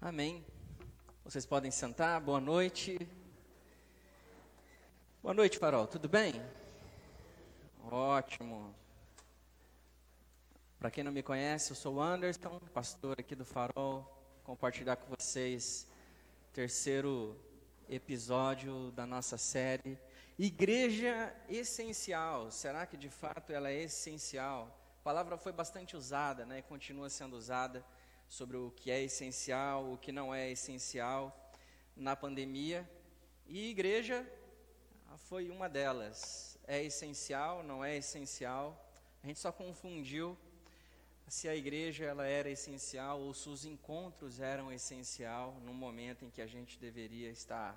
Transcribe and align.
Amém. 0.00 0.46
Vocês 1.24 1.44
podem 1.44 1.72
sentar. 1.72 2.20
Boa 2.20 2.40
noite. 2.40 2.96
Boa 5.20 5.34
noite, 5.34 5.58
Farol. 5.58 5.88
Tudo 5.88 6.08
bem? 6.08 6.40
Ótimo. 7.90 8.72
Para 10.78 10.88
quem 10.92 11.02
não 11.02 11.10
me 11.10 11.20
conhece, 11.20 11.72
eu 11.72 11.76
sou 11.76 11.96
o 11.96 12.00
Anderson, 12.00 12.60
pastor 12.72 13.16
aqui 13.18 13.34
do 13.34 13.44
Farol. 13.44 14.06
Compartilhar 14.44 14.94
com 14.94 15.12
vocês 15.18 15.84
o 16.48 16.52
terceiro 16.52 17.36
episódio 17.88 18.92
da 18.92 19.04
nossa 19.04 19.36
série 19.36 19.98
Igreja 20.38 21.34
essencial. 21.48 22.52
Será 22.52 22.86
que 22.86 22.96
de 22.96 23.10
fato 23.10 23.52
ela 23.52 23.68
é 23.68 23.82
essencial? 23.82 24.72
A 25.00 25.02
palavra 25.02 25.36
foi 25.36 25.50
bastante 25.50 25.96
usada, 25.96 26.46
né? 26.46 26.60
E 26.60 26.62
continua 26.62 27.10
sendo 27.10 27.36
usada 27.36 27.84
sobre 28.28 28.56
o 28.56 28.70
que 28.70 28.90
é 28.90 29.02
essencial, 29.02 29.92
o 29.92 29.98
que 29.98 30.12
não 30.12 30.34
é 30.34 30.50
essencial 30.50 31.52
na 31.96 32.14
pandemia. 32.14 32.88
E 33.46 33.70
igreja 33.70 34.26
foi 35.16 35.50
uma 35.50 35.68
delas. 35.68 36.58
É 36.66 36.82
essencial, 36.82 37.62
não 37.62 37.84
é 37.84 37.96
essencial. 37.96 38.84
A 39.22 39.26
gente 39.26 39.38
só 39.38 39.50
confundiu 39.50 40.36
se 41.26 41.48
a 41.48 41.54
igreja 41.54 42.04
ela 42.04 42.26
era 42.26 42.50
essencial 42.50 43.20
ou 43.20 43.34
se 43.34 43.48
os 43.48 43.64
encontros 43.64 44.40
eram 44.40 44.72
essencial 44.72 45.54
no 45.64 45.74
momento 45.74 46.24
em 46.24 46.30
que 46.30 46.40
a 46.40 46.46
gente 46.46 46.78
deveria 46.78 47.30
estar 47.30 47.76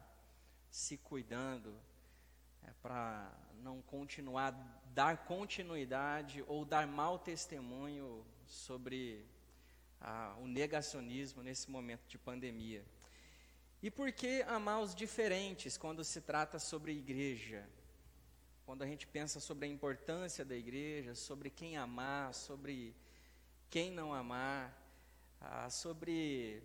se 0.69 0.97
cuidando 0.97 1.75
é, 2.63 2.71
para 2.81 3.29
não 3.61 3.81
continuar 3.81 4.51
dar 4.93 5.25
continuidade 5.25 6.43
ou 6.47 6.65
dar 6.65 6.87
mau 6.87 7.17
testemunho 7.17 8.25
sobre 8.45 9.25
o 10.39 10.47
negacionismo 10.47 11.43
nesse 11.43 11.69
momento 11.69 12.07
de 12.07 12.17
pandemia. 12.17 12.83
E 13.81 13.89
por 13.89 14.11
que 14.11 14.43
amar 14.43 14.79
os 14.81 14.93
diferentes 14.93 15.77
quando 15.77 16.03
se 16.03 16.21
trata 16.21 16.59
sobre 16.59 16.91
igreja? 16.91 17.67
Quando 18.65 18.83
a 18.83 18.87
gente 18.87 19.07
pensa 19.07 19.39
sobre 19.39 19.65
a 19.65 19.69
importância 19.69 20.45
da 20.45 20.55
igreja, 20.55 21.15
sobre 21.15 21.49
quem 21.49 21.77
amar, 21.77 22.33
sobre 22.33 22.95
quem 23.69 23.91
não 23.91 24.13
amar, 24.13 24.77
ah, 25.39 25.69
sobre 25.69 26.61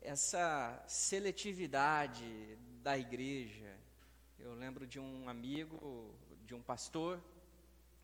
essa 0.00 0.82
seletividade 0.86 2.56
da 2.82 2.98
igreja. 2.98 3.76
Eu 4.38 4.54
lembro 4.54 4.86
de 4.86 4.98
um 4.98 5.28
amigo, 5.28 6.14
de 6.44 6.54
um 6.54 6.62
pastor, 6.62 7.22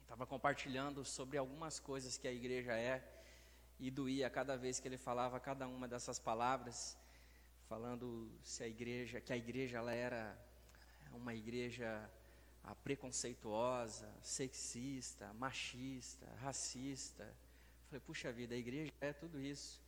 estava 0.03 0.27
compartilhando 0.27 1.05
sobre 1.05 1.37
algumas 1.37 1.79
coisas 1.81 2.17
que 2.17 2.29
a 2.29 2.33
igreja 2.33 2.73
é, 2.73 3.03
e 3.79 3.91
doía 3.91 4.31
cada 4.31 4.57
vez 4.57 4.81
que 4.81 4.89
ele 4.89 4.97
falava 4.97 5.39
cada 5.39 5.69
uma 5.69 5.87
dessas 5.87 6.19
palavras, 6.19 6.97
falando 7.69 8.31
se 8.43 8.63
a 8.63 8.69
igreja, 8.69 9.21
que 9.21 9.33
a 9.33 9.37
igreja 9.37 9.79
ela 9.79 9.93
era 9.93 10.37
uma 11.13 11.35
igreja 11.35 12.11
ah, 12.65 12.75
preconceituosa, 12.75 14.09
sexista, 14.23 15.33
machista, 15.35 16.27
racista. 16.41 17.33
falei, 17.89 18.01
puxa 18.01 18.33
vida, 18.33 18.55
a 18.55 18.59
igreja 18.59 18.93
é 19.01 19.13
tudo 19.13 19.41
isso. 19.41 19.81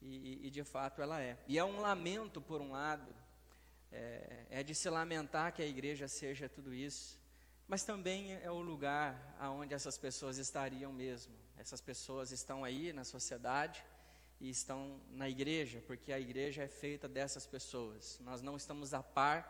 E, 0.00 0.46
e, 0.46 0.50
de 0.50 0.64
fato 0.64 1.00
ela 1.00 1.20
é. 1.20 1.38
E 1.46 1.58
é 1.58 1.64
um 1.64 1.80
lamento, 1.80 2.40
por 2.40 2.60
um 2.60 2.72
lado, 2.72 3.14
é, 3.92 4.46
é, 4.50 4.62
de 4.62 4.74
se 4.74 4.90
lamentar 4.90 5.52
que 5.52 5.62
a 5.62 5.66
igreja 5.66 6.08
seja 6.08 6.48
tudo 6.48 6.74
isso, 6.74 7.20
mas 7.68 7.84
também 7.84 8.32
é 8.32 8.50
o 8.50 8.60
lugar 8.60 9.36
aonde 9.38 9.74
essas 9.74 9.96
pessoas 9.96 10.38
estariam 10.38 10.92
mesmo. 10.92 11.41
Essas 11.62 11.80
pessoas 11.80 12.32
estão 12.32 12.64
aí 12.64 12.92
na 12.92 13.04
sociedade 13.04 13.84
e 14.40 14.50
estão 14.50 15.00
na 15.12 15.28
igreja, 15.28 15.80
porque 15.86 16.12
a 16.12 16.18
igreja 16.18 16.64
é 16.64 16.66
feita 16.66 17.08
dessas 17.08 17.46
pessoas. 17.46 18.18
Nós 18.24 18.42
não 18.42 18.56
estamos 18.56 18.92
a 18.92 19.00
par 19.00 19.40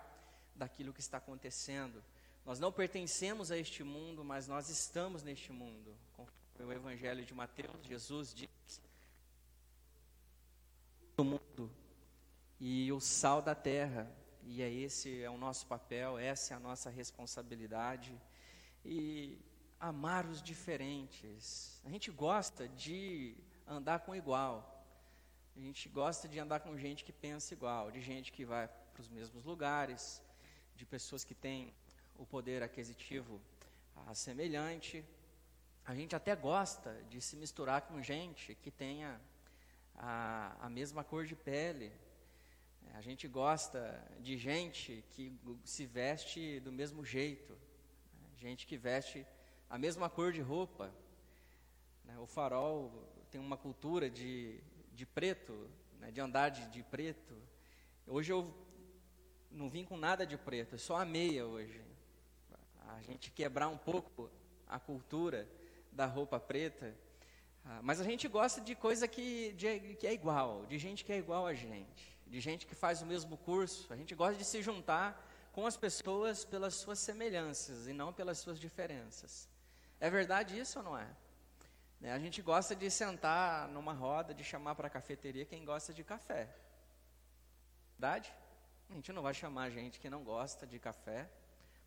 daquilo 0.55 0.93
que 0.93 1.01
está 1.01 1.17
acontecendo. 1.17 2.05
Nós 2.45 2.61
não 2.61 2.71
pertencemos 2.71 3.51
a 3.51 3.57
este 3.57 3.83
mundo, 3.83 4.23
mas 4.23 4.47
nós 4.47 4.69
estamos 4.69 5.23
neste 5.23 5.51
mundo. 5.53 5.97
O 6.59 6.71
Evangelho 6.71 7.25
de 7.25 7.33
Mateus, 7.33 7.83
Jesus 7.87 8.35
diz: 8.35 8.83
o 11.17 11.25
mundo 11.25 11.73
e 12.61 12.93
o 12.93 13.01
sal 13.01 13.41
da 13.41 13.55
terra. 13.55 14.15
E 14.43 14.61
é 14.61 14.71
esse 14.71 15.23
é 15.23 15.31
o 15.31 15.39
nosso 15.39 15.67
papel, 15.67 16.19
essa 16.19 16.53
é 16.53 16.57
a 16.59 16.61
nossa 16.61 16.91
responsabilidade. 16.91 18.15
E 18.85 19.41
amar 19.83 20.25
os 20.27 20.41
diferentes. 20.41 21.83
A 21.85 21.91
gente 21.91 22.09
gosta 22.13 22.69
de 22.69 23.35
andar 23.67 23.99
com 23.99 24.15
igual. 24.15 24.55
A 25.57 25.61
gente 25.61 25.89
gosta 25.89 26.29
de 26.29 26.39
andar 26.39 26.61
com 26.61 26.79
gente 26.79 27.03
que 27.03 27.13
pensa 27.13 27.53
igual, 27.53 27.91
de 27.91 28.01
gente 28.01 28.31
que 28.31 28.45
vai 28.45 28.69
para 28.69 29.01
os 29.01 29.09
mesmos 29.09 29.43
lugares, 29.45 30.23
de 30.77 30.87
pessoas 30.87 31.25
que 31.25 31.35
têm 31.35 31.75
o 32.15 32.25
poder 32.25 32.63
aquisitivo 32.63 33.41
semelhante. 34.15 35.05
A 35.85 35.97
gente 35.97 36.15
até 36.15 36.37
gosta 36.37 37.03
de 37.11 37.21
se 37.21 37.35
misturar 37.35 37.83
com 37.83 38.01
gente 38.01 38.55
que 38.55 38.71
tenha 38.71 39.21
a, 39.97 40.57
a 40.61 40.71
mesma 40.71 41.03
cor 41.03 41.27
de 41.27 41.35
pele. 41.35 41.91
A 42.95 43.01
gente 43.01 43.27
gosta 43.27 44.01
de 44.21 44.39
gente 44.39 45.05
que 45.11 45.37
se 45.65 45.87
veste 45.87 46.61
do 46.61 46.71
mesmo 46.71 47.05
jeito, 47.05 47.59
gente 48.39 48.65
que 48.65 48.77
veste 48.77 49.27
a 49.73 49.79
mesma 49.79 50.11
cor 50.11 50.33
de 50.33 50.43
roupa. 50.43 50.93
Né? 52.05 52.19
O 52.19 52.27
farol 52.27 52.93
tem 53.31 53.41
uma 53.41 53.57
cultura 53.57 54.11
de, 54.11 54.61
de 54.93 55.07
preto, 55.07 55.67
né? 55.99 56.11
de 56.11 56.21
andar 56.21 56.51
de, 56.51 56.67
de 56.67 56.83
preto. 56.83 57.35
Hoje 58.07 58.31
eu 58.31 58.55
não 59.51 59.71
vim 59.71 59.83
com 59.83 59.97
nada 59.97 60.27
de 60.27 60.37
preto, 60.37 60.77
só 60.77 60.97
a 60.97 61.07
meia 61.07 61.47
hoje. 61.47 61.83
A 62.87 63.01
gente 63.01 63.31
quebrar 63.31 63.69
um 63.69 63.79
pouco 63.79 64.31
a 64.69 64.79
cultura 64.79 65.49
da 65.91 66.05
roupa 66.05 66.39
preta. 66.39 66.95
Ah, 67.65 67.81
mas 67.83 67.99
a 67.99 68.05
gente 68.05 68.29
gosta 68.29 68.61
de 68.61 68.75
coisa 68.75 69.09
que, 69.09 69.53
de, 69.53 69.95
que 69.95 70.07
é 70.07 70.13
igual, 70.13 70.67
de 70.67 70.79
gente 70.79 71.03
que 71.03 71.15
é 71.15 71.17
igual 71.17 71.47
a 71.47 71.55
gente, 71.55 72.15
de 72.27 72.41
gente 72.41 72.67
que 72.67 72.75
faz 72.75 73.01
o 73.01 73.07
mesmo 73.07 73.39
curso. 73.39 73.91
A 73.91 73.97
gente 73.97 74.15
gosta 74.15 74.37
de 74.37 74.45
se 74.45 74.61
juntar 74.61 75.27
com 75.51 75.67
as 75.67 75.79
pessoas 75.79 76.45
pelas 76.45 76.75
suas 76.75 76.99
semelhanças 76.99 77.87
e 77.87 77.95
não 77.95 78.13
pelas 78.13 78.37
suas 78.37 78.61
diferenças. 78.61 79.51
É 80.03 80.11
verdade 80.11 80.59
isso 80.59 80.81
ou 80.81 80.85
não 80.85 80.99
é? 80.99 81.07
Né, 82.01 82.13
a 82.13 82.19
gente 82.19 82.43
gosta 82.43 82.75
de 82.75 82.91
sentar 82.91 83.69
numa 83.69 83.93
roda, 83.93 84.35
de 84.35 84.43
chamar 84.43 84.75
para 84.75 84.89
a 84.89 84.91
cafeteria 84.91 85.45
quem 85.45 85.65
gosta 85.65 85.95
de 85.95 86.03
café. 86.03 86.53
Verdade? 87.93 88.35
A 88.91 88.95
gente 88.95 89.13
não 89.13 89.23
vai 89.23 89.33
chamar 89.33 89.71
gente 89.71 90.01
que 90.01 90.11
não 90.11 90.25
gosta 90.25 90.67
de 90.67 90.77
café 90.81 91.31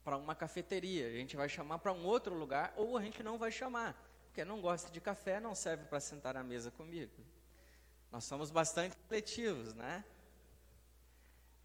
para 0.02 0.16
uma 0.16 0.34
cafeteria. 0.34 1.08
A 1.08 1.12
gente 1.12 1.36
vai 1.36 1.50
chamar 1.50 1.80
para 1.80 1.92
um 1.92 2.06
outro 2.06 2.34
lugar 2.34 2.74
ou 2.78 2.98
a 2.98 3.02
gente 3.02 3.22
não 3.22 3.38
vai 3.38 3.52
chamar. 3.52 3.94
Porque 4.28 4.46
não 4.46 4.62
gosta 4.62 4.90
de 4.90 5.02
café, 5.02 5.42
não 5.42 5.54
serve 5.54 5.84
para 5.84 6.00
sentar 6.00 6.38
à 6.38 6.44
mesa 6.44 6.72
comigo. 6.72 7.22
Nós 8.14 8.24
somos 8.24 8.50
bastante 8.50 8.96
seletivos, 9.10 9.74
né? 9.74 10.06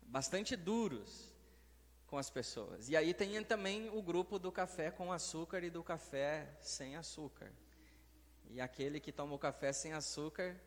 Bastante 0.02 0.56
duros 0.56 1.29
com 2.10 2.18
as 2.18 2.28
pessoas. 2.28 2.88
E 2.88 2.96
aí 2.96 3.14
tem 3.14 3.42
também 3.44 3.88
o 3.88 4.02
grupo 4.02 4.36
do 4.36 4.50
café 4.50 4.90
com 4.90 5.12
açúcar 5.12 5.62
e 5.62 5.70
do 5.70 5.82
café 5.82 6.52
sem 6.60 6.96
açúcar. 6.96 7.52
E 8.50 8.60
aquele 8.60 8.98
que 8.98 9.12
toma 9.12 9.36
o 9.36 9.38
café 9.38 9.72
sem 9.72 9.92
açúcar 9.92 10.60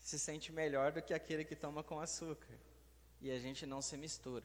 se 0.00 0.18
sente 0.18 0.52
melhor 0.52 0.90
do 0.90 1.00
que 1.00 1.14
aquele 1.14 1.44
que 1.44 1.54
toma 1.54 1.84
com 1.84 2.00
açúcar. 2.00 2.58
E 3.20 3.30
a 3.30 3.38
gente 3.38 3.64
não 3.64 3.80
se 3.80 3.96
mistura. 3.96 4.44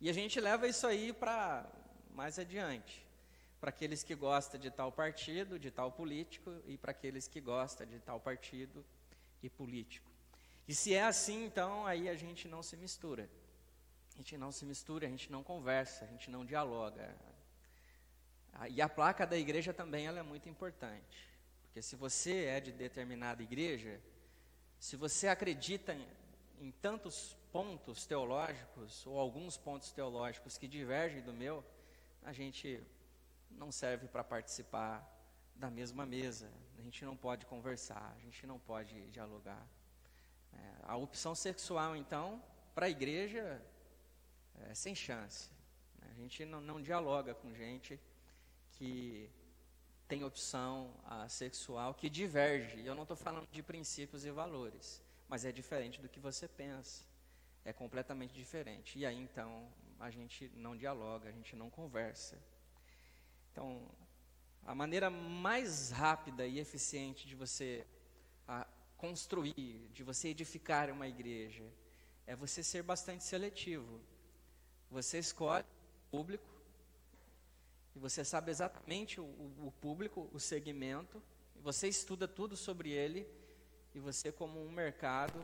E 0.00 0.08
a 0.08 0.12
gente 0.12 0.40
leva 0.40 0.66
isso 0.66 0.86
aí 0.86 1.12
para 1.12 1.70
mais 2.14 2.38
adiante. 2.38 3.06
Para 3.60 3.68
aqueles 3.68 4.02
que 4.02 4.14
gostam 4.14 4.58
de 4.58 4.70
tal 4.70 4.90
partido, 4.90 5.58
de 5.58 5.70
tal 5.70 5.92
político, 5.92 6.50
e 6.66 6.78
para 6.78 6.92
aqueles 6.92 7.28
que 7.28 7.42
gostam 7.42 7.86
de 7.86 8.00
tal 8.00 8.18
partido 8.18 8.82
e 9.42 9.50
político. 9.50 10.10
E 10.66 10.74
se 10.74 10.94
é 10.94 11.02
assim, 11.02 11.44
então 11.44 11.86
aí 11.86 12.08
a 12.08 12.14
gente 12.14 12.48
não 12.48 12.62
se 12.62 12.74
mistura 12.74 13.28
gente 14.20 14.36
não 14.36 14.52
se 14.52 14.66
mistura, 14.66 15.06
a 15.06 15.10
gente 15.10 15.32
não 15.32 15.42
conversa, 15.42 16.04
a 16.04 16.08
gente 16.08 16.30
não 16.30 16.44
dialoga. 16.44 17.16
Ah, 18.52 18.68
e 18.68 18.82
a 18.82 18.88
placa 18.88 19.26
da 19.26 19.36
igreja 19.36 19.72
também 19.72 20.06
ela 20.06 20.18
é 20.18 20.22
muito 20.22 20.46
importante. 20.46 21.26
Porque 21.62 21.80
se 21.80 21.96
você 21.96 22.44
é 22.44 22.60
de 22.60 22.70
determinada 22.70 23.42
igreja, 23.42 23.98
se 24.78 24.94
você 24.94 25.26
acredita 25.26 25.94
em, 25.94 26.06
em 26.60 26.70
tantos 26.70 27.34
pontos 27.50 28.04
teológicos, 28.04 29.06
ou 29.06 29.18
alguns 29.18 29.56
pontos 29.56 29.90
teológicos 29.90 30.58
que 30.58 30.68
divergem 30.68 31.22
do 31.22 31.32
meu, 31.32 31.64
a 32.22 32.32
gente 32.32 32.78
não 33.50 33.72
serve 33.72 34.06
para 34.06 34.22
participar 34.22 35.02
da 35.54 35.70
mesma 35.70 36.04
mesa, 36.04 36.50
a 36.78 36.82
gente 36.82 37.04
não 37.06 37.16
pode 37.16 37.46
conversar, 37.46 38.14
a 38.14 38.18
gente 38.20 38.46
não 38.46 38.58
pode 38.58 39.00
dialogar. 39.08 39.66
É, 40.52 40.58
a 40.82 40.96
opção 40.96 41.34
sexual, 41.34 41.96
então, 41.96 42.42
para 42.74 42.86
a 42.86 42.90
igreja, 42.90 43.62
é, 44.68 44.74
sem 44.74 44.94
chance. 44.94 45.50
A 46.02 46.12
gente 46.14 46.44
não, 46.44 46.60
não, 46.60 46.80
dialoga 46.80 47.34
com 47.34 47.54
gente 47.54 47.98
que 48.72 49.30
tem 50.08 50.24
opção 50.24 50.92
sexual 51.28 51.94
que 51.94 52.10
diverge. 52.10 52.84
Eu 52.84 52.94
não 52.94 53.02
estou 53.02 53.16
falando 53.16 53.48
de 53.50 53.62
princípios 53.62 54.24
e 54.24 54.30
valores, 54.30 55.02
mas 55.28 55.44
é 55.44 55.52
diferente 55.52 56.00
do 56.00 56.08
que 56.08 56.18
você 56.18 56.48
pensa. 56.48 57.04
É 57.64 57.72
completamente 57.72 58.34
diferente. 58.34 58.98
E 58.98 59.06
aí 59.06 59.16
então 59.16 59.68
a 59.98 60.10
gente 60.10 60.50
não 60.56 60.76
dialoga, 60.76 61.28
a 61.28 61.32
gente 61.32 61.54
não 61.54 61.70
conversa. 61.70 62.38
Então, 63.52 63.86
a 64.64 64.74
maneira 64.74 65.10
mais 65.10 65.90
rápida 65.90 66.46
e 66.46 66.58
eficiente 66.58 67.26
de 67.26 67.34
você 67.34 67.86
construir, 68.96 69.88
de 69.92 70.02
você 70.02 70.28
edificar 70.28 70.90
uma 70.90 71.06
igreja, 71.06 71.64
é 72.26 72.36
você 72.36 72.62
ser 72.62 72.82
bastante 72.82 73.24
seletivo. 73.24 74.00
Você 74.90 75.18
escolhe 75.18 75.64
o 75.64 76.10
público, 76.10 76.48
e 77.94 77.98
você 77.98 78.24
sabe 78.24 78.50
exatamente 78.50 79.20
o, 79.20 79.24
o 79.24 79.72
público, 79.80 80.28
o 80.32 80.40
segmento, 80.40 81.22
você 81.62 81.88
estuda 81.88 82.26
tudo 82.26 82.56
sobre 82.56 82.90
ele, 82.90 83.26
e 83.94 84.00
você, 84.00 84.30
como 84.30 84.60
um 84.64 84.70
mercado, 84.70 85.42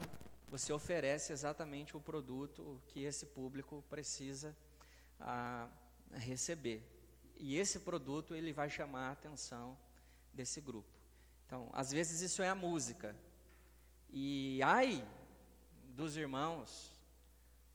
você 0.49 0.73
oferece 0.73 1.33
exatamente 1.33 1.97
o 1.97 2.01
produto 2.01 2.81
que 2.89 3.03
esse 3.03 3.27
público 3.27 3.85
precisa 3.89 4.57
a, 5.19 5.69
a 6.13 6.19
receber. 6.19 6.83
E 7.37 7.57
esse 7.57 7.81
produto 7.81 8.35
ele 8.35 8.53
vai 8.53 8.71
chamar 8.71 9.09
a 9.09 9.13
atenção 9.13 9.77
desse 10.33 10.61
grupo. 10.61 10.89
Então, 11.47 11.69
às 11.73 11.91
vezes 11.93 12.21
isso 12.21 12.43
é 12.43 12.49
a 12.49 12.55
música. 12.55 13.15
E 14.11 14.61
ai 14.63 15.07
dos 15.95 16.17
irmãos, 16.17 16.93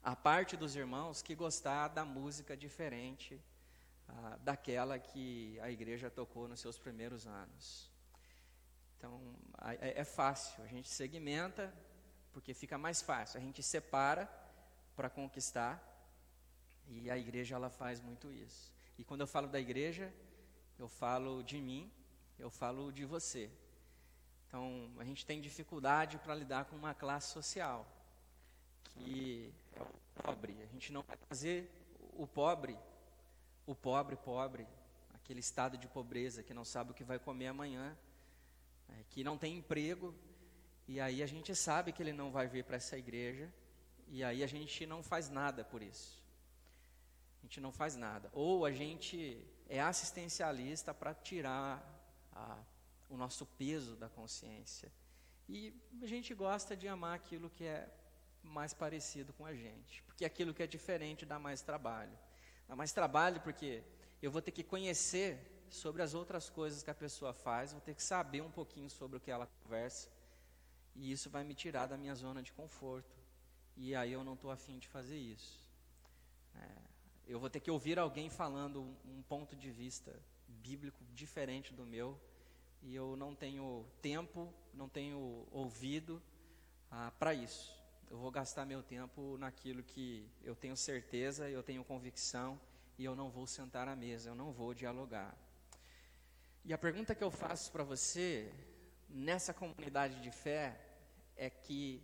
a 0.02 0.16
parte 0.16 0.56
dos 0.56 0.74
irmãos 0.74 1.22
que 1.22 1.34
gostar 1.34 1.88
da 1.88 2.04
música 2.04 2.56
diferente 2.56 3.40
ah, 4.08 4.36
daquela 4.42 4.98
que 4.98 5.58
a 5.60 5.70
igreja 5.70 6.10
tocou 6.10 6.48
nos 6.48 6.60
seus 6.60 6.76
primeiros 6.76 7.26
anos. 7.26 7.90
Então, 8.98 9.20
é, 9.80 10.00
é 10.00 10.04
fácil, 10.04 10.62
a 10.64 10.66
gente 10.66 10.88
segmenta, 10.88 11.72
porque 12.32 12.52
fica 12.52 12.76
mais 12.76 13.00
fácil, 13.00 13.38
a 13.38 13.42
gente 13.42 13.62
separa 13.62 14.28
para 14.96 15.08
conquistar, 15.08 15.80
e 16.88 17.10
a 17.10 17.16
igreja 17.16 17.54
ela 17.54 17.70
faz 17.70 18.00
muito 18.00 18.30
isso. 18.32 18.72
E 18.98 19.04
quando 19.04 19.20
eu 19.20 19.26
falo 19.26 19.46
da 19.48 19.60
igreja, 19.60 20.12
eu 20.78 20.88
falo 20.88 21.42
de 21.42 21.60
mim, 21.60 21.90
eu 22.38 22.50
falo 22.50 22.92
de 22.92 23.04
você. 23.04 23.50
Então, 24.48 24.90
a 24.98 25.04
gente 25.04 25.24
tem 25.24 25.40
dificuldade 25.40 26.18
para 26.18 26.34
lidar 26.34 26.64
com 26.66 26.76
uma 26.76 26.92
classe 26.92 27.32
social, 27.32 27.86
que 28.84 29.52
é 29.74 29.82
o 29.82 30.22
pobre. 30.22 30.56
A 30.62 30.66
gente 30.66 30.92
não 30.92 31.02
vai 31.02 31.16
fazer 31.28 31.70
o 32.16 32.26
pobre, 32.26 32.78
o 33.66 33.74
pobre 33.74 34.16
pobre, 34.16 34.66
aquele 35.14 35.40
estado 35.40 35.78
de 35.78 35.88
pobreza 35.88 36.42
que 36.42 36.54
não 36.54 36.64
sabe 36.64 36.90
o 36.90 36.94
que 36.94 37.04
vai 37.04 37.18
comer 37.18 37.48
amanhã, 37.48 37.96
né, 38.88 39.04
que 39.10 39.22
não 39.24 39.38
tem 39.38 39.58
emprego, 39.58 40.14
e 40.86 41.00
aí 41.00 41.22
a 41.22 41.26
gente 41.26 41.54
sabe 41.54 41.92
que 41.92 42.02
ele 42.02 42.12
não 42.12 42.30
vai 42.30 42.46
vir 42.46 42.64
para 42.64 42.76
essa 42.76 42.98
igreja, 42.98 43.52
e 44.08 44.22
aí 44.22 44.42
a 44.42 44.46
gente 44.46 44.84
não 44.84 45.02
faz 45.02 45.30
nada 45.30 45.64
por 45.64 45.82
isso. 45.82 46.22
A 47.40 47.46
gente 47.46 47.60
não 47.60 47.72
faz 47.72 47.96
nada. 47.96 48.30
Ou 48.32 48.64
a 48.64 48.70
gente 48.70 49.42
é 49.68 49.80
assistencialista 49.80 50.92
para 50.92 51.14
tirar 51.14 51.82
a, 52.32 52.58
o 53.08 53.16
nosso 53.16 53.46
peso 53.46 53.96
da 53.96 54.08
consciência. 54.08 54.92
E 55.48 55.74
a 56.00 56.06
gente 56.06 56.34
gosta 56.34 56.76
de 56.76 56.86
amar 56.86 57.16
aquilo 57.16 57.50
que 57.50 57.64
é 57.64 57.88
mais 58.42 58.74
parecido 58.74 59.32
com 59.32 59.46
a 59.46 59.54
gente, 59.54 60.02
porque 60.02 60.24
aquilo 60.24 60.52
que 60.52 60.62
é 60.62 60.66
diferente 60.66 61.24
dá 61.24 61.38
mais 61.38 61.62
trabalho. 61.62 62.16
Dá 62.68 62.76
mais 62.76 62.92
trabalho 62.92 63.40
porque 63.40 63.82
eu 64.20 64.30
vou 64.30 64.42
ter 64.42 64.50
que 64.50 64.62
conhecer 64.62 65.66
sobre 65.68 66.02
as 66.02 66.12
outras 66.14 66.50
coisas 66.50 66.82
que 66.82 66.90
a 66.90 66.94
pessoa 66.94 67.32
faz, 67.32 67.72
vou 67.72 67.80
ter 67.80 67.94
que 67.94 68.02
saber 68.02 68.42
um 68.42 68.50
pouquinho 68.50 68.90
sobre 68.90 69.16
o 69.16 69.20
que 69.20 69.30
ela 69.30 69.46
conversa, 69.62 70.08
e 70.94 71.10
isso 71.10 71.30
vai 71.30 71.42
me 71.44 71.54
tirar 71.54 71.86
da 71.86 71.96
minha 71.96 72.14
zona 72.14 72.42
de 72.42 72.52
conforto. 72.52 73.22
E 73.76 73.94
aí 73.94 74.12
eu 74.12 74.22
não 74.22 74.34
estou 74.34 74.50
afim 74.50 74.78
de 74.78 74.86
fazer 74.86 75.16
isso. 75.16 75.58
É, 76.54 76.68
eu 77.26 77.40
vou 77.40 77.48
ter 77.48 77.60
que 77.60 77.70
ouvir 77.70 77.98
alguém 77.98 78.28
falando 78.28 78.82
um, 79.06 79.22
ponto 79.22 79.56
de 79.56 79.70
vista 79.70 80.14
bíblico 80.46 81.02
diferente 81.14 81.72
do 81.72 81.86
meu, 81.86 82.20
e 82.82 82.94
eu 82.94 83.16
não 83.16 83.34
tenho 83.34 83.86
tempo, 84.02 84.52
não 84.74 84.88
tenho 84.88 85.46
ouvido 85.50 86.22
ah, 86.90 87.10
para 87.18 87.32
isso. 87.32 87.81
Eu 88.12 88.18
vou 88.18 88.30
gastar 88.30 88.66
meu 88.66 88.82
tempo 88.82 89.38
naquilo 89.38 89.82
que 89.82 90.30
eu 90.44 90.54
tenho 90.54 90.76
certeza, 90.76 91.48
eu 91.48 91.62
tenho 91.62 91.82
convicção, 91.82 92.60
e 92.98 93.04
eu 93.06 93.16
não 93.16 93.30
vou 93.30 93.46
sentar 93.46 93.88
à 93.88 93.96
mesa, 93.96 94.28
eu 94.28 94.34
não 94.34 94.52
vou 94.52 94.74
dialogar. 94.74 95.34
E 96.62 96.74
a 96.74 96.76
pergunta 96.76 97.14
que 97.14 97.24
eu 97.24 97.30
faço 97.30 97.72
para 97.72 97.82
você, 97.82 98.52
nessa 99.08 99.54
comunidade 99.54 100.20
de 100.20 100.30
fé, 100.30 100.78
é 101.36 101.48
que 101.48 102.02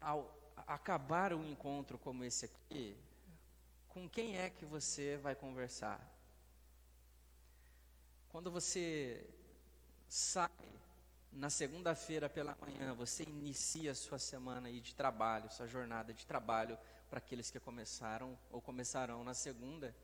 ao 0.00 0.20
acabar 0.66 1.34
um 1.34 1.44
encontro 1.44 1.98
como 1.98 2.24
esse 2.24 2.46
aqui, 2.46 2.96
com 3.90 4.08
quem 4.08 4.38
é 4.38 4.48
que 4.48 4.64
você 4.64 5.18
vai 5.18 5.34
conversar? 5.34 6.00
Quando 8.30 8.50
você 8.50 9.22
sai 10.08 10.48
na 11.32 11.50
segunda-feira 11.50 12.28
pela 12.28 12.56
manhã, 12.60 12.94
você 12.94 13.22
inicia 13.24 13.92
a 13.92 13.94
sua 13.94 14.18
semana 14.18 14.68
aí 14.68 14.80
de 14.80 14.94
trabalho, 14.94 15.50
sua 15.50 15.66
jornada 15.66 16.12
de 16.12 16.26
trabalho 16.26 16.78
para 17.08 17.18
aqueles 17.18 17.50
que 17.50 17.58
começaram 17.58 18.38
ou 18.50 18.60
começarão 18.60 19.24
na 19.24 19.34
segunda, 19.34 19.94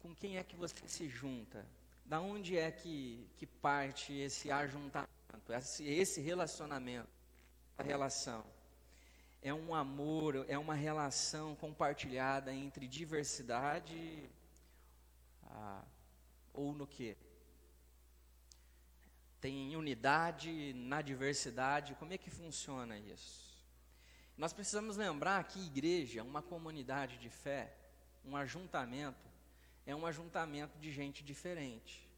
com 0.00 0.14
quem 0.14 0.38
é 0.38 0.44
que 0.44 0.56
você 0.56 0.76
se 0.86 1.08
junta? 1.08 1.64
Da 2.04 2.20
onde 2.20 2.56
é 2.56 2.70
que, 2.70 3.28
que 3.36 3.46
parte 3.46 4.12
esse 4.12 4.50
ajuntamento, 4.50 5.08
esse, 5.80 6.20
relacionamento, 6.20 7.08
a 7.76 7.82
relação? 7.82 8.44
é 9.42 9.54
um 9.54 9.74
amor, 9.74 10.44
é 10.48 10.58
uma 10.58 10.74
relação 10.74 11.54
compartilhada 11.54 12.52
entre 12.52 12.88
diversidade 12.88 14.28
ah, 15.44 15.82
ou 16.52 16.72
no 16.72 16.86
que? 16.86 17.16
Tem 19.40 19.76
unidade 19.76 20.72
na 20.74 21.00
diversidade, 21.00 21.94
como 21.94 22.12
é 22.12 22.18
que 22.18 22.30
funciona 22.30 22.98
isso? 22.98 23.48
Nós 24.36 24.52
precisamos 24.52 24.96
lembrar 24.96 25.44
que 25.44 25.60
igreja, 25.60 26.22
uma 26.22 26.42
comunidade 26.42 27.18
de 27.18 27.28
fé, 27.28 27.74
um 28.24 28.36
ajuntamento, 28.36 29.28
é 29.86 29.94
um 29.94 30.06
ajuntamento 30.06 30.78
de 30.78 30.92
gente 30.92 31.24
diferente. 31.24 32.08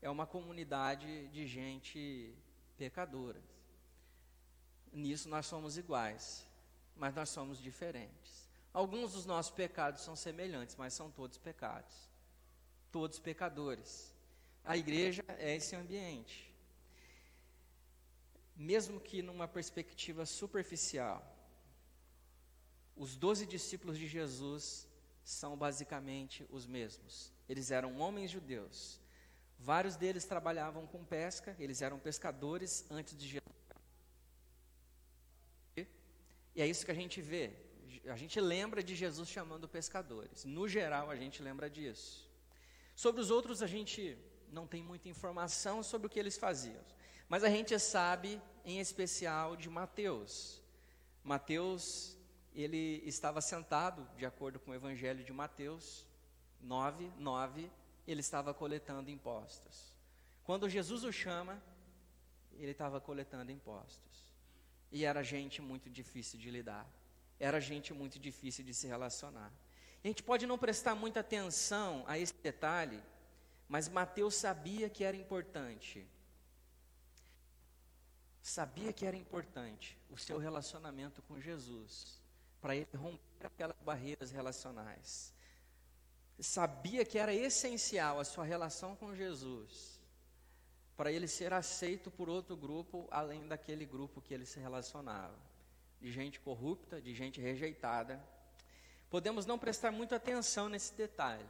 É 0.00 0.08
uma 0.10 0.26
comunidade 0.26 1.28
de 1.28 1.46
gente 1.46 2.34
pecadora. 2.76 3.40
Nisso 4.92 5.28
nós 5.28 5.46
somos 5.46 5.76
iguais 5.76 6.46
mas 6.96 7.14
nós 7.14 7.28
somos 7.30 7.58
diferentes. 7.58 8.48
Alguns 8.72 9.12
dos 9.12 9.26
nossos 9.26 9.52
pecados 9.52 10.02
são 10.02 10.16
semelhantes, 10.16 10.76
mas 10.76 10.94
são 10.94 11.10
todos 11.10 11.38
pecados. 11.38 12.10
Todos 12.90 13.18
pecadores. 13.18 14.14
A 14.64 14.76
igreja 14.76 15.24
é 15.28 15.56
esse 15.56 15.74
ambiente. 15.74 16.51
Mesmo 18.56 19.00
que 19.00 19.22
numa 19.22 19.48
perspectiva 19.48 20.26
superficial, 20.26 21.20
os 22.94 23.16
doze 23.16 23.46
discípulos 23.46 23.98
de 23.98 24.06
Jesus 24.06 24.86
são 25.24 25.56
basicamente 25.56 26.46
os 26.50 26.66
mesmos. 26.66 27.32
Eles 27.48 27.70
eram 27.70 27.98
homens 27.98 28.30
judeus. 28.30 29.00
Vários 29.58 29.96
deles 29.96 30.24
trabalhavam 30.24 30.86
com 30.86 31.04
pesca, 31.04 31.56
eles 31.58 31.82
eram 31.82 31.98
pescadores 31.98 32.84
antes 32.90 33.16
de 33.16 33.28
Jesus 33.28 33.52
e 36.54 36.60
é 36.60 36.66
isso 36.66 36.84
que 36.84 36.90
a 36.90 36.94
gente 36.94 37.20
vê. 37.20 37.52
A 38.06 38.16
gente 38.16 38.40
lembra 38.40 38.82
de 38.82 38.94
Jesus 38.94 39.28
chamando 39.28 39.68
pescadores. 39.68 40.44
No 40.44 40.68
geral, 40.68 41.10
a 41.10 41.16
gente 41.16 41.42
lembra 41.42 41.68
disso. 41.68 42.28
Sobre 42.94 43.20
os 43.20 43.30
outros, 43.30 43.62
a 43.62 43.66
gente 43.66 44.18
não 44.50 44.66
tem 44.66 44.82
muita 44.82 45.08
informação 45.08 45.82
sobre 45.82 46.06
o 46.06 46.10
que 46.10 46.18
eles 46.18 46.36
faziam. 46.36 46.84
Mas 47.28 47.44
a 47.44 47.48
gente 47.48 47.78
sabe, 47.78 48.40
em 48.64 48.80
especial, 48.80 49.56
de 49.56 49.68
Mateus. 49.68 50.62
Mateus, 51.24 52.16
ele 52.54 53.02
estava 53.06 53.40
sentado, 53.40 54.08
de 54.16 54.26
acordo 54.26 54.58
com 54.58 54.70
o 54.70 54.74
Evangelho 54.74 55.24
de 55.24 55.32
Mateus 55.32 56.06
9, 56.60 57.10
9, 57.18 57.70
ele 58.06 58.20
estava 58.20 58.54
coletando 58.54 59.10
impostos. 59.10 59.96
Quando 60.44 60.68
Jesus 60.68 61.04
o 61.04 61.12
chama, 61.12 61.62
ele 62.58 62.72
estava 62.72 63.00
coletando 63.00 63.50
impostos. 63.50 64.32
E 64.90 65.04
era 65.04 65.22
gente 65.22 65.62
muito 65.62 65.88
difícil 65.88 66.38
de 66.38 66.50
lidar. 66.50 66.86
Era 67.38 67.60
gente 67.60 67.92
muito 67.92 68.18
difícil 68.18 68.64
de 68.64 68.74
se 68.74 68.86
relacionar. 68.86 69.52
A 70.02 70.06
gente 70.06 70.22
pode 70.22 70.46
não 70.46 70.58
prestar 70.58 70.94
muita 70.94 71.20
atenção 71.20 72.04
a 72.06 72.18
esse 72.18 72.34
detalhe, 72.34 73.02
mas 73.68 73.88
Mateus 73.88 74.34
sabia 74.34 74.88
que 74.88 75.04
era 75.04 75.16
importante. 75.16 76.06
Sabia 78.42 78.92
que 78.92 79.06
era 79.06 79.16
importante 79.16 79.96
o 80.10 80.18
seu 80.18 80.36
relacionamento 80.36 81.22
com 81.22 81.40
Jesus, 81.40 82.20
para 82.60 82.74
ele 82.74 82.88
romper 82.96 83.46
aquelas 83.46 83.76
barreiras 83.80 84.32
relacionais. 84.32 85.32
Sabia 86.40 87.04
que 87.04 87.18
era 87.18 87.32
essencial 87.32 88.18
a 88.18 88.24
sua 88.24 88.44
relação 88.44 88.96
com 88.96 89.14
Jesus, 89.14 90.00
para 90.96 91.12
ele 91.12 91.28
ser 91.28 91.52
aceito 91.52 92.10
por 92.10 92.28
outro 92.28 92.56
grupo 92.56 93.06
além 93.12 93.46
daquele 93.46 93.86
grupo 93.86 94.20
que 94.20 94.34
ele 94.34 94.44
se 94.44 94.58
relacionava, 94.58 95.38
de 96.00 96.10
gente 96.10 96.40
corrupta, 96.40 97.00
de 97.00 97.14
gente 97.14 97.40
rejeitada. 97.40 98.20
Podemos 99.08 99.46
não 99.46 99.56
prestar 99.56 99.92
muita 99.92 100.16
atenção 100.16 100.68
nesse 100.68 100.92
detalhe, 100.94 101.48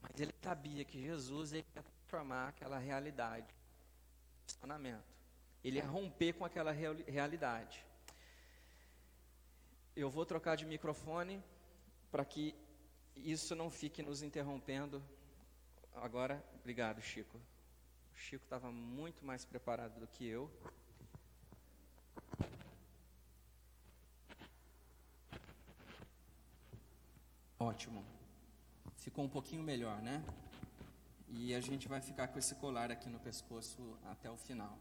mas 0.00 0.20
ele 0.20 0.34
sabia 0.40 0.84
que 0.84 1.02
Jesus 1.02 1.52
ia 1.52 1.64
transformar 1.72 2.48
aquela 2.48 2.78
realidade, 2.78 3.52
relacionamento. 4.46 5.21
Ele 5.62 5.78
ia 5.78 5.86
romper 5.86 6.32
com 6.32 6.44
aquela 6.44 6.72
realidade. 6.72 7.84
Eu 9.94 10.10
vou 10.10 10.24
trocar 10.26 10.56
de 10.56 10.64
microfone 10.64 11.42
para 12.10 12.24
que 12.24 12.54
isso 13.14 13.54
não 13.54 13.70
fique 13.70 14.02
nos 14.02 14.22
interrompendo. 14.22 15.02
Agora, 15.94 16.42
obrigado, 16.58 17.00
Chico. 17.00 17.38
O 18.12 18.16
Chico 18.16 18.44
estava 18.44 18.70
muito 18.72 19.24
mais 19.24 19.44
preparado 19.44 20.00
do 20.00 20.06
que 20.06 20.26
eu. 20.26 20.50
Ótimo. 27.58 28.04
Ficou 28.96 29.24
um 29.24 29.28
pouquinho 29.28 29.62
melhor, 29.62 30.02
né? 30.02 30.24
E 31.28 31.54
a 31.54 31.60
gente 31.60 31.86
vai 31.88 32.00
ficar 32.00 32.28
com 32.28 32.38
esse 32.38 32.54
colar 32.56 32.90
aqui 32.90 33.08
no 33.08 33.20
pescoço 33.20 33.96
até 34.04 34.30
o 34.30 34.36
final. 34.36 34.78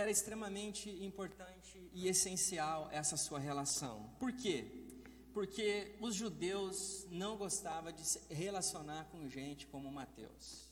Era 0.00 0.10
extremamente 0.10 0.88
importante 1.08 1.90
e 1.92 2.08
essencial 2.08 2.88
essa 2.92 3.16
sua 3.16 3.38
relação. 3.38 3.96
Por 4.18 4.32
quê? 4.32 4.56
Porque 5.34 5.96
os 6.00 6.14
judeus 6.14 7.06
não 7.10 7.36
gostavam 7.36 7.90
de 7.92 8.04
se 8.04 8.20
relacionar 8.32 9.02
com 9.10 9.28
gente 9.28 9.66
como 9.66 9.90
Mateus 9.90 10.68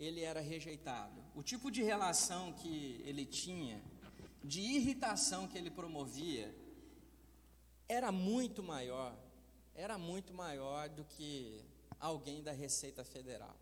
ele 0.00 0.22
era 0.22 0.40
rejeitado. 0.40 1.22
O 1.34 1.42
tipo 1.42 1.70
de 1.70 1.82
relação 1.82 2.54
que 2.54 3.02
ele 3.04 3.26
tinha, 3.26 3.82
de 4.42 4.60
irritação 4.62 5.46
que 5.46 5.58
ele 5.58 5.70
promovia, 5.70 6.54
era 7.86 8.10
muito 8.10 8.62
maior, 8.62 9.14
era 9.74 9.98
muito 9.98 10.32
maior 10.32 10.88
do 10.88 11.04
que 11.04 11.62
alguém 11.98 12.42
da 12.42 12.50
Receita 12.50 13.04
Federal. 13.04 13.56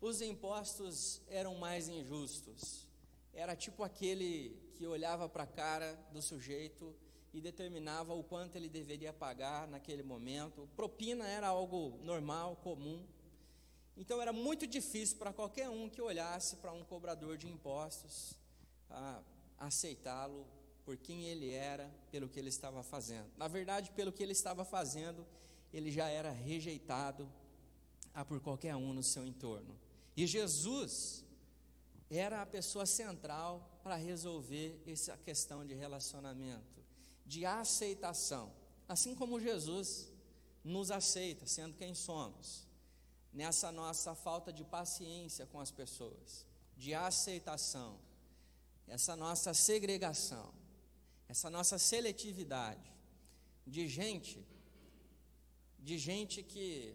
Os 0.00 0.22
impostos 0.22 1.20
eram 1.28 1.54
mais 1.56 1.86
injustos. 1.86 2.88
Era 3.32 3.56
tipo 3.56 3.82
aquele 3.82 4.56
que 4.74 4.86
olhava 4.86 5.28
para 5.28 5.44
a 5.44 5.46
cara 5.46 5.94
do 6.12 6.20
sujeito 6.20 6.94
e 7.32 7.40
determinava 7.40 8.12
o 8.12 8.22
quanto 8.22 8.56
ele 8.56 8.68
deveria 8.68 9.12
pagar 9.12 9.66
naquele 9.66 10.02
momento. 10.02 10.68
Propina 10.76 11.26
era 11.26 11.48
algo 11.48 11.98
normal, 12.02 12.56
comum. 12.56 13.04
Então 13.96 14.20
era 14.20 14.32
muito 14.32 14.66
difícil 14.66 15.18
para 15.18 15.32
qualquer 15.32 15.68
um 15.68 15.88
que 15.88 16.00
olhasse 16.00 16.56
para 16.56 16.72
um 16.72 16.84
cobrador 16.84 17.36
de 17.36 17.48
impostos 17.48 18.34
aceitá-lo 19.58 20.46
por 20.84 20.96
quem 20.96 21.24
ele 21.24 21.50
era, 21.50 21.90
pelo 22.10 22.28
que 22.28 22.38
ele 22.38 22.48
estava 22.48 22.82
fazendo. 22.82 23.30
Na 23.36 23.48
verdade, 23.48 23.90
pelo 23.92 24.12
que 24.12 24.22
ele 24.22 24.32
estava 24.32 24.64
fazendo, 24.64 25.26
ele 25.72 25.90
já 25.90 26.08
era 26.08 26.30
rejeitado 26.30 27.30
a 28.12 28.24
por 28.24 28.40
qualquer 28.40 28.74
um 28.76 28.92
no 28.92 29.02
seu 29.02 29.24
entorno. 29.24 29.78
E 30.16 30.26
Jesus 30.26 31.24
era 32.18 32.42
a 32.42 32.46
pessoa 32.46 32.86
central 32.86 33.80
para 33.82 33.96
resolver 33.96 34.82
essa 34.86 35.16
questão 35.16 35.66
de 35.66 35.74
relacionamento, 35.74 36.84
de 37.24 37.46
aceitação. 37.46 38.52
Assim 38.88 39.14
como 39.14 39.40
Jesus 39.40 40.10
nos 40.62 40.90
aceita, 40.90 41.46
sendo 41.46 41.74
quem 41.74 41.94
somos 41.94 42.66
nessa 43.32 43.72
nossa 43.72 44.14
falta 44.14 44.52
de 44.52 44.62
paciência 44.62 45.46
com 45.46 45.58
as 45.58 45.70
pessoas, 45.70 46.46
de 46.76 46.94
aceitação, 46.94 47.98
essa 48.86 49.16
nossa 49.16 49.54
segregação, 49.54 50.52
essa 51.28 51.48
nossa 51.48 51.78
seletividade 51.78 52.92
de 53.66 53.88
gente, 53.88 54.44
de 55.78 55.96
gente 55.96 56.42
que 56.42 56.94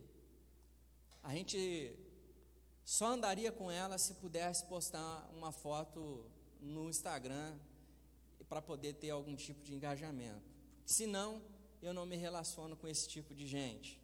a 1.23 1.33
gente 1.33 1.97
só 2.87 3.07
andaria 3.07 3.51
com 3.51 3.69
ela 3.69 3.97
se 3.97 4.13
pudesse 4.13 4.63
postar 4.63 5.29
uma 5.33 5.51
foto 5.51 6.23
no 6.61 6.89
Instagram 6.89 7.59
para 8.47 8.61
poder 8.61 8.93
ter 8.93 9.09
algum 9.09 9.35
tipo 9.35 9.61
de 9.61 9.75
engajamento. 9.75 10.49
Senão, 10.85 11.41
eu 11.81 11.93
não 11.93 12.05
me 12.05 12.15
relaciono 12.15 12.77
com 12.77 12.87
esse 12.87 13.09
tipo 13.09 13.35
de 13.35 13.45
gente. 13.45 14.01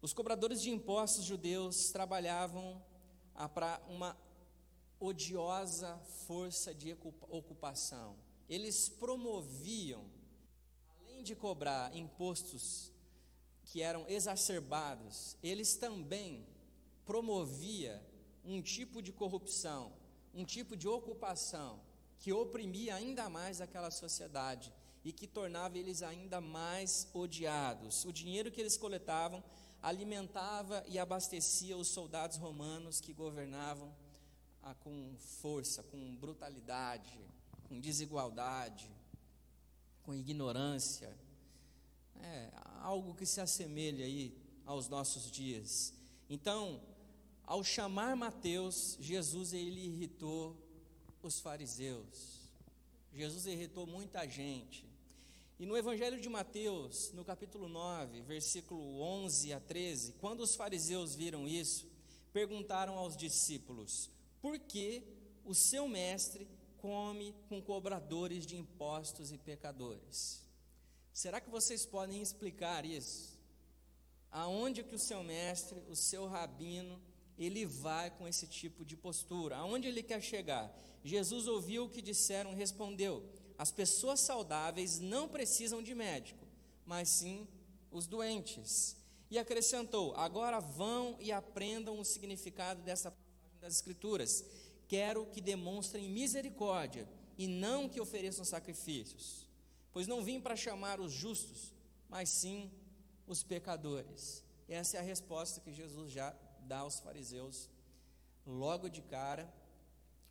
Os 0.00 0.12
cobradores 0.12 0.62
de 0.62 0.70
impostos 0.70 1.24
judeus 1.24 1.90
trabalhavam 1.90 2.80
para 3.52 3.82
uma 3.88 4.16
odiosa 5.00 5.98
força 6.28 6.72
de 6.72 6.96
ocupação. 7.28 8.16
Eles 8.48 8.88
promoviam, 8.88 10.04
além 11.00 11.24
de 11.24 11.34
cobrar 11.34 11.92
impostos 11.96 12.92
que 13.64 13.82
eram 13.82 14.08
exacerbados, 14.08 15.36
eles 15.42 15.74
também 15.74 16.46
promovia 17.06 18.02
um 18.44 18.60
tipo 18.60 19.00
de 19.00 19.12
corrupção, 19.12 19.92
um 20.34 20.44
tipo 20.44 20.76
de 20.76 20.86
ocupação 20.86 21.80
que 22.18 22.32
oprimia 22.32 22.96
ainda 22.96 23.30
mais 23.30 23.60
aquela 23.60 23.90
sociedade 23.90 24.72
e 25.04 25.12
que 25.12 25.26
tornava 25.26 25.78
eles 25.78 26.02
ainda 26.02 26.40
mais 26.40 27.08
odiados. 27.14 28.04
O 28.04 28.12
dinheiro 28.12 28.50
que 28.50 28.60
eles 28.60 28.76
coletavam 28.76 29.42
alimentava 29.80 30.84
e 30.88 30.98
abastecia 30.98 31.76
os 31.76 31.88
soldados 31.88 32.36
romanos 32.38 33.00
que 33.00 33.12
governavam 33.12 33.94
ah, 34.62 34.74
com 34.74 35.14
força, 35.40 35.84
com 35.84 36.16
brutalidade, 36.16 37.20
com 37.68 37.78
desigualdade, 37.78 38.90
com 40.02 40.12
ignorância. 40.12 41.16
É, 42.20 42.50
algo 42.80 43.14
que 43.14 43.26
se 43.26 43.40
assemelha 43.40 44.04
aí 44.04 44.36
aos 44.64 44.88
nossos 44.88 45.30
dias. 45.30 45.94
Então, 46.28 46.80
ao 47.46 47.62
chamar 47.62 48.16
Mateus, 48.16 48.96
Jesus 49.00 49.52
ele 49.52 49.86
irritou 49.86 50.56
os 51.22 51.38
fariseus. 51.38 52.40
Jesus 53.14 53.46
irritou 53.46 53.86
muita 53.86 54.26
gente. 54.28 54.84
E 55.58 55.64
no 55.64 55.76
Evangelho 55.76 56.20
de 56.20 56.28
Mateus, 56.28 57.12
no 57.12 57.24
capítulo 57.24 57.68
9, 57.68 58.20
versículo 58.22 59.00
11 59.00 59.52
a 59.54 59.60
13, 59.60 60.12
quando 60.14 60.40
os 60.40 60.54
fariseus 60.54 61.14
viram 61.14 61.48
isso, 61.48 61.88
perguntaram 62.32 62.98
aos 62.98 63.16
discípulos: 63.16 64.10
por 64.42 64.58
que 64.58 65.02
o 65.44 65.54
seu 65.54 65.88
mestre 65.88 66.46
come 66.78 67.34
com 67.48 67.62
cobradores 67.62 68.44
de 68.44 68.56
impostos 68.56 69.32
e 69.32 69.38
pecadores? 69.38 70.44
Será 71.12 71.40
que 71.40 71.48
vocês 71.48 71.86
podem 71.86 72.20
explicar 72.20 72.84
isso? 72.84 73.38
Aonde 74.30 74.82
que 74.82 74.94
o 74.94 74.98
seu 74.98 75.22
mestre, 75.22 75.82
o 75.88 75.96
seu 75.96 76.26
rabino, 76.26 77.00
ele 77.38 77.66
vai 77.66 78.10
com 78.10 78.26
esse 78.26 78.46
tipo 78.46 78.84
de 78.84 78.96
postura? 78.96 79.56
Aonde 79.56 79.88
ele 79.88 80.02
quer 80.02 80.22
chegar? 80.22 80.74
Jesus 81.04 81.46
ouviu 81.46 81.84
o 81.84 81.88
que 81.88 82.02
disseram 82.02 82.52
e 82.52 82.56
respondeu: 82.56 83.22
as 83.58 83.70
pessoas 83.70 84.20
saudáveis 84.20 84.98
não 85.00 85.28
precisam 85.28 85.82
de 85.82 85.94
médico, 85.94 86.46
mas 86.84 87.08
sim 87.08 87.46
os 87.90 88.06
doentes. 88.06 88.96
E 89.30 89.38
acrescentou: 89.38 90.14
agora 90.16 90.60
vão 90.60 91.16
e 91.20 91.32
aprendam 91.32 91.98
o 91.98 92.04
significado 92.04 92.82
dessa 92.82 93.10
passagem 93.10 93.26
das 93.60 93.74
Escrituras. 93.74 94.44
Quero 94.88 95.26
que 95.26 95.40
demonstrem 95.40 96.08
misericórdia 96.08 97.08
e 97.36 97.48
não 97.48 97.88
que 97.88 98.00
ofereçam 98.00 98.44
sacrifícios, 98.44 99.48
pois 99.92 100.06
não 100.06 100.22
vim 100.22 100.40
para 100.40 100.54
chamar 100.54 101.00
os 101.00 101.12
justos, 101.12 101.72
mas 102.08 102.28
sim 102.28 102.70
os 103.26 103.42
pecadores. 103.42 104.44
Essa 104.68 104.98
é 104.98 105.00
a 105.00 105.02
resposta 105.02 105.60
que 105.60 105.72
Jesus 105.72 106.12
já 106.12 106.34
dá 106.66 106.80
aos 106.80 107.00
fariseus 107.00 107.70
logo 108.44 108.88
de 108.88 109.00
cara 109.00 109.50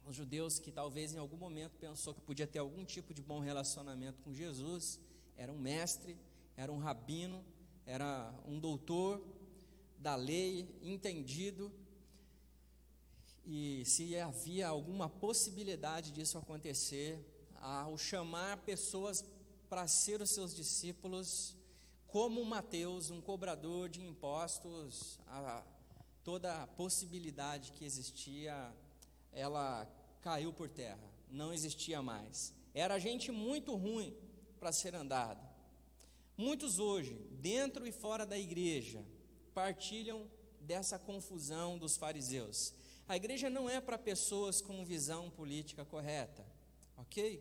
os 0.06 0.16
judeus 0.16 0.60
que 0.60 0.72
talvez 0.72 1.16
em 1.16 1.18
algum 1.18 1.36
momento 1.36 1.78
pensou 1.78 2.14
que 2.14 2.22
podia 2.22 2.46
ter 2.46 2.60
algum 2.60 2.86
tipo 2.86 3.12
de 3.12 3.24
bom 3.24 3.40
relacionamento 3.40 4.22
com 4.22 4.32
Jesus, 4.32 5.00
era 5.36 5.52
um 5.52 5.58
mestre, 5.58 6.16
era 6.56 6.72
um 6.72 6.78
rabino, 6.78 7.44
era 7.88 8.32
um 8.46 8.60
doutor 8.60 9.24
da 9.98 10.16
lei, 10.16 10.70
entendido, 10.84 11.72
e 13.44 13.84
se 13.86 14.16
havia 14.18 14.68
alguma 14.68 15.10
possibilidade 15.10 16.12
disso 16.12 16.38
acontecer, 16.38 17.20
ao 17.60 17.98
chamar 17.98 18.58
pessoas 18.58 19.26
para 19.68 19.88
ser 19.88 20.22
os 20.22 20.30
seus 20.30 20.56
discípulos, 20.56 21.58
como 22.06 22.46
Mateus, 22.46 23.10
um 23.10 23.20
cobrador 23.20 23.90
de 23.90 24.04
impostos, 24.04 25.20
a, 25.26 25.64
toda 26.26 26.64
a 26.64 26.68
possibilidade 26.68 27.72
que 27.72 27.86
existia 27.86 28.74
ela 29.32 29.88
caiu 30.22 30.52
por 30.52 30.68
terra, 30.68 31.08
não 31.30 31.54
existia 31.54 32.02
mais. 32.02 32.52
Era 32.74 32.98
gente 32.98 33.32
muito 33.32 33.76
ruim 33.76 34.18
para 34.60 34.72
ser 34.72 34.96
andado. 34.96 35.46
Muitos 36.36 36.80
hoje, 36.80 37.14
dentro 37.32 37.86
e 37.86 37.92
fora 37.92 38.26
da 38.26 38.38
igreja, 38.38 39.06
partilham 39.54 40.28
dessa 40.60 40.98
confusão 40.98 41.78
dos 41.78 41.96
fariseus. 41.96 42.74
A 43.08 43.16
igreja 43.16 43.50
não 43.50 43.70
é 43.70 43.80
para 43.80 43.98
pessoas 43.98 44.62
com 44.62 44.84
visão 44.84 45.30
política 45.30 45.86
correta, 45.86 46.44
ok? 46.98 47.40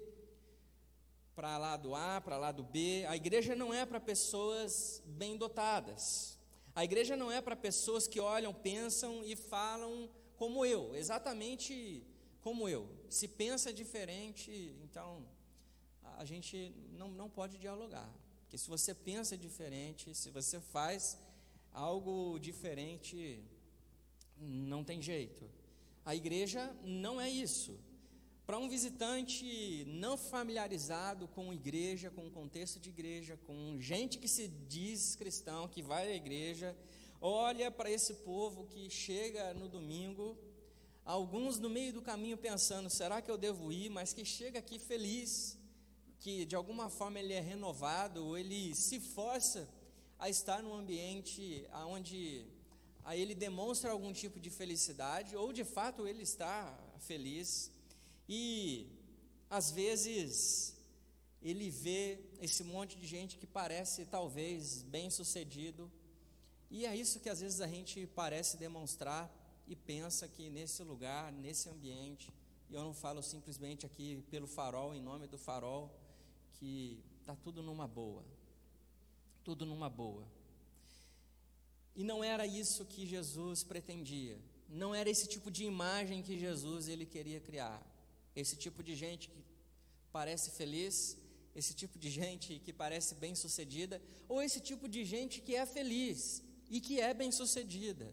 Para 1.34 1.56
lá 1.56 1.76
do 1.76 1.94
A, 1.94 2.20
para 2.20 2.36
lá 2.36 2.52
do 2.52 2.62
B. 2.62 3.06
A 3.08 3.16
igreja 3.16 3.56
não 3.56 3.72
é 3.72 3.86
para 3.86 3.98
pessoas 3.98 5.02
bem 5.06 5.36
dotadas. 5.38 6.33
A 6.74 6.84
igreja 6.84 7.16
não 7.16 7.30
é 7.30 7.40
para 7.40 7.54
pessoas 7.54 8.08
que 8.08 8.18
olham, 8.18 8.52
pensam 8.52 9.24
e 9.24 9.36
falam 9.36 10.10
como 10.36 10.66
eu, 10.66 10.94
exatamente 10.94 12.02
como 12.40 12.68
eu. 12.68 12.88
Se 13.08 13.28
pensa 13.28 13.72
diferente, 13.72 14.76
então 14.82 15.24
a 16.18 16.24
gente 16.24 16.74
não, 16.92 17.08
não 17.08 17.30
pode 17.30 17.58
dialogar. 17.58 18.12
Porque 18.42 18.58
se 18.58 18.68
você 18.68 18.92
pensa 18.94 19.36
diferente, 19.36 20.14
se 20.14 20.30
você 20.30 20.60
faz 20.60 21.18
algo 21.72 22.38
diferente, 22.38 23.42
não 24.36 24.82
tem 24.82 25.00
jeito. 25.00 25.48
A 26.04 26.14
igreja 26.14 26.74
não 26.82 27.20
é 27.20 27.30
isso. 27.30 27.78
Para 28.46 28.58
um 28.58 28.68
visitante 28.68 29.86
não 29.86 30.18
familiarizado 30.18 31.26
com 31.28 31.50
igreja, 31.50 32.10
com 32.10 32.26
o 32.26 32.30
contexto 32.30 32.78
de 32.78 32.90
igreja, 32.90 33.38
com 33.46 33.80
gente 33.80 34.18
que 34.18 34.28
se 34.28 34.48
diz 34.48 35.16
cristão, 35.16 35.66
que 35.66 35.82
vai 35.82 36.12
à 36.12 36.14
igreja, 36.14 36.76
olha 37.22 37.70
para 37.70 37.90
esse 37.90 38.12
povo 38.16 38.66
que 38.66 38.90
chega 38.90 39.54
no 39.54 39.66
domingo, 39.66 40.36
alguns 41.06 41.58
no 41.58 41.70
meio 41.70 41.90
do 41.94 42.02
caminho 42.02 42.36
pensando: 42.36 42.90
será 42.90 43.22
que 43.22 43.30
eu 43.30 43.38
devo 43.38 43.72
ir? 43.72 43.88
Mas 43.88 44.12
que 44.12 44.26
chega 44.26 44.58
aqui 44.58 44.78
feliz, 44.78 45.58
que 46.20 46.44
de 46.44 46.54
alguma 46.54 46.90
forma 46.90 47.18
ele 47.18 47.32
é 47.32 47.40
renovado, 47.40 48.26
ou 48.26 48.36
ele 48.36 48.74
se 48.74 49.00
força 49.00 49.66
a 50.18 50.28
estar 50.28 50.62
num 50.62 50.74
ambiente 50.74 51.66
onde 51.86 52.44
ele 53.10 53.34
demonstra 53.34 53.90
algum 53.90 54.12
tipo 54.12 54.38
de 54.38 54.50
felicidade, 54.50 55.34
ou 55.34 55.50
de 55.50 55.64
fato 55.64 56.06
ele 56.06 56.22
está 56.22 56.78
feliz, 56.98 57.70
e 58.28 58.86
às 59.50 59.70
vezes 59.70 60.76
ele 61.42 61.70
vê 61.70 62.18
esse 62.40 62.64
monte 62.64 62.96
de 62.96 63.06
gente 63.06 63.36
que 63.36 63.46
parece 63.46 64.06
talvez 64.06 64.82
bem 64.82 65.10
sucedido, 65.10 65.90
e 66.70 66.86
é 66.86 66.96
isso 66.96 67.20
que 67.20 67.28
às 67.28 67.40
vezes 67.40 67.60
a 67.60 67.66
gente 67.66 68.06
parece 68.06 68.56
demonstrar 68.56 69.30
e 69.66 69.76
pensa 69.76 70.26
que 70.26 70.50
nesse 70.50 70.82
lugar, 70.82 71.32
nesse 71.32 71.68
ambiente, 71.68 72.32
e 72.68 72.74
eu 72.74 72.82
não 72.82 72.94
falo 72.94 73.22
simplesmente 73.22 73.86
aqui 73.86 74.22
pelo 74.30 74.46
farol, 74.46 74.94
em 74.94 75.00
nome 75.00 75.26
do 75.26 75.38
farol, 75.38 75.94
que 76.54 77.02
está 77.20 77.36
tudo 77.36 77.62
numa 77.62 77.86
boa, 77.86 78.24
tudo 79.44 79.64
numa 79.64 79.88
boa. 79.88 80.26
E 81.94 82.02
não 82.02 82.24
era 82.24 82.46
isso 82.46 82.84
que 82.84 83.06
Jesus 83.06 83.62
pretendia. 83.62 84.38
Não 84.68 84.94
era 84.94 85.08
esse 85.08 85.28
tipo 85.28 85.50
de 85.50 85.64
imagem 85.64 86.22
que 86.22 86.38
Jesus 86.38 86.88
ele 86.88 87.06
queria 87.06 87.40
criar. 87.40 87.80
Esse 88.34 88.56
tipo 88.56 88.82
de 88.82 88.94
gente 88.94 89.28
que 89.28 89.44
parece 90.12 90.50
feliz, 90.50 91.16
esse 91.54 91.72
tipo 91.74 91.98
de 91.98 92.10
gente 92.10 92.60
que 92.64 92.72
parece 92.72 93.14
bem-sucedida, 93.14 94.00
ou 94.28 94.42
esse 94.42 94.60
tipo 94.60 94.88
de 94.88 95.04
gente 95.04 95.40
que 95.40 95.54
é 95.54 95.64
feliz 95.64 96.42
e 96.68 96.80
que 96.80 97.00
é 97.00 97.14
bem-sucedida. 97.14 98.12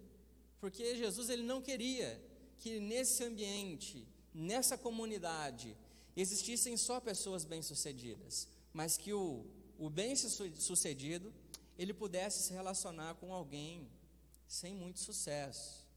Porque 0.59 0.95
Jesus 0.95 1.29
ele 1.29 1.43
não 1.43 1.61
queria 1.61 2.21
que 2.59 2.79
nesse 2.79 3.23
ambiente, 3.23 4.07
nessa 4.33 4.77
comunidade, 4.77 5.75
existissem 6.15 6.77
só 6.77 6.99
pessoas 6.99 7.43
bem-sucedidas, 7.43 8.47
mas 8.71 8.97
que 8.97 9.11
o, 9.13 9.45
o 9.79 9.89
bem-sucedido 9.89 11.33
ele 11.77 11.93
pudesse 11.93 12.43
se 12.43 12.53
relacionar 12.53 13.15
com 13.15 13.33
alguém 13.33 13.89
sem 14.47 14.75
muito 14.75 14.99
sucesso. 14.99 15.87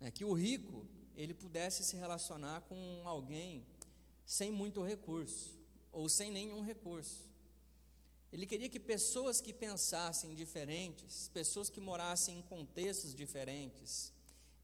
É, 0.00 0.10
que 0.10 0.24
o 0.24 0.32
rico 0.32 0.86
ele 1.16 1.34
pudesse 1.34 1.84
se 1.84 1.96
relacionar 1.96 2.62
com 2.62 3.02
alguém 3.04 3.64
sem 4.24 4.50
muito 4.50 4.82
recurso 4.82 5.58
ou 5.92 6.08
sem 6.08 6.30
nenhum 6.30 6.62
recurso. 6.62 7.28
Ele 8.32 8.46
queria 8.46 8.68
que 8.68 8.80
pessoas 8.80 9.40
que 9.40 9.52
pensassem 9.52 10.34
diferentes, 10.34 11.28
pessoas 11.28 11.70
que 11.70 11.80
morassem 11.80 12.38
em 12.38 12.42
contextos 12.42 13.14
diferentes, 13.14 14.12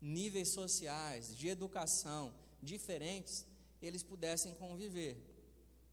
níveis 0.00 0.48
sociais, 0.48 1.36
de 1.36 1.48
educação 1.48 2.34
diferentes, 2.60 3.46
eles 3.80 4.02
pudessem 4.02 4.54
conviver. 4.54 5.16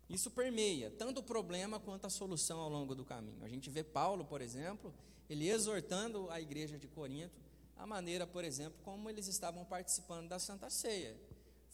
Isso 0.09 0.31
permeia 0.31 0.89
tanto 0.89 1.19
o 1.19 1.23
problema 1.23 1.79
quanto 1.79 2.05
a 2.05 2.09
solução 2.09 2.59
ao 2.59 2.69
longo 2.69 2.95
do 2.95 3.05
caminho. 3.05 3.43
A 3.43 3.49
gente 3.49 3.69
vê 3.69 3.83
Paulo, 3.83 4.25
por 4.25 4.41
exemplo, 4.41 4.93
ele 5.29 5.49
exortando 5.49 6.29
a 6.31 6.39
igreja 6.39 6.79
de 6.79 6.87
Corinto, 6.87 7.39
a 7.77 7.85
maneira, 7.85 8.25
por 8.25 8.43
exemplo, 8.43 8.79
como 8.83 9.09
eles 9.09 9.27
estavam 9.27 9.63
participando 9.65 10.27
da 10.27 10.39
Santa 10.39 10.69
Ceia. 10.69 11.15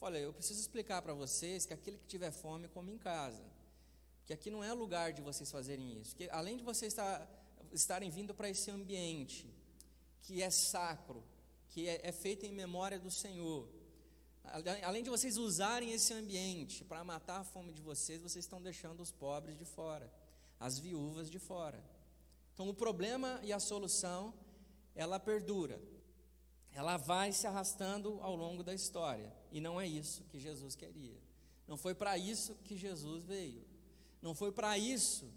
Olha, 0.02 0.18
eu 0.18 0.34
preciso 0.34 0.60
explicar 0.60 1.02
para 1.02 1.14
vocês 1.14 1.66
que 1.66 1.74
aquele 1.74 1.98
que 1.98 2.06
tiver 2.06 2.32
fome 2.32 2.68
come 2.68 2.92
em 2.92 2.98
casa, 2.98 3.44
que 4.26 4.34
aqui 4.34 4.52
não 4.52 4.64
é 4.64 4.74
lugar 4.74 5.14
de 5.14 5.22
vocês 5.22 5.50
fazerem 5.50 6.00
isso, 6.02 6.16
que 6.16 6.30
além 6.30 6.58
de 6.58 6.64
vocês 6.64 6.92
estar, 6.92 7.26
estarem 7.72 8.10
vindo 8.10 8.34
para 8.34 8.50
esse 8.50 8.70
ambiente 8.70 9.50
que 10.22 10.42
é 10.42 10.50
sacro, 10.50 11.24
que 11.70 11.88
é, 11.88 12.02
é 12.04 12.12
feito 12.12 12.46
em 12.46 12.52
memória 12.52 13.00
do 13.00 13.10
Senhor, 13.10 13.68
Além 14.84 15.04
de 15.04 15.10
vocês 15.10 15.38
usarem 15.38 15.94
esse 15.94 16.14
ambiente 16.14 16.84
para 16.84 17.04
matar 17.04 17.40
a 17.40 17.44
fome 17.44 17.72
de 17.72 17.82
vocês, 17.82 18.22
vocês 18.22 18.44
estão 18.44 18.62
deixando 18.62 19.02
os 19.02 19.12
pobres 19.12 19.58
de 19.58 19.64
fora, 19.64 20.12
as 20.60 20.78
viúvas 20.78 21.30
de 21.30 21.40
fora. 21.40 21.82
Então, 22.54 22.68
o 22.70 22.74
problema 22.74 23.40
e 23.42 23.54
a 23.54 23.60
solução, 23.60 24.34
ela 24.94 25.20
perdura. 25.20 25.82
Ela 26.74 26.98
vai 26.98 27.32
se 27.32 27.46
arrastando 27.46 28.20
ao 28.22 28.36
longo 28.36 28.64
da 28.64 28.74
história. 28.74 29.32
E 29.52 29.62
não 29.62 29.80
é 29.80 29.88
isso 29.88 30.24
que 30.26 30.40
Jesus 30.40 30.76
queria. 30.76 31.18
Não 31.68 31.78
foi 31.78 31.94
para 31.94 32.18
isso 32.18 32.56
que 32.64 32.76
Jesus 32.76 33.24
veio. 33.24 33.64
Não 34.22 34.34
foi 34.34 34.52
para 34.52 34.78
isso 34.78 35.32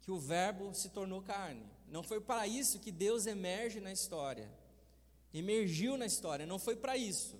que 0.00 0.10
o 0.10 0.18
Verbo 0.18 0.72
se 0.74 0.88
tornou 0.88 1.22
carne. 1.22 1.66
Não 1.86 2.02
foi 2.02 2.20
para 2.20 2.46
isso 2.46 2.80
que 2.80 2.90
Deus 2.90 3.26
emerge 3.26 3.80
na 3.80 3.92
história. 3.92 4.50
Emergiu 5.32 5.96
na 5.96 6.06
história. 6.06 6.46
Não 6.46 6.58
foi 6.58 6.76
para 6.76 6.96
isso 6.96 7.38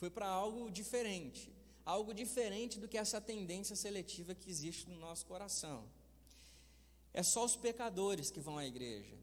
foi 0.00 0.08
para 0.08 0.26
algo 0.26 0.70
diferente, 0.70 1.52
algo 1.84 2.14
diferente 2.14 2.80
do 2.80 2.88
que 2.88 2.96
essa 2.96 3.20
tendência 3.20 3.76
seletiva 3.76 4.34
que 4.34 4.48
existe 4.48 4.88
no 4.88 4.98
nosso 4.98 5.26
coração. 5.26 5.84
É 7.12 7.22
só 7.22 7.44
os 7.44 7.54
pecadores 7.54 8.30
que 8.30 8.40
vão 8.40 8.56
à 8.56 8.66
igreja, 8.66 9.14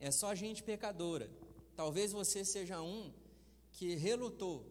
é 0.00 0.10
só 0.10 0.34
gente 0.34 0.60
pecadora. 0.64 1.30
Talvez 1.76 2.12
você 2.12 2.44
seja 2.44 2.80
um 2.80 3.12
que 3.70 3.94
relutou 3.94 4.66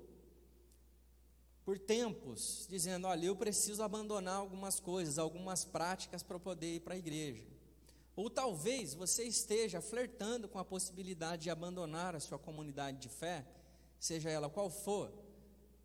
por 1.63 1.77
tempos, 1.79 2.65
dizendo: 2.69 3.07
Olha, 3.07 3.27
eu 3.27 3.35
preciso 3.35 3.83
abandonar 3.83 4.35
algumas 4.35 4.79
coisas, 4.79 5.17
algumas 5.17 5.63
práticas 5.63 6.23
para 6.23 6.39
poder 6.39 6.75
ir 6.75 6.79
para 6.79 6.95
a 6.95 6.97
igreja. 6.97 7.45
Ou 8.15 8.29
talvez 8.29 8.93
você 8.93 9.23
esteja 9.25 9.81
flertando 9.81 10.47
com 10.47 10.57
a 10.57 10.65
possibilidade 10.65 11.43
de 11.43 11.49
abandonar 11.49 12.15
a 12.15 12.19
sua 12.19 12.39
comunidade 12.39 12.97
de 12.97 13.09
fé 13.09 13.45
seja 13.99 14.29
ela 14.29 14.49
qual 14.49 14.69
for, 14.69 15.11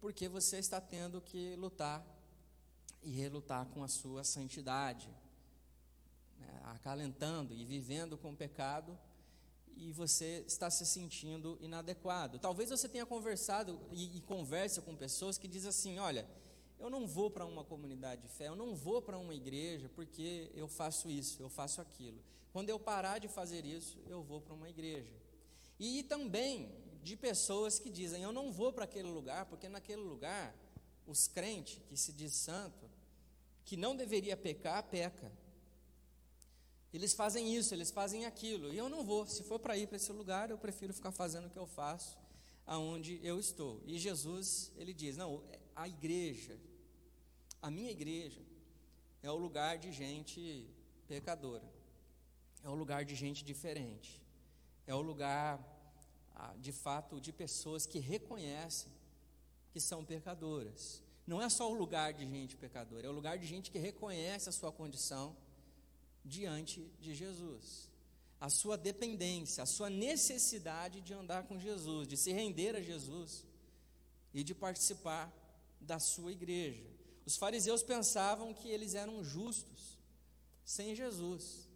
porque 0.01 0.29
você 0.29 0.59
está 0.59 0.81
tendo 0.81 1.21
que 1.21 1.57
lutar 1.57 2.05
e 3.03 3.11
relutar 3.11 3.67
com 3.67 3.83
a 3.83 3.89
sua 3.89 4.25
santidade, 4.25 5.09
né, 6.39 6.61
acalentando 6.65 7.55
e 7.55 7.65
vivendo 7.65 8.19
com 8.19 8.33
o 8.33 8.37
pecado, 8.37 8.99
e 9.81 9.93
você 9.93 10.45
está 10.47 10.71
se 10.71 10.85
sentindo 10.85 11.57
inadequado. 11.59 12.39
Talvez 12.39 12.69
você 12.69 12.87
tenha 12.87 13.07
conversado 13.07 13.81
e, 13.91 14.19
e 14.19 14.21
conversa 14.21 14.83
com 14.83 14.95
pessoas 14.95 15.39
que 15.39 15.49
dizem 15.49 15.71
assim: 15.71 15.99
olha, 15.99 16.29
eu 16.79 16.91
não 16.91 17.07
vou 17.07 17.31
para 17.31 17.47
uma 17.47 17.65
comunidade 17.65 18.21
de 18.21 18.29
fé, 18.29 18.49
eu 18.49 18.55
não 18.55 18.75
vou 18.75 19.01
para 19.01 19.17
uma 19.19 19.35
igreja 19.35 19.89
porque 19.89 20.51
eu 20.55 20.69
faço 20.69 21.09
isso, 21.11 21.43
eu 21.43 21.49
faço 21.49 21.81
aquilo. 21.81 22.23
Quando 22.53 22.69
eu 22.69 22.79
parar 22.79 23.19
de 23.19 23.29
fazer 23.29 23.65
isso, 23.65 23.99
eu 24.07 24.23
vou 24.23 24.41
para 24.43 24.55
uma 24.55 24.69
igreja. 24.69 25.15
E 25.79 26.03
também 26.03 26.71
de 27.03 27.17
pessoas 27.17 27.79
que 27.79 27.89
dizem: 27.89 28.23
Eu 28.23 28.33
não 28.33 28.53
vou 28.53 28.73
para 28.75 28.85
aquele 28.85 29.09
lugar, 29.09 29.47
porque 29.47 29.69
naquele 29.69 30.03
lugar 30.03 30.55
os 31.07 31.27
crentes 31.27 31.81
que 31.89 31.97
se 31.97 32.13
diz 32.13 32.35
santo, 32.35 32.91
que 33.65 33.79
não 33.79 33.97
deveria 33.97 34.37
pecar, 34.37 34.83
peca. 34.83 35.33
Eles 36.93 37.13
fazem 37.13 37.55
isso, 37.55 37.73
eles 37.73 37.91
fazem 37.91 38.27
aquilo, 38.27 38.73
e 38.73 38.79
eu 38.79 38.89
não 38.89 39.05
vou. 39.05 39.27
Se 39.27 39.43
for 39.45 39.59
para 39.59 39.77
ir 39.77 39.87
para 39.87 39.97
esse 39.97 40.13
lugar, 40.13 40.51
eu 40.51 40.59
prefiro 40.59 40.93
ficar 40.93 41.13
fazendo 41.13 41.47
o 41.47 41.51
que 41.51 41.59
eu 41.59 41.67
faço 41.67 42.19
aonde 42.67 43.21
eu 43.23 43.39
estou. 43.39 43.81
E 43.87 43.99
Jesus, 43.99 44.73
ele 44.77 44.93
diz: 44.93 45.17
Não, 45.17 45.43
a 45.75 45.89
igreja, 45.89 46.59
a 47.63 47.71
minha 47.71 47.91
igreja, 47.91 48.41
é 49.23 49.31
o 49.31 49.37
lugar 49.37 49.79
de 49.79 49.93
gente 49.93 50.69
pecadora, 51.07 51.69
é 52.65 52.69
o 52.69 52.75
lugar 52.75 53.05
de 53.05 53.15
gente 53.15 53.45
diferente, 53.45 54.21
é 54.87 54.95
o 54.95 55.01
lugar 55.01 55.65
de 56.59 56.73
fato, 56.73 57.21
de 57.21 57.33
pessoas 57.33 57.87
que 57.87 57.99
reconhecem 57.99 58.91
que 59.73 59.81
são 59.81 60.05
pecadoras. 60.05 61.03
Não 61.27 61.41
é 61.41 61.49
só 61.49 61.71
o 61.71 61.75
lugar 61.75 62.13
de 62.13 62.27
gente 62.27 62.57
pecadora, 62.57 63.07
é 63.07 63.11
o 63.11 63.13
lugar 63.13 63.39
de 63.39 63.47
gente 63.47 63.71
que 63.71 63.79
reconhece 63.79 64.49
a 64.49 64.53
sua 64.53 64.73
condição 64.73 65.37
diante 66.25 66.91
de 67.01 67.15
Jesus. 67.15 67.89
A 68.41 68.49
sua 68.49 68.77
dependência, 68.77 69.63
a 69.63 69.67
sua 69.67 69.91
necessidade 69.91 71.01
de 71.01 71.13
andar 71.13 71.45
com 71.45 71.59
Jesus, 71.59 72.09
de 72.09 72.17
se 72.17 72.33
render 72.33 72.75
a 72.77 72.81
Jesus. 72.81 73.45
e 74.33 74.45
de 74.45 74.55
participar 74.55 75.33
da 75.81 75.99
sua 75.99 76.31
igreja. 76.31 76.87
Os 77.27 77.37
fariseus 77.37 77.83
pensavam 77.83 78.55
que 78.55 78.69
eles 78.69 78.95
eram 78.95 79.25
justos 79.25 79.99
sem 80.65 80.95
Jesus 80.95 81.69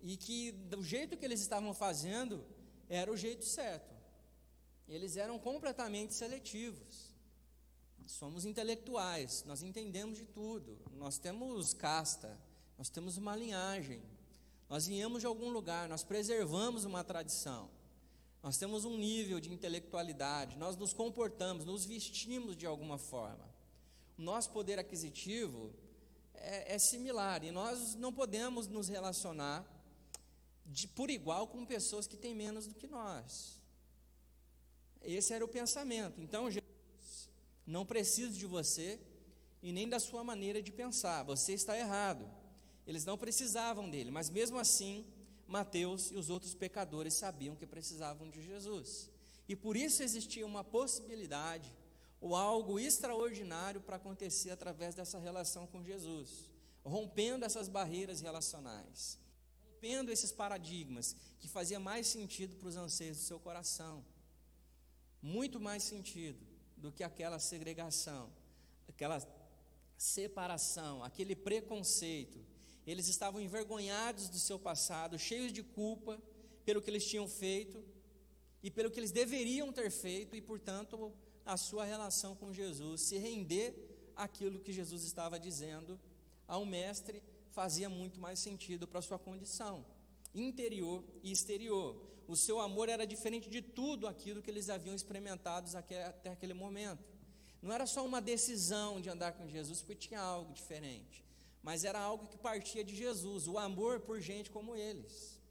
e 0.00 0.16
que 0.16 0.52
do 0.52 0.84
jeito 0.84 1.16
que 1.16 1.24
eles 1.24 1.40
estavam 1.40 1.74
fazendo 1.74 2.44
era 2.88 3.10
o 3.10 3.16
jeito 3.16 3.44
certo. 3.44 3.94
Eles 4.88 5.16
eram 5.16 5.38
completamente 5.38 6.14
seletivos. 6.14 7.12
Somos 8.06 8.44
intelectuais, 8.44 9.42
nós 9.46 9.62
entendemos 9.62 10.16
de 10.16 10.26
tudo, 10.26 10.78
nós 10.92 11.18
temos 11.18 11.74
casta, 11.74 12.38
nós 12.76 12.88
temos 12.88 13.16
uma 13.16 13.34
linhagem, 13.34 14.02
nós 14.68 14.86
viemos 14.86 15.20
de 15.20 15.26
algum 15.26 15.50
lugar, 15.50 15.88
nós 15.88 16.02
preservamos 16.02 16.84
uma 16.84 17.02
tradição, 17.04 17.70
nós 18.42 18.58
temos 18.58 18.84
um 18.84 18.96
nível 18.96 19.40
de 19.40 19.52
intelectualidade, 19.52 20.56
nós 20.56 20.76
nos 20.76 20.92
comportamos, 20.92 21.64
nos 21.64 21.84
vestimos 21.84 22.56
de 22.56 22.66
alguma 22.66 22.98
forma. 22.98 23.48
O 24.18 24.22
nosso 24.22 24.50
poder 24.50 24.78
aquisitivo 24.78 25.72
é, 26.34 26.74
é 26.74 26.78
similar 26.78 27.44
e 27.44 27.50
nós 27.50 27.94
não 27.94 28.12
podemos 28.12 28.66
nos 28.66 28.88
relacionar 28.88 29.64
de, 30.64 30.88
por 30.88 31.10
igual 31.10 31.46
com 31.46 31.64
pessoas 31.64 32.06
que 32.06 32.16
têm 32.16 32.34
menos 32.34 32.66
do 32.66 32.74
que 32.74 32.86
nós. 32.86 33.60
Esse 35.02 35.32
era 35.32 35.44
o 35.44 35.48
pensamento. 35.48 36.20
Então, 36.20 36.50
Jesus, 36.50 37.30
não 37.66 37.86
preciso 37.86 38.36
de 38.36 38.46
você 38.46 39.00
e 39.62 39.72
nem 39.72 39.88
da 39.88 40.00
sua 40.00 40.24
maneira 40.24 40.60
de 40.60 40.72
pensar. 40.72 41.22
Você 41.24 41.52
está 41.52 41.78
errado. 41.78 42.28
Eles 42.86 43.04
não 43.04 43.18
precisavam 43.18 43.90
dele, 43.90 44.10
mas 44.10 44.30
mesmo 44.30 44.58
assim, 44.58 45.04
Mateus 45.46 46.10
e 46.10 46.16
os 46.16 46.30
outros 46.30 46.54
pecadores 46.54 47.14
sabiam 47.14 47.56
que 47.56 47.66
precisavam 47.66 48.30
de 48.30 48.42
Jesus. 48.42 49.10
E 49.48 49.56
por 49.56 49.76
isso 49.76 50.02
existia 50.02 50.46
uma 50.46 50.64
possibilidade 50.64 51.72
ou 52.20 52.34
algo 52.34 52.78
extraordinário 52.78 53.80
para 53.80 53.96
acontecer 53.96 54.50
através 54.50 54.94
dessa 54.94 55.18
relação 55.18 55.66
com 55.66 55.82
Jesus, 55.82 56.50
rompendo 56.84 57.44
essas 57.44 57.68
barreiras 57.68 58.20
relacionais 58.20 59.18
rompendo 59.76 60.10
esses 60.10 60.32
paradigmas 60.32 61.14
que 61.38 61.46
fazia 61.46 61.78
mais 61.78 62.06
sentido 62.06 62.56
para 62.56 62.68
os 62.68 62.76
anseios 62.76 63.18
do 63.18 63.22
seu 63.22 63.38
coração. 63.38 64.04
Muito 65.22 65.60
mais 65.60 65.82
sentido 65.82 66.44
do 66.76 66.90
que 66.90 67.04
aquela 67.04 67.38
segregação, 67.38 68.30
aquela 68.88 69.20
separação, 69.96 71.04
aquele 71.04 71.36
preconceito. 71.36 72.38
Eles 72.86 73.08
estavam 73.08 73.40
envergonhados 73.40 74.28
do 74.28 74.38
seu 74.38 74.58
passado, 74.58 75.18
cheios 75.18 75.52
de 75.52 75.62
culpa 75.62 76.20
pelo 76.64 76.80
que 76.80 76.88
eles 76.88 77.06
tinham 77.06 77.28
feito 77.28 77.82
e 78.62 78.70
pelo 78.70 78.90
que 78.90 79.00
eles 79.00 79.10
deveriam 79.10 79.72
ter 79.72 79.90
feito 79.90 80.36
e, 80.36 80.40
portanto, 80.40 81.12
a 81.44 81.56
sua 81.56 81.84
relação 81.84 82.34
com 82.34 82.52
Jesus, 82.52 83.02
se 83.02 83.18
render 83.18 83.74
àquilo 84.14 84.60
que 84.60 84.72
Jesus 84.72 85.04
estava 85.04 85.38
dizendo 85.38 85.98
ao 86.46 86.64
mestre 86.64 87.22
fazia 87.50 87.88
muito 87.88 88.20
mais 88.20 88.38
sentido 88.38 88.86
para 88.86 88.98
a 88.98 89.02
sua 89.02 89.18
condição 89.18 89.84
interior 90.34 91.02
e 91.22 91.32
exterior. 91.32 91.96
O 92.28 92.36
seu 92.36 92.60
amor 92.60 92.88
era 92.88 93.06
diferente 93.06 93.48
de 93.48 93.62
tudo 93.62 94.06
aquilo 94.06 94.42
que 94.42 94.50
eles 94.50 94.68
haviam 94.68 94.94
experimentado 94.94 95.74
até 95.76 96.30
aquele 96.30 96.54
momento. 96.54 97.04
Não 97.62 97.72
era 97.72 97.86
só 97.86 98.04
uma 98.04 98.20
decisão 98.20 99.00
de 99.00 99.08
andar 99.08 99.32
com 99.32 99.48
Jesus, 99.48 99.80
porque 99.80 99.94
tinha 99.94 100.20
algo 100.20 100.52
diferente, 100.52 101.24
mas 101.66 101.82
era 101.82 101.98
algo 101.98 102.28
que 102.28 102.38
partia 102.38 102.84
de 102.84 102.94
Jesus, 102.94 103.48
o 103.48 103.58
amor 103.58 103.98
por 103.98 104.20
gente 104.20 104.48
como 104.52 104.76
eles, 104.76 105.42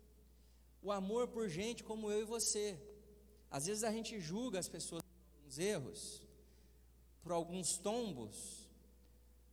o 0.82 0.90
amor 0.90 1.28
por 1.28 1.50
gente 1.50 1.84
como 1.84 2.10
eu 2.10 2.22
e 2.22 2.24
você. 2.24 2.80
Às 3.52 3.66
vezes 3.66 3.84
a 3.84 3.92
gente 3.92 4.18
julga 4.22 4.58
as 4.58 4.70
pessoas 4.70 5.02
por 5.02 5.12
alguns 5.36 5.60
erros, 5.60 6.22
por 7.22 7.32
alguns 7.34 7.78
tombos, 7.78 8.66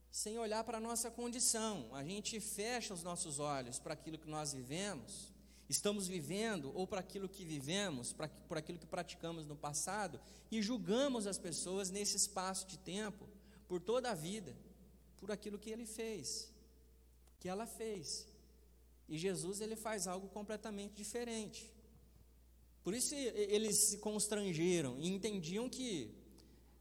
sem 0.09 0.38
olhar 0.38 0.62
para 0.62 0.79
a 0.79 0.81
nossa 0.81 1.11
condição. 1.11 1.92
A 1.96 2.05
gente 2.05 2.38
fecha 2.38 2.94
os 2.94 3.03
nossos 3.03 3.40
olhos 3.40 3.81
para 3.81 3.94
aquilo 3.94 4.16
que 4.16 4.31
nós 4.31 4.53
vivemos, 4.53 5.33
estamos 5.68 6.07
vivendo, 6.07 6.70
ou 6.77 6.87
para 6.87 7.01
aquilo 7.01 7.29
que 7.29 7.44
vivemos, 7.44 8.12
para, 8.12 8.29
por 8.29 8.57
aquilo 8.57 8.79
que 8.79 8.87
praticamos 8.87 9.44
no 9.48 9.57
passado, 9.57 10.20
e 10.48 10.62
julgamos 10.62 11.27
as 11.27 11.38
pessoas 11.38 11.90
nesse 11.90 12.16
espaço 12.16 12.68
de 12.68 12.79
tempo, 12.79 13.27
por 13.66 13.81
toda 13.81 14.12
a 14.12 14.14
vida, 14.14 14.55
por 15.22 15.30
aquilo 15.30 15.56
que 15.56 15.70
ele 15.70 15.87
fez, 15.87 16.52
que 17.38 17.48
ela 17.48 17.64
fez. 17.64 18.26
E 19.08 19.16
Jesus 19.16 19.61
ele 19.61 19.76
faz 19.76 20.08
algo 20.08 20.26
completamente 20.28 20.94
diferente. 20.94 21.72
Por 22.82 22.92
isso 22.92 23.14
eles 23.14 23.90
se 23.90 23.98
constrangeram 23.98 24.98
e 24.98 25.06
entendiam 25.06 25.68
que 25.68 26.12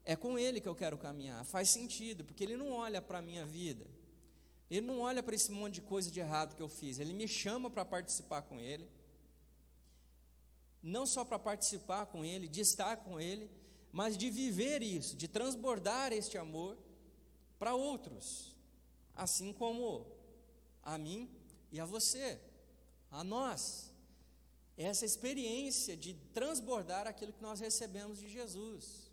é 0.04 0.16
com 0.16 0.36
Ele 0.36 0.60
que 0.60 0.66
eu 0.66 0.74
quero 0.74 0.98
caminhar. 0.98 1.44
Faz 1.44 1.70
sentido, 1.70 2.24
porque 2.24 2.42
Ele 2.42 2.56
não 2.56 2.72
olha 2.72 3.00
para 3.00 3.18
a 3.18 3.22
minha 3.22 3.46
vida. 3.46 3.86
Ele 4.68 4.84
não 4.84 4.98
olha 4.98 5.22
para 5.22 5.36
esse 5.36 5.52
monte 5.52 5.74
de 5.74 5.82
coisa 5.82 6.10
de 6.10 6.18
errado 6.18 6.56
que 6.56 6.62
eu 6.62 6.68
fiz. 6.68 6.98
Ele 6.98 7.12
me 7.12 7.28
chama 7.28 7.70
para 7.70 7.84
participar 7.84 8.42
com 8.42 8.58
Ele. 8.58 8.88
Não 10.82 11.06
só 11.06 11.24
para 11.24 11.38
participar 11.38 12.06
com 12.06 12.24
Ele, 12.24 12.48
de 12.48 12.60
estar 12.60 12.96
com 12.96 13.20
Ele, 13.20 13.48
mas 13.92 14.18
de 14.18 14.28
viver 14.30 14.82
isso, 14.82 15.14
de 15.16 15.28
transbordar 15.28 16.12
este 16.12 16.36
amor 16.36 16.76
para 17.62 17.76
outros. 17.76 18.56
Assim 19.14 19.52
como 19.52 20.04
a 20.82 20.98
mim 20.98 21.30
e 21.70 21.78
a 21.78 21.84
você, 21.84 22.40
a 23.08 23.22
nós. 23.22 23.94
Essa 24.76 25.06
experiência 25.06 25.96
de 25.96 26.14
transbordar 26.34 27.06
aquilo 27.06 27.32
que 27.32 27.40
nós 27.40 27.60
recebemos 27.60 28.18
de 28.18 28.28
Jesus. 28.28 29.12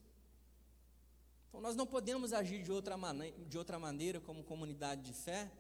Então 1.48 1.62
nós 1.62 1.76
não 1.76 1.86
podemos 1.86 2.34
agir 2.34 2.64
de 2.64 2.72
outra, 2.72 2.98
maneira, 2.98 3.38
de 3.46 3.56
outra 3.56 3.78
maneira 3.78 4.20
como 4.20 4.44
comunidade 4.44 5.04
de 5.04 5.14
fé 5.14 5.52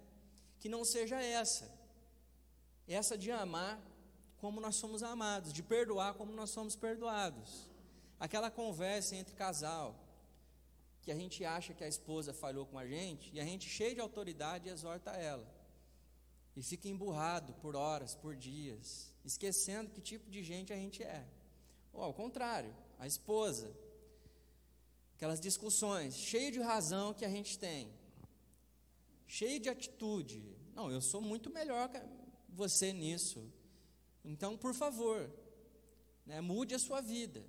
que 0.60 0.67
não 0.67 0.84
seja 0.84 1.21
essa. 1.21 1.71
Essa 2.88 3.15
de 3.15 3.30
amar 3.30 3.80
como 4.39 4.60
nós 4.60 4.78
somos 4.78 5.04
amados, 5.04 5.54
de 5.54 5.62
perdoar 5.62 6.15
como 6.15 6.32
nós 6.32 6.49
somos 6.49 6.75
perdoados. 6.75 7.69
Aquela 8.19 8.49
conversa 8.49 9.15
entre 9.15 9.36
casal, 9.36 9.95
que 11.10 11.13
a 11.13 11.15
gente 11.15 11.43
acha 11.43 11.74
que 11.74 11.84
a 11.84 11.88
esposa 11.88 12.32
falhou 12.32 12.67
com 12.67 12.78
a 12.78 12.86
gente, 12.86 13.32
e 13.34 13.39
a 13.39 13.43
gente, 13.43 13.67
cheio 13.67 13.95
de 13.95 14.00
autoridade, 14.00 14.69
exorta 14.69 15.10
ela. 15.10 15.48
E 16.56 16.62
fica 16.62 16.88
emburrado 16.88 17.52
por 17.54 17.76
horas, 17.76 18.13
por 18.13 18.36
dias, 18.36 19.12
esquecendo 19.26 19.89
que 19.89 20.02
tipo 20.02 20.30
de 20.30 20.43
gente 20.43 20.72
a 20.72 20.76
gente 20.76 21.02
é. 21.02 21.26
Ou 21.91 22.04
ao 22.04 22.13
contrário, 22.13 22.76
a 23.00 23.08
esposa 23.08 23.76
aquelas 25.15 25.39
discussões, 25.39 26.15
cheio 26.15 26.52
de 26.52 26.60
razão 26.60 27.12
que 27.12 27.26
a 27.26 27.30
gente 27.30 27.58
tem, 27.58 27.91
cheio 29.26 29.60
de 29.60 29.67
atitude. 29.67 30.43
Não, 30.76 30.91
eu 30.91 31.02
sou 31.02 31.22
muito 31.22 31.50
melhor 31.50 31.89
que 31.89 32.00
você 32.50 32.93
nisso. 32.93 33.52
Então, 34.24 34.56
por 34.56 34.76
favor, 34.76 35.28
né, 36.24 36.39
mude 36.39 36.76
a 36.76 36.80
sua 36.80 37.02
vida. 37.02 37.43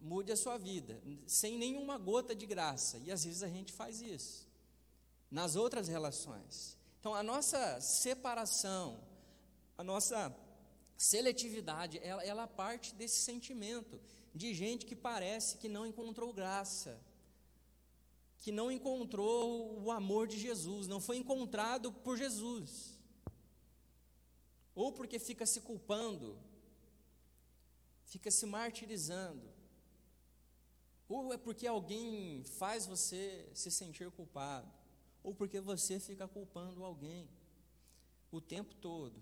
Mude 0.00 0.32
a 0.32 0.36
sua 0.36 0.56
vida, 0.56 1.00
sem 1.26 1.58
nenhuma 1.58 1.98
gota 1.98 2.34
de 2.34 2.46
graça. 2.46 2.98
E 2.98 3.10
às 3.12 3.24
vezes 3.24 3.42
a 3.42 3.48
gente 3.48 3.72
faz 3.72 4.00
isso. 4.00 4.48
Nas 5.30 5.56
outras 5.56 5.88
relações. 5.88 6.76
Então, 6.98 7.14
a 7.14 7.22
nossa 7.22 7.80
separação, 7.80 9.00
a 9.76 9.84
nossa 9.84 10.34
seletividade, 10.96 11.98
ela, 12.02 12.24
ela 12.24 12.46
parte 12.46 12.94
desse 12.94 13.20
sentimento 13.20 14.00
de 14.34 14.52
gente 14.54 14.86
que 14.86 14.94
parece 14.94 15.56
que 15.58 15.68
não 15.68 15.86
encontrou 15.86 16.32
graça, 16.32 17.00
que 18.40 18.52
não 18.52 18.70
encontrou 18.70 19.82
o 19.82 19.90
amor 19.90 20.26
de 20.26 20.38
Jesus, 20.38 20.86
não 20.86 21.00
foi 21.00 21.16
encontrado 21.16 21.92
por 21.92 22.16
Jesus, 22.16 22.98
ou 24.74 24.92
porque 24.92 25.18
fica 25.18 25.44
se 25.44 25.60
culpando, 25.60 26.38
fica 28.04 28.30
se 28.30 28.46
martirizando, 28.46 29.59
ou 31.10 31.32
é 31.32 31.36
porque 31.36 31.66
alguém 31.66 32.44
faz 32.44 32.86
você 32.86 33.48
se 33.52 33.68
sentir 33.68 34.08
culpado, 34.12 34.70
ou 35.24 35.34
porque 35.34 35.60
você 35.60 35.98
fica 35.98 36.28
culpando 36.28 36.84
alguém 36.84 37.28
o 38.30 38.40
tempo 38.40 38.72
todo. 38.76 39.20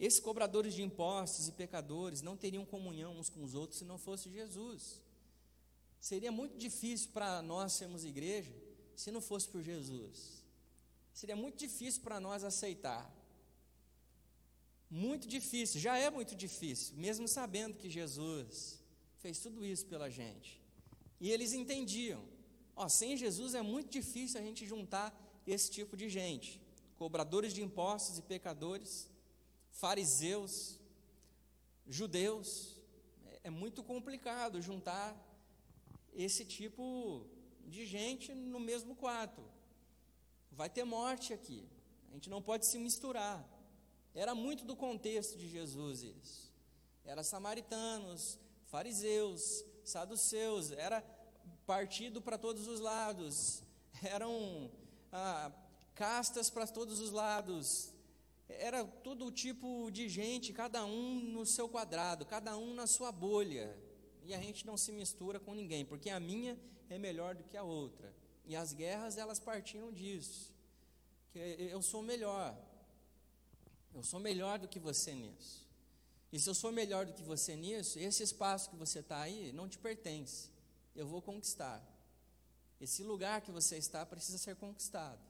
Esses 0.00 0.18
cobradores 0.18 0.74
de 0.74 0.82
impostos 0.82 1.46
e 1.46 1.52
pecadores 1.52 2.22
não 2.22 2.36
teriam 2.36 2.64
comunhão 2.64 3.16
uns 3.16 3.30
com 3.30 3.44
os 3.44 3.54
outros 3.54 3.78
se 3.78 3.84
não 3.84 3.98
fosse 3.98 4.28
Jesus. 4.28 5.00
Seria 6.00 6.32
muito 6.32 6.58
difícil 6.58 7.10
para 7.12 7.40
nós 7.40 7.72
sermos 7.72 8.04
igreja 8.04 8.52
se 8.96 9.12
não 9.12 9.20
fosse 9.20 9.48
por 9.48 9.62
Jesus. 9.62 10.44
Seria 11.12 11.36
muito 11.36 11.56
difícil 11.56 12.02
para 12.02 12.18
nós 12.18 12.42
aceitar. 12.42 13.12
Muito 14.90 15.28
difícil, 15.28 15.80
já 15.80 15.96
é 15.98 16.10
muito 16.10 16.34
difícil, 16.34 16.96
mesmo 16.96 17.28
sabendo 17.28 17.76
que 17.76 17.90
Jesus 17.90 18.82
fez 19.18 19.38
tudo 19.38 19.64
isso 19.64 19.86
pela 19.86 20.10
gente. 20.10 20.58
E 21.20 21.30
eles 21.30 21.52
entendiam: 21.52 22.22
ó, 22.76 22.88
sem 22.88 23.16
Jesus 23.16 23.54
é 23.54 23.62
muito 23.62 23.90
difícil 23.90 24.40
a 24.40 24.42
gente 24.42 24.66
juntar 24.66 25.14
esse 25.46 25.70
tipo 25.70 25.96
de 25.96 26.08
gente, 26.08 26.60
cobradores 26.96 27.52
de 27.52 27.62
impostos 27.62 28.18
e 28.18 28.22
pecadores 28.22 29.08
fariseus, 29.70 30.78
judeus. 31.86 32.76
É, 33.26 33.40
é 33.44 33.50
muito 33.50 33.82
complicado 33.82 34.60
juntar 34.60 35.16
esse 36.12 36.44
tipo 36.44 37.26
de 37.66 37.86
gente 37.86 38.34
no 38.34 38.60
mesmo 38.60 38.94
quarto. 38.94 39.42
Vai 40.50 40.68
ter 40.68 40.84
morte 40.84 41.32
aqui. 41.32 41.68
A 42.10 42.14
gente 42.14 42.28
não 42.28 42.42
pode 42.42 42.66
se 42.66 42.78
misturar. 42.78 43.46
Era 44.14 44.34
muito 44.34 44.64
do 44.64 44.74
contexto 44.74 45.38
de 45.38 45.48
Jesus 45.48 46.02
isso. 46.02 46.52
Era 47.04 47.22
samaritanos, 47.22 48.38
fariseus, 48.66 49.64
saduceus, 49.88 50.72
era 50.72 51.02
partido 51.66 52.20
para 52.20 52.38
todos 52.38 52.66
os 52.66 52.80
lados, 52.80 53.62
eram 54.02 54.70
ah, 55.12 55.52
castas 55.94 56.48
para 56.50 56.66
todos 56.66 57.00
os 57.00 57.10
lados, 57.10 57.92
era 58.48 58.84
todo 58.84 59.30
tipo 59.30 59.90
de 59.90 60.08
gente, 60.08 60.52
cada 60.52 60.84
um 60.84 61.20
no 61.20 61.44
seu 61.44 61.68
quadrado, 61.68 62.24
cada 62.24 62.56
um 62.56 62.74
na 62.74 62.86
sua 62.86 63.12
bolha. 63.12 63.76
E 64.24 64.34
a 64.34 64.40
gente 64.40 64.66
não 64.66 64.76
se 64.76 64.92
mistura 64.92 65.38
com 65.38 65.54
ninguém, 65.54 65.84
porque 65.84 66.10
a 66.10 66.20
minha 66.20 66.58
é 66.88 66.98
melhor 66.98 67.34
do 67.34 67.44
que 67.44 67.56
a 67.56 67.62
outra. 67.62 68.14
E 68.46 68.56
as 68.56 68.72
guerras, 68.72 69.18
elas 69.18 69.38
partiram 69.38 69.92
disso. 69.92 70.52
Que 71.30 71.38
eu 71.38 71.82
sou 71.82 72.02
melhor. 72.02 72.56
Eu 73.94 74.02
sou 74.02 74.18
melhor 74.18 74.58
do 74.58 74.68
que 74.68 74.78
você 74.78 75.14
nisso. 75.14 75.67
E 76.32 76.38
se 76.38 76.48
eu 76.48 76.54
sou 76.54 76.70
melhor 76.70 77.06
do 77.06 77.12
que 77.12 77.22
você 77.22 77.56
nisso, 77.56 77.98
esse 77.98 78.22
espaço 78.22 78.68
que 78.70 78.76
você 78.76 78.98
está 78.98 79.20
aí 79.20 79.52
não 79.52 79.68
te 79.68 79.78
pertence. 79.78 80.50
Eu 80.94 81.06
vou 81.06 81.22
conquistar. 81.22 81.82
Esse 82.80 83.02
lugar 83.02 83.40
que 83.40 83.50
você 83.50 83.78
está 83.78 84.04
precisa 84.04 84.38
ser 84.38 84.56
conquistado. 84.56 85.20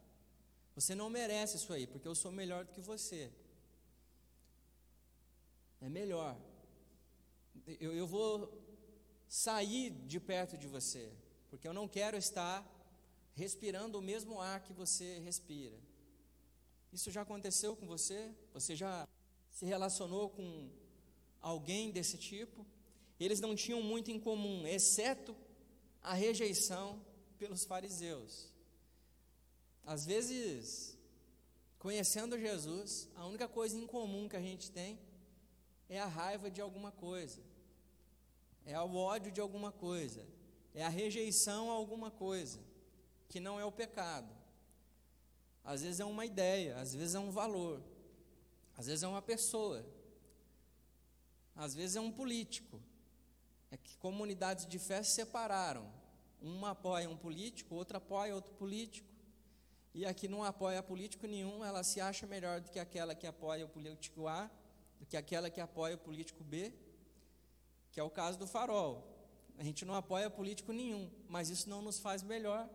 Você 0.75 0.95
não 0.95 1.09
merece 1.09 1.57
isso 1.57 1.73
aí, 1.73 1.87
porque 1.87 2.07
eu 2.07 2.15
sou 2.15 2.33
melhor 2.33 2.65
do 2.65 2.73
que 2.73 2.81
você. 2.81 3.33
É 5.81 5.89
melhor. 5.89 6.37
Eu, 7.81 7.93
eu 7.95 8.07
vou 8.07 8.53
sair 9.29 9.91
de 9.91 10.19
perto 10.19 10.57
de 10.57 10.67
você, 10.67 11.13
porque 11.51 11.69
eu 11.69 11.73
não 11.73 11.87
quero 11.87 12.17
estar 12.17 12.67
respirando 13.35 13.99
o 13.99 14.03
mesmo 14.03 14.41
ar 14.41 14.63
que 14.63 14.73
você 14.73 15.19
respira. 15.21 15.79
Isso 16.93 17.11
já 17.11 17.23
aconteceu 17.23 17.77
com 17.77 17.87
você? 17.87 18.35
Você 18.53 18.75
já 18.75 19.07
se 19.51 19.65
relacionou 19.65 20.31
com 20.31 20.71
alguém 21.41 21.91
desse 21.91 22.17
tipo? 22.17 22.67
Eles 23.19 23.41
não 23.41 23.55
tinham 23.55 23.83
muito 23.83 24.11
em 24.11 24.21
comum, 24.21 24.67
exceto 24.67 25.37
a 26.03 26.15
rejeição 26.15 27.05
pelos 27.39 27.65
fariseus. 27.65 28.53
Às 29.85 30.05
vezes, 30.05 30.97
conhecendo 31.79 32.39
Jesus, 32.39 33.09
a 33.17 33.27
única 33.27 33.49
coisa 33.49 33.77
em 33.77 33.87
comum 33.87 34.29
que 34.29 34.37
a 34.37 34.41
gente 34.41 34.71
tem 34.71 34.99
é 35.89 35.99
a 35.99 36.07
raiva 36.07 36.51
de 36.51 36.61
alguma 36.61 36.93
coisa, 36.93 37.43
é 38.65 38.79
o 38.79 38.95
ódio 38.97 39.33
de 39.33 39.41
alguma 39.41 39.73
coisa, 39.73 40.27
é 40.75 40.85
a 40.85 40.89
rejeição 40.89 41.71
a 41.71 41.75
alguma 41.75 42.11
coisa, 42.11 42.61
que 43.29 43.41
não 43.41 43.59
é 43.59 43.65
o 43.65 43.73
pecado. 43.73 44.33
Às 45.65 45.83
vezes 45.83 46.01
é 46.01 46.05
uma 46.05 46.25
ideia, 46.25 46.77
às 46.77 46.95
vezes 46.95 47.15
é 47.15 47.19
um 47.19 47.31
valor, 47.31 47.83
às 48.77 48.87
vezes 48.87 49.03
é 49.03 49.09
uma 49.09 49.23
pessoa, 49.23 49.85
às 51.59 51.75
vezes 51.75 51.97
é 51.97 52.01
um 52.01 52.11
político. 52.11 52.81
É 53.71 53.77
que 53.77 53.99
comunidades 53.99 54.65
de 54.67 54.79
fé 54.79 55.03
se 55.03 55.11
separaram. 55.11 55.93
Uma 56.41 56.71
apoia 56.71 57.11
um 57.11 57.17
político, 57.17 57.75
outra 57.75 57.99
apoia 57.99 58.35
outro 58.35 58.55
político 58.55 59.09
e 59.99 60.07
aqui 60.07 60.29
não 60.29 60.45
apoia 60.45 60.81
político 60.81 61.27
nenhum, 61.27 61.65
ela 61.65 61.83
se 61.83 62.01
acha 62.01 62.25
melhor 62.25 62.61
do 62.61 62.71
que 62.71 62.79
aquela 62.79 63.17
que 63.17 63.27
apoia 63.27 63.65
o 63.65 63.69
político 63.69 64.29
A, 64.29 64.49
do 65.01 65.05
que 65.05 65.17
aquela 65.17 65.51
que 65.51 65.61
apoia 65.61 65.97
o 65.97 65.99
político 65.99 66.45
B, 66.45 66.73
que 67.91 67.99
é 67.99 68.03
o 68.05 68.09
caso 68.09 68.39
do 68.39 68.47
farol. 68.47 69.05
A 69.59 69.65
gente 69.65 69.85
não 69.85 69.97
apoia 69.97 70.31
político 70.31 70.73
nenhum, 70.73 71.11
mas 71.29 71.51
isso 71.51 71.69
não 71.69 71.83
nos 71.83 71.99
faz 71.99 72.23
melhor 72.23 72.71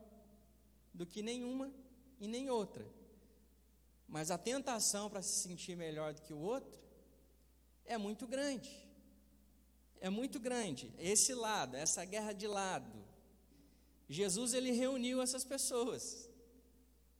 do 0.93 1.06
que 1.06 1.22
nenhuma 1.22 1.72
e 2.19 2.28
nem 2.28 2.50
outra. 2.50 2.86
Mas 4.06 4.30
a 4.30 4.38
tentação 4.38 5.10
para 5.10 5.22
se 5.22 5.48
sentir 5.48 5.78
melhor 5.78 6.13
do 6.13 6.22
que 6.22 6.34
o 6.34 6.39
outro 6.39 6.83
é 7.86 7.98
muito 7.98 8.28
grande. 8.28 8.72
É 10.00 10.10
muito 10.10 10.39
grande. 10.39 10.91
Esse 11.00 11.34
lado, 11.34 11.76
essa 11.76 12.04
guerra 12.06 12.34
de 12.34 12.48
lado. 12.48 12.91
Jesus 14.10 14.54
ele 14.54 14.72
reuniu 14.72 15.22
essas 15.22 15.43
pessoas 15.43 16.30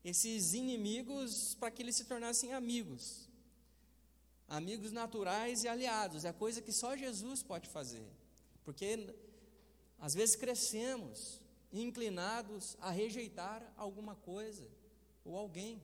esses 0.04 0.54
inimigos 0.54 1.56
para 1.56 1.72
que 1.72 1.82
eles 1.82 1.96
se 1.96 2.06
tornassem 2.06 2.54
amigos. 2.54 3.30
Amigos 4.48 4.92
naturais 4.92 5.64
e 5.64 5.68
aliados, 5.68 6.26
é 6.26 6.34
coisa 6.34 6.62
que 6.62 6.72
só 6.72 6.96
Jesus 6.98 7.42
pode 7.42 7.70
fazer. 7.70 8.06
Porque 8.66 9.16
às 9.98 10.14
vezes 10.14 10.36
crescemos 10.36 11.40
inclinados 11.72 12.76
a 12.82 12.92
rejeitar 12.92 13.64
alguma 13.78 14.16
coisa 14.16 14.68
ou 15.24 15.38
alguém. 15.38 15.82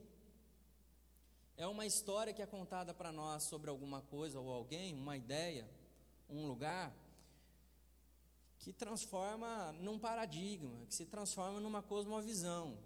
É 1.60 1.66
uma 1.66 1.84
história 1.84 2.32
que 2.32 2.40
é 2.40 2.46
contada 2.46 2.94
para 2.94 3.12
nós 3.12 3.42
sobre 3.42 3.68
alguma 3.68 4.00
coisa 4.00 4.40
ou 4.40 4.50
alguém, 4.50 4.94
uma 4.94 5.14
ideia, 5.14 5.68
um 6.26 6.46
lugar, 6.46 6.90
que 8.60 8.72
transforma 8.72 9.70
num 9.72 9.98
paradigma, 9.98 10.86
que 10.86 10.94
se 10.94 11.04
transforma 11.04 11.60
numa 11.60 11.82
cosmovisão. 11.82 12.78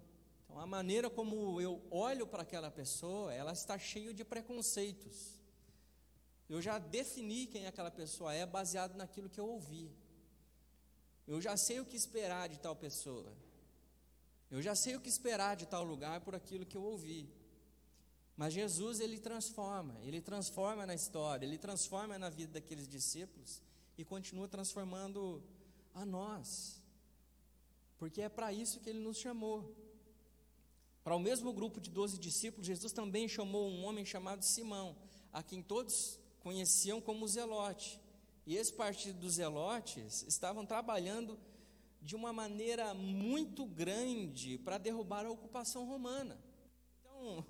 Então, 0.43 0.59
a 0.59 0.67
maneira 0.67 1.09
como 1.09 1.61
eu 1.61 1.81
olho 1.89 2.27
para 2.27 2.41
aquela 2.41 2.69
pessoa, 2.69 3.33
ela 3.33 3.53
está 3.53 3.79
cheia 3.79 4.13
de 4.13 4.25
preconceitos. 4.25 5.39
Eu 6.49 6.61
já 6.61 6.77
defini 6.77 7.47
quem 7.47 7.67
aquela 7.67 7.89
pessoa 7.89 8.33
é 8.33 8.45
baseado 8.45 8.97
naquilo 8.97 9.29
que 9.29 9.39
eu 9.39 9.47
ouvi. 9.47 9.89
Eu 11.25 11.39
já 11.39 11.55
sei 11.55 11.79
o 11.79 11.85
que 11.85 11.95
esperar 11.95 12.49
de 12.49 12.59
tal 12.59 12.75
pessoa. 12.75 13.31
Eu 14.51 14.61
já 14.61 14.75
sei 14.75 14.97
o 14.97 14.99
que 14.99 15.07
esperar 15.07 15.55
de 15.55 15.65
tal 15.65 15.85
lugar 15.85 16.19
por 16.19 16.35
aquilo 16.35 16.65
que 16.65 16.75
eu 16.75 16.83
ouvi. 16.83 17.33
Mas 18.37 18.53
Jesus, 18.53 18.99
ele 18.99 19.17
transforma, 19.17 19.97
ele 20.03 20.21
transforma 20.21 20.85
na 20.85 20.93
história, 20.93 21.45
ele 21.45 21.57
transforma 21.57 22.19
na 22.19 22.29
vida 22.29 22.53
daqueles 22.53 22.87
discípulos 22.87 23.61
e 23.97 24.03
continua 24.03 24.47
transformando 24.47 25.41
a 25.93 26.05
nós. 26.05 26.81
Porque 27.97 28.21
é 28.21 28.27
para 28.27 28.51
isso 28.51 28.81
que 28.81 28.89
ele 28.89 28.99
nos 28.99 29.17
chamou. 29.17 29.73
Para 31.01 31.15
o 31.15 31.19
mesmo 31.19 31.53
grupo 31.53 31.79
de 31.79 31.89
doze 31.89 32.17
discípulos, 32.17 32.67
Jesus 32.67 32.91
também 32.91 33.27
chamou 33.27 33.69
um 33.69 33.85
homem 33.85 34.03
chamado 34.03 34.43
Simão, 34.43 34.97
a 35.31 35.41
quem 35.41 35.61
todos 35.61 36.19
conheciam 36.39 36.99
como 36.99 37.27
Zelote. 37.27 37.99
E 38.45 38.57
esse 38.57 38.73
partido 38.73 39.19
dos 39.19 39.35
Zelotes 39.35 40.23
estavam 40.27 40.65
trabalhando 40.65 41.39
de 42.01 42.15
uma 42.15 42.33
maneira 42.33 42.93
muito 42.93 43.65
grande 43.65 44.57
para 44.57 44.77
derrubar 44.77 45.25
a 45.25 45.31
ocupação 45.31 45.85
romana. 45.85 46.37
Então, 46.99 47.45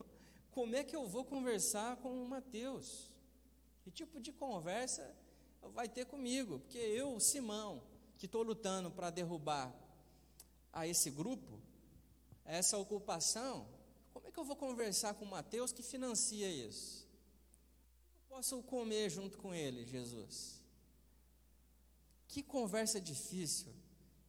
como 0.56 0.74
é 0.74 0.86
que 0.86 0.96
eu 0.96 1.06
vou 1.06 1.26
conversar 1.26 1.98
com 1.98 2.24
o 2.24 2.30
Mateus? 2.30 3.12
Que 3.84 3.92
tipo 3.92 4.22
de 4.22 4.32
conversa 4.32 5.14
vai 5.74 5.90
ter 5.90 6.06
comigo? 6.06 6.60
Porque 6.60 6.78
eu, 6.78 7.20
Simão, 7.20 7.84
que 8.18 8.26
estou 8.26 8.42
lutando 8.42 8.90
para 8.90 9.10
derrubar 9.10 9.76
a 10.72 10.88
esse 10.88 11.12
grupo, 11.12 11.60
essa 12.46 12.78
ocupação, 12.78 13.68
como 14.14 14.28
é 14.30 14.32
que 14.32 14.40
eu 14.40 14.46
vou 14.46 14.56
conversar 14.56 15.16
com 15.16 15.26
Mateus 15.26 15.74
que 15.74 15.84
financia 15.84 16.50
isso? 16.50 17.06
Eu 18.16 18.22
posso 18.30 18.64
comer 18.64 19.10
junto 19.10 19.38
com 19.38 19.54
ele, 19.54 19.86
Jesus? 19.86 20.62
Que 22.30 22.42
conversa 22.42 23.02
difícil, 23.02 23.74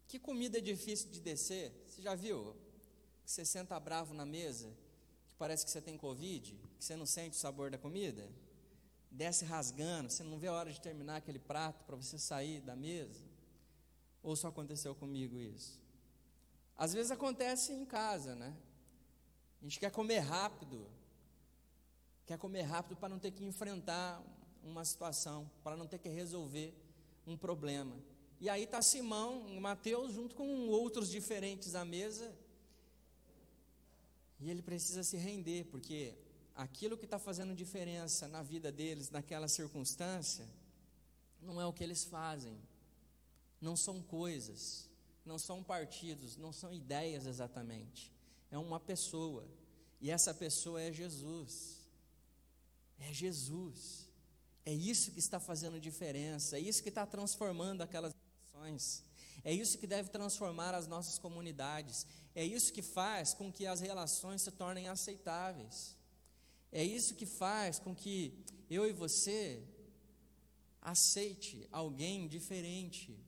que 0.08 0.18
comida 0.18 0.60
difícil 0.60 1.08
de 1.08 1.20
descer. 1.20 1.72
Você 1.86 2.02
já 2.02 2.16
viu? 2.16 2.56
Você 3.24 3.44
senta 3.44 3.78
bravo 3.78 4.12
na 4.12 4.26
mesa, 4.26 4.76
parece 5.38 5.64
que 5.64 5.70
você 5.70 5.80
tem 5.80 5.96
Covid, 5.96 6.58
que 6.78 6.84
você 6.84 6.96
não 6.96 7.06
sente 7.06 7.36
o 7.36 7.40
sabor 7.40 7.70
da 7.70 7.78
comida? 7.78 8.28
Desce 9.10 9.44
rasgando, 9.44 10.10
você 10.10 10.22
não 10.22 10.38
vê 10.38 10.48
a 10.48 10.52
hora 10.52 10.72
de 10.72 10.80
terminar 10.80 11.16
aquele 11.16 11.38
prato 11.38 11.84
para 11.84 11.96
você 11.96 12.18
sair 12.18 12.60
da 12.60 12.76
mesa? 12.76 13.24
Ou 14.22 14.34
só 14.34 14.48
aconteceu 14.48 14.94
comigo 14.94 15.38
isso? 15.38 15.80
Às 16.76 16.92
vezes 16.92 17.10
acontece 17.10 17.72
em 17.72 17.84
casa, 17.84 18.34
né? 18.34 18.54
A 19.60 19.64
gente 19.64 19.80
quer 19.80 19.90
comer 19.90 20.18
rápido, 20.18 20.86
quer 22.26 22.38
comer 22.38 22.62
rápido 22.62 22.96
para 22.96 23.08
não 23.08 23.18
ter 23.18 23.30
que 23.30 23.44
enfrentar 23.44 24.22
uma 24.62 24.84
situação, 24.84 25.50
para 25.62 25.76
não 25.76 25.86
ter 25.86 25.98
que 25.98 26.08
resolver 26.08 26.74
um 27.26 27.36
problema. 27.36 27.96
E 28.40 28.50
aí 28.50 28.64
está 28.64 28.82
Simão, 28.82 29.48
Mateus, 29.60 30.12
junto 30.12 30.34
com 30.34 30.68
outros 30.68 31.10
diferentes 31.10 31.74
à 31.74 31.84
mesa, 31.84 32.34
e 34.40 34.50
ele 34.50 34.62
precisa 34.62 35.02
se 35.02 35.16
render, 35.16 35.64
porque 35.66 36.14
aquilo 36.54 36.96
que 36.96 37.04
está 37.04 37.18
fazendo 37.18 37.54
diferença 37.54 38.28
na 38.28 38.42
vida 38.42 38.70
deles, 38.70 39.10
naquela 39.10 39.48
circunstância, 39.48 40.46
não 41.40 41.60
é 41.60 41.66
o 41.66 41.72
que 41.72 41.84
eles 41.84 42.04
fazem, 42.04 42.58
não 43.60 43.76
são 43.76 44.02
coisas, 44.02 44.88
não 45.24 45.38
são 45.38 45.62
partidos, 45.62 46.36
não 46.36 46.52
são 46.52 46.72
ideias 46.72 47.26
exatamente. 47.26 48.12
É 48.50 48.58
uma 48.58 48.78
pessoa. 48.78 49.46
E 50.00 50.10
essa 50.10 50.32
pessoa 50.32 50.80
é 50.80 50.92
Jesus. 50.92 51.80
É 52.98 53.12
Jesus. 53.12 54.06
É 54.64 54.72
isso 54.72 55.12
que 55.12 55.18
está 55.18 55.38
fazendo 55.38 55.80
diferença, 55.80 56.56
é 56.56 56.60
isso 56.60 56.82
que 56.82 56.88
está 56.88 57.06
transformando 57.06 57.82
aquelas 57.82 58.12
ações. 58.48 59.04
É 59.44 59.52
isso 59.52 59.78
que 59.78 59.86
deve 59.86 60.08
transformar 60.08 60.74
as 60.74 60.88
nossas 60.88 61.18
comunidades. 61.18 62.04
É 62.40 62.44
isso 62.44 62.70
que 62.70 62.82
faz 62.82 63.32
com 63.32 63.50
que 63.50 63.66
as 63.66 63.80
relações 63.80 64.42
se 64.42 64.50
tornem 64.50 64.88
aceitáveis. 64.88 65.96
É 66.70 66.84
isso 66.84 67.14
que 67.14 67.24
faz 67.24 67.78
com 67.78 67.94
que 67.94 68.44
eu 68.68 68.86
e 68.86 68.92
você 68.92 69.64
aceite 70.82 71.66
alguém 71.72 72.28
diferente. 72.28 73.18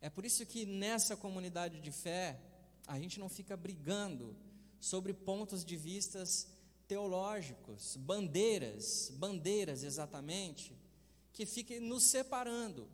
É 0.00 0.10
por 0.10 0.24
isso 0.24 0.44
que 0.44 0.66
nessa 0.66 1.16
comunidade 1.16 1.80
de 1.80 1.92
fé, 1.92 2.40
a 2.88 2.98
gente 2.98 3.20
não 3.20 3.28
fica 3.28 3.56
brigando 3.56 4.36
sobre 4.80 5.14
pontos 5.14 5.64
de 5.64 5.76
vistas 5.76 6.48
teológicos, 6.88 7.94
bandeiras, 7.96 9.12
bandeiras 9.14 9.84
exatamente, 9.84 10.76
que 11.32 11.46
fiquem 11.46 11.78
nos 11.78 12.10
separando, 12.10 12.88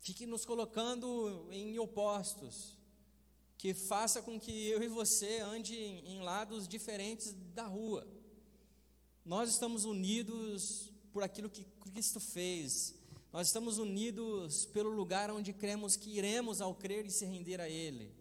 fiquem 0.00 0.26
nos 0.26 0.44
colocando 0.44 1.48
em 1.50 1.78
opostos, 1.78 2.76
que 3.56 3.74
faça 3.74 4.22
com 4.22 4.40
que 4.40 4.68
eu 4.68 4.82
e 4.82 4.88
você 4.88 5.40
ande 5.40 5.76
em 5.76 6.22
lados 6.22 6.66
diferentes 6.66 7.34
da 7.54 7.66
rua. 7.66 8.06
Nós 9.24 9.50
estamos 9.50 9.84
unidos 9.84 10.90
por 11.12 11.22
aquilo 11.22 11.50
que 11.50 11.64
Cristo 11.64 12.18
fez, 12.18 12.94
nós 13.32 13.46
estamos 13.46 13.78
unidos 13.78 14.64
pelo 14.66 14.90
lugar 14.90 15.30
onde 15.30 15.52
cremos 15.52 15.94
que 15.94 16.10
iremos 16.10 16.60
ao 16.60 16.74
crer 16.74 17.06
e 17.06 17.10
se 17.10 17.24
render 17.24 17.60
a 17.60 17.68
Ele. 17.68 18.12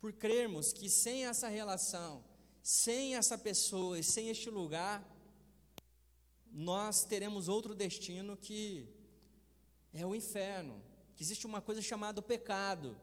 Por 0.00 0.12
crermos 0.12 0.72
que 0.72 0.90
sem 0.90 1.24
essa 1.24 1.48
relação, 1.48 2.22
sem 2.62 3.16
essa 3.16 3.38
pessoa 3.38 3.98
e 3.98 4.02
sem 4.02 4.28
este 4.28 4.50
lugar, 4.50 5.02
nós 6.52 7.04
teremos 7.04 7.48
outro 7.48 7.74
destino 7.74 8.36
que 8.36 8.97
é 9.92 10.06
o 10.06 10.14
inferno. 10.14 10.82
Que 11.14 11.22
existe 11.22 11.46
uma 11.46 11.60
coisa 11.60 11.82
chamada 11.82 12.22
pecado, 12.22 12.96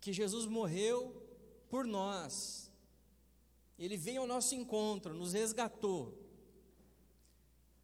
que 0.00 0.12
Jesus 0.12 0.46
morreu 0.46 1.22
por 1.68 1.86
nós. 1.86 2.70
Ele 3.78 3.96
veio 3.96 4.22
ao 4.22 4.26
nosso 4.26 4.54
encontro, 4.54 5.12
nos 5.12 5.34
resgatou. 5.34 6.16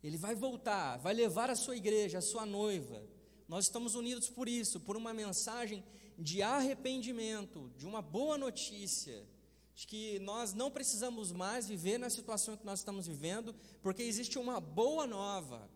Ele 0.03 0.17
vai 0.17 0.35
voltar, 0.35 0.97
vai 0.97 1.15
levar 1.15 1.51
a 1.51 1.55
sua 1.57 1.77
igreja, 1.77 2.19
a 2.19 2.23
sua 2.23 2.45
noiva. 2.47 3.07
Nós 3.47 3.67
estamos 3.67 3.95
unidos 3.95 4.31
por 4.31 4.49
isso, 4.49 4.81
por 4.81 4.97
uma 4.97 5.13
mensagem 5.13 5.85
de 6.19 6.43
arrependimento, 6.43 7.71
de 7.77 7.87
uma 7.87 8.01
boa 8.01 8.39
notícia, 8.39 9.27
de 9.75 9.87
que 9.87 10.19
nós 10.21 10.55
não 10.55 10.71
precisamos 10.71 11.33
mais 11.33 11.69
viver 11.69 11.99
na 11.99 12.11
situação 12.11 12.57
que 12.57 12.67
nós 12.67 12.81
estamos 12.81 13.07
vivendo, 13.07 13.55
porque 13.83 14.03
existe 14.03 14.39
uma 14.39 14.61
boa 14.61 15.07
nova. 15.07 15.71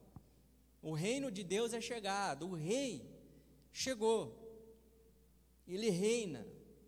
O 0.83 0.93
reino 0.93 1.31
de 1.31 1.43
Deus 1.43 1.73
é 1.73 1.81
chegado, 1.81 2.47
o 2.47 2.55
rei 2.55 3.05
chegou. 3.73 4.45
Ele 5.67 5.91
reina. 5.91 6.47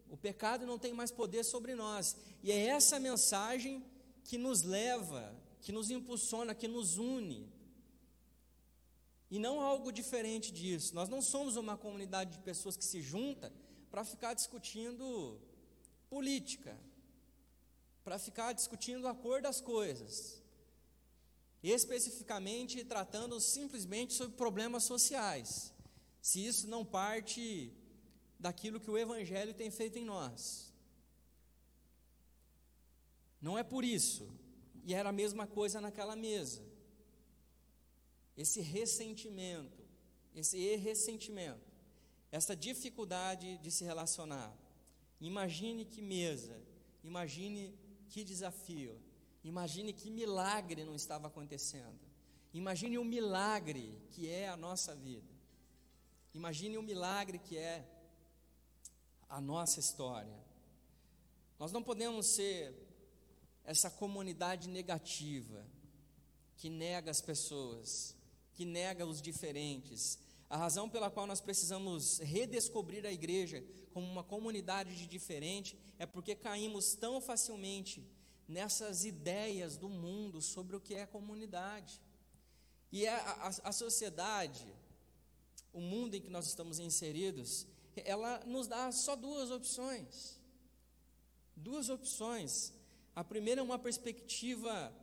O 0.09 0.17
pecado 0.17 0.65
não 0.65 0.79
tem 0.79 0.93
mais 0.93 1.11
poder 1.11 1.45
sobre 1.45 1.75
nós. 1.75 2.17
E 2.43 2.51
é 2.51 2.67
essa 2.67 2.99
mensagem 2.99 3.85
que 4.25 4.39
nos 4.39 4.63
leva 4.63 5.37
que 5.61 5.73
nos 5.73 5.91
impulsiona, 5.91 6.55
que 6.55 6.69
nos 6.69 6.97
une. 6.97 7.53
E 9.31 9.39
não 9.39 9.61
algo 9.61 9.93
diferente 9.93 10.51
disso. 10.51 10.95
Nós 10.95 11.09
não 11.09 11.21
somos 11.21 11.57
uma 11.57 11.77
comunidade 11.77 12.33
de 12.33 12.39
pessoas 12.39 12.77
que 12.77 12.85
se 12.85 13.03
junta 13.03 13.53
para 13.91 14.05
ficar 14.05 14.35
discutindo 14.35 15.39
política, 16.09 16.79
para 18.03 18.19
ficar 18.19 18.53
discutindo 18.53 19.07
a 19.07 19.15
cor 19.15 19.43
das 19.43 19.61
coisas. 19.61 20.38
Especificamente 21.63 22.85
tratando 22.85 23.41
simplesmente 23.41 24.13
sobre 24.15 24.37
problemas 24.37 24.85
sociais. 24.85 25.73
Se 26.21 26.45
isso 26.45 26.69
não 26.69 26.85
parte 26.85 27.73
daquilo 28.39 28.81
que 28.81 28.91
o 28.91 28.99
Evangelho 28.99 29.53
tem 29.55 29.71
feito 29.71 29.99
em 29.99 30.05
nós. 30.05 30.73
Não 33.41 33.59
é 33.59 33.63
por 33.63 33.85
isso 33.85 34.29
e 34.89 34.95
era 34.95 35.11
a 35.11 35.13
mesma 35.13 35.47
coisa 35.47 35.83
naquela 35.83 36.17
mesa. 36.17 36.63
Esse 38.35 38.63
ressentimento, 38.63 39.83
esse 40.35 40.77
ressentimento, 40.77 41.71
essa 42.33 42.57
dificuldade 42.57 43.59
de 43.59 43.71
se 43.71 43.85
relacionar. 43.85 44.57
Imagine 45.21 45.85
que 45.85 46.01
mesa, 46.01 46.59
imagine 47.05 47.75
que 48.09 48.25
desafio, 48.25 48.99
imagine 49.45 49.93
que 49.93 50.11
milagre 50.11 50.85
não 50.85 50.95
estava 50.95 51.29
acontecendo. 51.29 51.99
Imagine 52.53 52.99
o 52.99 53.05
milagre 53.05 54.01
que 54.11 54.29
é 54.29 54.49
a 54.49 54.57
nossa 54.57 54.95
vida. 54.95 55.33
Imagine 56.35 56.79
o 56.79 56.83
milagre 56.83 57.39
que 57.39 57.57
é 57.57 57.87
a 59.29 59.41
nossa 59.41 59.81
história. 59.81 60.39
Nós 61.59 61.73
não 61.73 61.83
podemos 61.83 62.27
ser 62.27 62.75
essa 63.65 63.91
comunidade 63.91 64.69
negativa, 64.69 65.67
que 66.57 66.71
nega 66.71 67.11
as 67.11 67.21
pessoas, 67.21 68.17
que 68.55 68.65
nega 68.65 69.05
os 69.05 69.21
diferentes. 69.21 70.19
A 70.49 70.57
razão 70.57 70.89
pela 70.89 71.11
qual 71.11 71.27
nós 71.27 71.41
precisamos 71.41 72.19
redescobrir 72.19 73.05
a 73.05 73.13
igreja 73.13 73.63
como 73.93 74.07
uma 74.07 74.25
comunidade 74.25 74.97
de 74.97 75.07
diferente 75.07 75.79
é 75.99 76.07
porque 76.07 76.35
caímos 76.35 76.95
tão 76.95 77.21
facilmente 77.21 78.07
nessas 78.49 79.05
ideias 79.05 79.77
do 79.77 79.89
mundo 79.89 80.41
sobre 80.41 80.75
o 80.75 80.81
que 80.81 80.95
é 80.95 81.07
comunidade. 81.07 82.01
E 82.91 83.07
a, 83.07 83.17
a, 83.17 83.49
a 83.69 83.73
sociedade, 83.73 84.67
o 85.73 85.81
mundo 85.81 86.15
em 86.15 86.21
que 86.21 86.31
nós 86.31 86.47
estamos 86.47 86.79
inseridos, 86.79 87.67
ela 87.97 88.43
nos 88.47 88.67
dá 88.67 88.91
só 88.91 89.15
duas 89.15 89.51
opções. 89.51 90.41
Duas 91.55 91.91
opções. 91.91 92.73
A 93.15 93.23
primeira 93.23 93.61
é 93.61 93.65
uma 93.65 93.79
perspectiva 93.79 94.95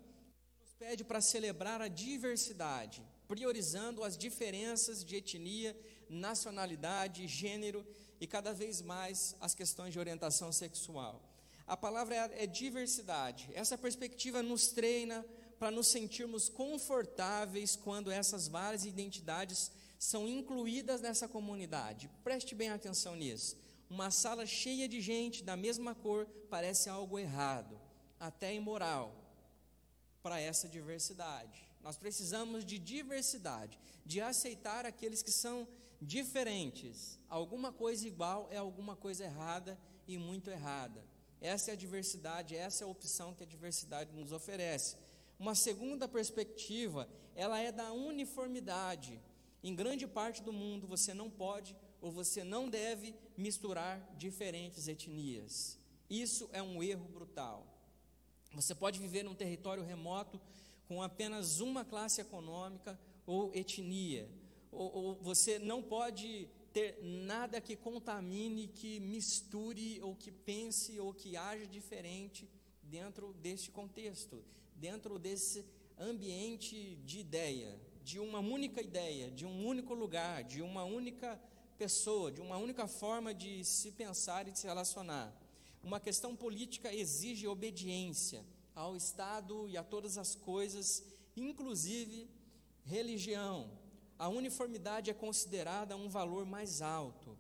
que 0.49 0.63
nos 0.63 0.73
pede 0.73 1.03
para 1.03 1.21
celebrar 1.21 1.81
a 1.81 1.87
diversidade, 1.87 3.05
priorizando 3.27 4.03
as 4.03 4.17
diferenças 4.17 5.05
de 5.05 5.17
etnia, 5.17 5.79
nacionalidade, 6.09 7.27
gênero 7.27 7.85
e 8.19 8.25
cada 8.25 8.53
vez 8.53 8.81
mais 8.81 9.35
as 9.39 9.53
questões 9.53 9.93
de 9.93 9.99
orientação 9.99 10.51
sexual. 10.51 11.34
A 11.67 11.75
palavra 11.75 12.15
é, 12.15 12.43
é 12.43 12.47
diversidade. 12.47 13.49
Essa 13.53 13.77
perspectiva 13.77 14.43
nos 14.43 14.67
treina 14.67 15.25
para 15.57 15.71
nos 15.71 15.87
sentirmos 15.87 16.49
confortáveis 16.49 17.75
quando 17.75 18.11
essas 18.11 18.47
várias 18.47 18.85
identidades 18.85 19.71
são 19.97 20.27
incluídas 20.27 21.01
nessa 21.01 21.27
comunidade. 21.27 22.09
Preste 22.23 22.53
bem 22.53 22.69
atenção 22.69 23.15
nisso. 23.15 23.57
Uma 23.89 24.11
sala 24.11 24.45
cheia 24.45 24.87
de 24.87 25.01
gente 25.01 25.43
da 25.43 25.55
mesma 25.55 25.95
cor 25.95 26.27
parece 26.49 26.89
algo 26.89 27.17
errado 27.17 27.79
até 28.19 28.53
imoral 28.53 29.15
para 30.21 30.39
essa 30.39 30.67
diversidade. 30.67 31.67
Nós 31.81 31.97
precisamos 31.97 32.65
de 32.65 32.79
diversidade, 32.79 33.79
de 34.05 34.19
aceitar 34.21 34.85
aqueles 34.85 35.21
que 35.21 35.31
são 35.31 35.67
diferentes. 36.01 37.19
Alguma 37.29 37.71
coisa 37.71 38.07
igual 38.07 38.47
é 38.51 38.57
alguma 38.57 38.95
coisa 38.95 39.23
errada 39.23 39.79
e 40.07 40.17
muito 40.17 40.49
errada. 40.49 41.03
Essa 41.41 41.71
é 41.71 41.73
a 41.73 41.77
diversidade, 41.77 42.55
essa 42.55 42.83
é 42.83 42.85
a 42.85 42.89
opção 42.89 43.33
que 43.33 43.43
a 43.43 43.47
diversidade 43.47 44.13
nos 44.13 44.31
oferece. 44.31 44.97
Uma 45.37 45.53
segunda 45.55 46.07
perspectiva, 46.07 47.07
ela 47.35 47.59
é 47.59 47.71
da 47.71 47.91
uniformidade. 47.91 49.19
Em 49.63 49.75
grande 49.75 50.07
parte 50.07 50.41
do 50.41 50.53
mundo 50.53 50.87
você 50.87 51.13
não 51.13 51.29
pode 51.29 51.75
ou 52.01 52.11
você 52.11 52.43
não 52.43 52.69
deve 52.69 53.15
misturar 53.35 53.99
diferentes 54.17 54.87
etnias. 54.87 55.79
Isso 56.09 56.49
é 56.53 56.61
um 56.61 56.83
erro 56.83 57.07
brutal. 57.07 57.65
Você 58.53 58.73
pode 58.73 58.99
viver 58.99 59.23
num 59.23 59.33
território 59.33 59.83
remoto 59.83 60.39
com 60.87 61.01
apenas 61.01 61.59
uma 61.59 61.83
classe 61.83 62.21
econômica 62.21 62.97
ou 63.25 63.53
etnia. 63.53 64.29
Ou, 64.71 64.93
ou, 64.93 65.15
você 65.15 65.57
não 65.57 65.81
pode 65.81 66.47
ter 66.75 66.99
nada 67.01 67.61
que 67.61 67.73
contamine, 67.73 68.67
que 68.67 68.99
misture, 68.99 70.01
ou 70.01 70.13
que 70.13 70.29
pense, 70.29 70.99
ou 70.99 71.13
que 71.13 71.37
haja 71.37 71.65
diferente 71.65 72.49
dentro 72.83 73.31
deste 73.35 73.71
contexto, 73.71 74.43
dentro 74.75 75.17
desse 75.17 75.65
ambiente 75.97 76.97
de 77.05 77.19
ideia, 77.19 77.79
de 78.03 78.19
uma 78.19 78.39
única 78.39 78.81
ideia, 78.81 79.31
de 79.31 79.45
um 79.45 79.65
único 79.65 79.93
lugar, 79.93 80.43
de 80.43 80.61
uma 80.61 80.83
única 80.83 81.39
pessoa, 81.77 82.29
de 82.29 82.41
uma 82.41 82.57
única 82.57 82.87
forma 82.89 83.33
de 83.33 83.63
se 83.63 83.93
pensar 83.93 84.45
e 84.45 84.51
de 84.51 84.59
se 84.59 84.67
relacionar. 84.67 85.33
Uma 85.81 86.01
questão 86.01 86.35
política 86.35 86.93
exige 86.93 87.47
obediência 87.47 88.45
ao 88.75 88.97
Estado 88.97 89.65
e 89.69 89.77
a 89.77 89.83
todas 89.83 90.17
as 90.17 90.35
coisas, 90.35 91.05
inclusive 91.37 92.29
religião. 92.83 93.84
A 94.17 94.29
uniformidade 94.29 95.11
é 95.11 95.13
considerada 95.13 95.95
um 95.95 96.09
valor 96.09 96.45
mais 96.45 96.81
alto. 96.81 97.37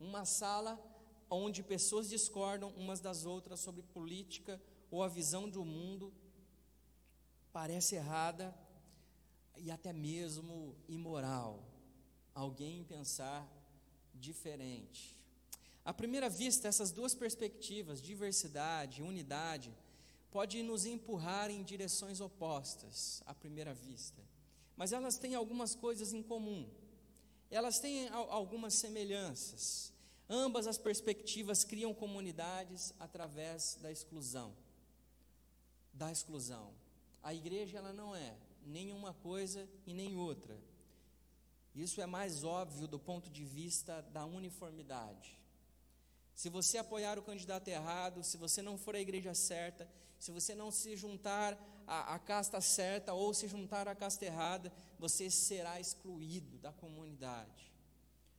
Uma 0.00 0.24
sala 0.24 0.78
onde 1.30 1.62
pessoas 1.62 2.08
discordam 2.08 2.70
umas 2.76 3.00
das 3.00 3.24
outras 3.24 3.60
sobre 3.60 3.82
política 3.82 4.60
ou 4.90 5.02
a 5.02 5.08
visão 5.08 5.48
do 5.48 5.64
mundo 5.64 6.12
parece 7.52 7.94
errada 7.94 8.54
e 9.56 9.70
até 9.70 9.92
mesmo 9.92 10.76
imoral. 10.88 11.64
alguém 12.34 12.84
pensar 12.84 13.44
diferente. 14.14 15.16
À 15.84 15.92
primeira 15.92 16.28
vista, 16.28 16.68
essas 16.68 16.92
duas 16.92 17.14
perspectivas, 17.14 18.00
diversidade 18.00 19.00
e 19.00 19.02
unidade, 19.02 19.74
podem 20.30 20.62
nos 20.62 20.86
empurrar 20.86 21.50
em 21.50 21.64
direções 21.64 22.20
opostas 22.20 23.22
à 23.26 23.34
primeira 23.34 23.74
vista. 23.74 24.22
Mas 24.78 24.92
elas 24.92 25.18
têm 25.18 25.34
algumas 25.34 25.74
coisas 25.74 26.12
em 26.12 26.22
comum. 26.22 26.70
Elas 27.50 27.80
têm 27.80 28.08
algumas 28.10 28.74
semelhanças. 28.74 29.92
Ambas 30.30 30.68
as 30.68 30.78
perspectivas 30.78 31.64
criam 31.64 31.92
comunidades 31.92 32.94
através 33.00 33.76
da 33.82 33.90
exclusão. 33.90 34.54
Da 35.92 36.12
exclusão. 36.12 36.72
A 37.24 37.34
igreja 37.34 37.78
ela 37.78 37.92
não 37.92 38.14
é 38.14 38.36
nenhuma 38.64 39.12
coisa 39.14 39.68
e 39.84 39.92
nem 39.92 40.16
outra. 40.16 40.56
Isso 41.74 42.00
é 42.00 42.06
mais 42.06 42.44
óbvio 42.44 42.86
do 42.86 43.00
ponto 43.00 43.28
de 43.28 43.44
vista 43.44 44.00
da 44.12 44.24
uniformidade. 44.24 45.36
Se 46.36 46.48
você 46.48 46.78
apoiar 46.78 47.18
o 47.18 47.22
candidato 47.22 47.66
errado, 47.66 48.22
se 48.22 48.36
você 48.36 48.62
não 48.62 48.78
for 48.78 48.94
à 48.94 49.00
igreja 49.00 49.34
certa, 49.34 49.90
se 50.20 50.30
você 50.30 50.54
não 50.54 50.70
se 50.70 50.96
juntar 50.96 51.58
à, 51.88 52.14
à 52.14 52.18
casta 52.18 52.60
certa 52.60 53.14
ou 53.14 53.32
se 53.32 53.48
juntar 53.48 53.88
à 53.88 53.94
casta 53.94 54.24
errada, 54.24 54.72
você 54.98 55.30
será 55.30 55.80
excluído 55.80 56.58
da 56.58 56.72
comunidade. 56.72 57.72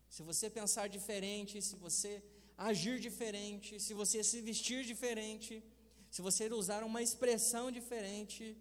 Se 0.07 0.21
você 0.23 0.49
pensar 0.49 0.87
diferente, 0.87 1.61
se 1.61 1.75
você 1.75 2.23
agir 2.57 2.99
diferente, 2.99 3.79
se 3.79 3.93
você 3.93 4.23
se 4.23 4.41
vestir 4.41 4.85
diferente, 4.85 5.63
se 6.09 6.21
você 6.21 6.51
usar 6.53 6.83
uma 6.83 7.01
expressão 7.01 7.71
diferente, 7.71 8.57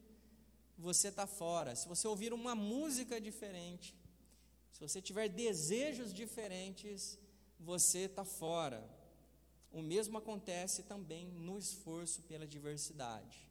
você 0.77 1.09
está 1.09 1.27
fora. 1.27 1.75
Se 1.75 1.89
você 1.89 2.07
ouvir 2.07 2.33
uma 2.33 2.55
música 2.55 3.21
diferente, 3.21 3.95
se 4.73 4.81
você 4.81 5.03
tiver 5.03 5.29
desejos 5.29 6.15
diferentes, 6.15 7.19
você 7.59 8.01
está 8.01 8.25
fora. 8.25 8.89
O 9.71 9.83
mesmo 9.83 10.17
acontece 10.17 10.85
também 10.85 11.27
no 11.27 11.59
esforço 11.59 12.23
pela 12.23 12.47
diversidade. 12.47 13.48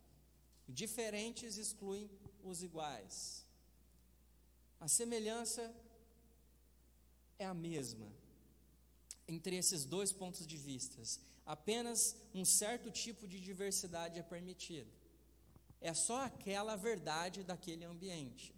Diferentes 0.68 1.57
excluem 1.57 2.09
os 2.43 2.61
iguais. 2.61 3.45
A 4.80 4.88
semelhança 4.88 5.74
é 7.39 7.45
a 7.45 7.53
mesma 7.53 8.07
entre 9.28 9.55
esses 9.57 9.84
dois 9.84 10.11
pontos 10.11 10.47
de 10.47 10.57
vista. 10.57 11.01
Apenas 11.45 12.15
um 12.34 12.45
certo 12.45 12.89
tipo 12.89 13.28
de 13.28 13.39
diversidade 13.39 14.20
é 14.20 14.24
permitido. 14.24 14.91
É 15.82 15.93
só 15.93 16.24
aquela 16.24 16.76
verdade 16.76 17.43
daquele 17.43 17.86
ambiente. 17.86 18.53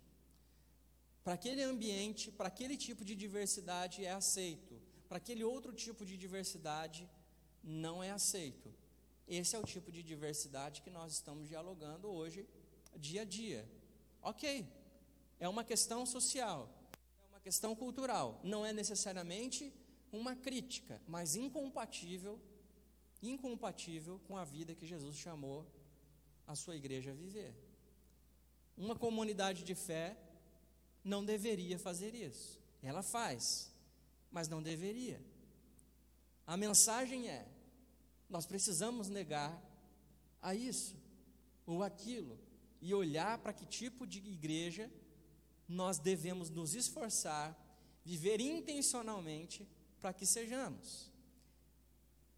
Para 1.23 1.33
aquele 1.33 1.63
ambiente, 1.63 2.31
para 2.31 2.47
aquele 2.47 2.77
tipo 2.77 3.03
de 3.03 3.15
diversidade 3.15 4.05
é 4.05 4.11
aceito. 4.11 4.79
Para 5.07 5.17
aquele 5.17 5.43
outro 5.43 5.73
tipo 5.73 6.05
de 6.05 6.17
diversidade 6.17 7.09
não 7.63 8.01
é 8.01 8.11
aceito. 8.11 8.73
Esse 9.29 9.55
é 9.55 9.59
o 9.59 9.63
tipo 9.63 9.91
de 9.91 10.01
diversidade 10.01 10.81
que 10.81 10.89
nós 10.89 11.13
estamos 11.13 11.47
dialogando 11.47 12.07
hoje, 12.09 12.49
dia 12.97 13.21
a 13.21 13.25
dia. 13.25 13.69
Ok, 14.23 14.67
é 15.39 15.47
uma 15.47 15.63
questão 15.63 16.03
social, 16.03 16.67
é 17.23 17.27
uma 17.27 17.39
questão 17.39 17.75
cultural, 17.75 18.41
não 18.43 18.65
é 18.65 18.73
necessariamente 18.73 19.71
uma 20.11 20.35
crítica, 20.35 20.99
mas 21.07 21.35
incompatível, 21.35 22.39
incompatível 23.21 24.19
com 24.27 24.35
a 24.35 24.43
vida 24.43 24.73
que 24.73 24.87
Jesus 24.87 25.15
chamou 25.15 25.63
a 26.47 26.55
sua 26.55 26.75
igreja 26.75 27.11
a 27.11 27.13
viver. 27.13 27.53
Uma 28.75 28.95
comunidade 28.95 29.63
de 29.63 29.75
fé 29.75 30.17
não 31.03 31.23
deveria 31.23 31.77
fazer 31.77 32.15
isso. 32.15 32.59
Ela 32.81 33.03
faz, 33.03 33.71
mas 34.31 34.47
não 34.47 34.59
deveria. 34.63 35.21
A 36.47 36.57
mensagem 36.57 37.29
é: 37.29 37.47
nós 38.29 38.45
precisamos 38.45 39.09
negar 39.09 39.59
a 40.41 40.53
isso 40.53 40.95
ou 41.65 41.83
aquilo 41.83 42.37
e 42.81 42.93
olhar 42.93 43.37
para 43.39 43.53
que 43.53 43.65
tipo 43.65 44.05
de 44.05 44.19
igreja 44.19 44.89
nós 45.67 45.99
devemos 45.99 46.49
nos 46.49 46.73
esforçar, 46.73 47.57
viver 48.03 48.39
intencionalmente 48.39 49.67
para 49.99 50.13
que 50.13 50.25
sejamos. 50.25 51.11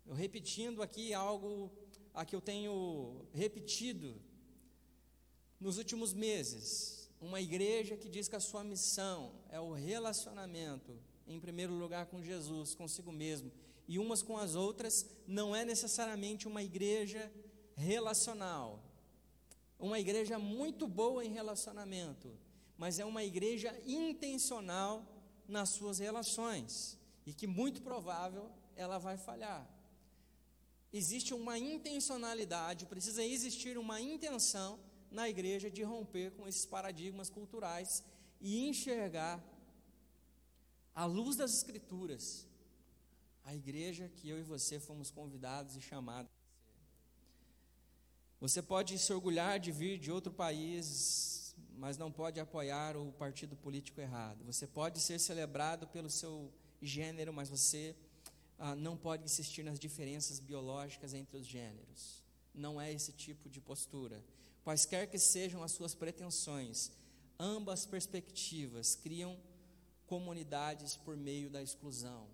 Eu 0.06 0.14
repetindo 0.14 0.82
aqui 0.82 1.14
algo 1.14 1.72
a 2.14 2.26
que 2.26 2.36
eu 2.36 2.42
tenho 2.42 3.26
repetido 3.34 4.20
nos 5.60 5.78
últimos 5.78 6.14
meses, 6.14 7.10
uma 7.22 7.40
igreja 7.40 7.96
que 7.96 8.10
diz 8.10 8.28
que 8.28 8.36
a 8.36 8.40
sua 8.40 8.64
missão 8.64 9.32
é 9.50 9.60
o 9.60 9.74
relacionamento, 9.74 11.00
em 11.28 11.40
primeiro 11.40 11.74
lugar 11.74 12.08
com 12.08 12.22
Jesus, 12.22 12.74
consigo 12.74 13.12
mesmo, 13.12 13.52
e 13.92 14.00
umas 14.00 14.22
com 14.22 14.38
as 14.38 14.56
outras, 14.56 15.06
não 15.28 15.54
é 15.54 15.66
necessariamente 15.66 16.48
uma 16.48 16.64
igreja 16.64 17.30
relacional. 17.76 18.82
Uma 19.78 20.00
igreja 20.00 20.40
muito 20.40 20.88
boa 20.88 21.26
em 21.26 21.34
relacionamento, 21.34 22.32
mas 22.78 23.00
é 23.00 23.04
uma 23.06 23.22
igreja 23.22 23.78
intencional 23.86 25.06
nas 25.46 25.72
suas 25.72 26.00
relações 26.00 26.98
e 27.26 27.34
que 27.34 27.46
muito 27.46 27.82
provável 27.82 28.50
ela 28.78 28.98
vai 28.98 29.18
falhar. 29.18 29.70
Existe 30.94 31.34
uma 31.34 31.60
intencionalidade, 31.60 32.86
precisa 32.86 33.22
existir 33.22 33.78
uma 33.78 34.00
intenção 34.00 34.80
na 35.12 35.28
igreja 35.28 35.70
de 35.70 35.84
romper 35.84 36.32
com 36.32 36.48
esses 36.48 36.66
paradigmas 36.66 37.30
culturais 37.30 38.02
e 38.40 38.70
enxergar 38.70 39.44
à 40.96 41.04
luz 41.04 41.36
das 41.36 41.54
escrituras 41.54 42.50
a 43.44 43.56
igreja 43.56 44.10
que 44.10 44.30
eu 44.30 44.40
e 44.40 44.44
você 44.44 44.80
fomos 44.80 45.12
convidados 45.12 45.76
e 45.76 45.82
chamados. 45.82 46.32
Você 48.40 48.62
pode 48.62 48.98
se 48.98 49.14
orgulhar 49.14 49.60
de 49.60 49.72
vir 49.72 50.00
de 50.00 50.12
outro 50.12 50.34
país, 50.34 51.56
mas 51.76 51.98
não 51.98 52.12
pode 52.12 52.40
apoiar 52.40 52.98
o 52.98 53.12
partido 53.12 53.56
político 53.56 54.02
errado. 54.02 54.44
Você 54.46 54.66
pode 54.66 55.00
ser 55.00 55.20
celebrado 55.20 55.88
pelo 55.88 56.10
seu 56.10 56.52
gênero, 56.82 57.32
mas 57.32 57.50
você 57.50 57.96
ah, 58.58 58.76
não 58.76 58.98
pode 58.98 59.24
insistir 59.24 59.64
nas 59.64 59.80
diferenças 59.80 60.40
biológicas 60.40 61.14
entre 61.14 61.38
os 61.38 61.46
gêneros. 61.46 62.24
Não 62.54 62.82
é 62.82 62.92
esse 62.92 63.12
tipo 63.12 63.50
de 63.50 63.62
postura. 63.62 64.24
Quaisquer 64.64 65.10
que 65.10 65.18
sejam 65.18 65.64
as 65.64 65.72
suas 65.72 65.96
pretensões, 65.96 66.92
ambas 67.40 67.86
perspectivas 67.86 68.96
criam 68.96 69.40
comunidades 70.06 70.96
por 70.98 71.16
meio 71.16 71.50
da 71.50 71.62
exclusão. 71.64 72.28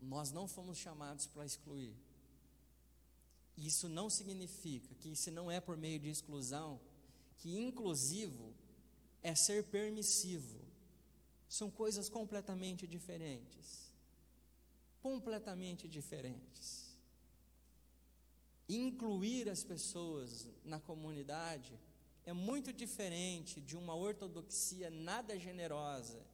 Nós 0.00 0.30
não 0.30 0.46
fomos 0.46 0.78
chamados 0.78 1.26
para 1.26 1.44
excluir. 1.44 1.94
Isso 3.56 3.88
não 3.88 4.08
significa 4.08 4.94
que 4.94 5.16
se 5.16 5.30
não 5.30 5.50
é 5.50 5.60
por 5.60 5.76
meio 5.76 5.98
de 5.98 6.08
exclusão, 6.08 6.80
que 7.38 7.58
inclusivo 7.58 8.54
é 9.22 9.34
ser 9.34 9.64
permissivo. 9.64 10.60
São 11.48 11.70
coisas 11.70 12.08
completamente 12.08 12.86
diferentes. 12.86 13.92
Completamente 15.02 15.88
diferentes. 15.88 16.96
Incluir 18.68 19.48
as 19.48 19.64
pessoas 19.64 20.46
na 20.64 20.78
comunidade 20.78 21.78
é 22.24 22.32
muito 22.32 22.72
diferente 22.72 23.60
de 23.60 23.76
uma 23.76 23.94
ortodoxia 23.94 24.90
nada 24.90 25.38
generosa 25.38 26.27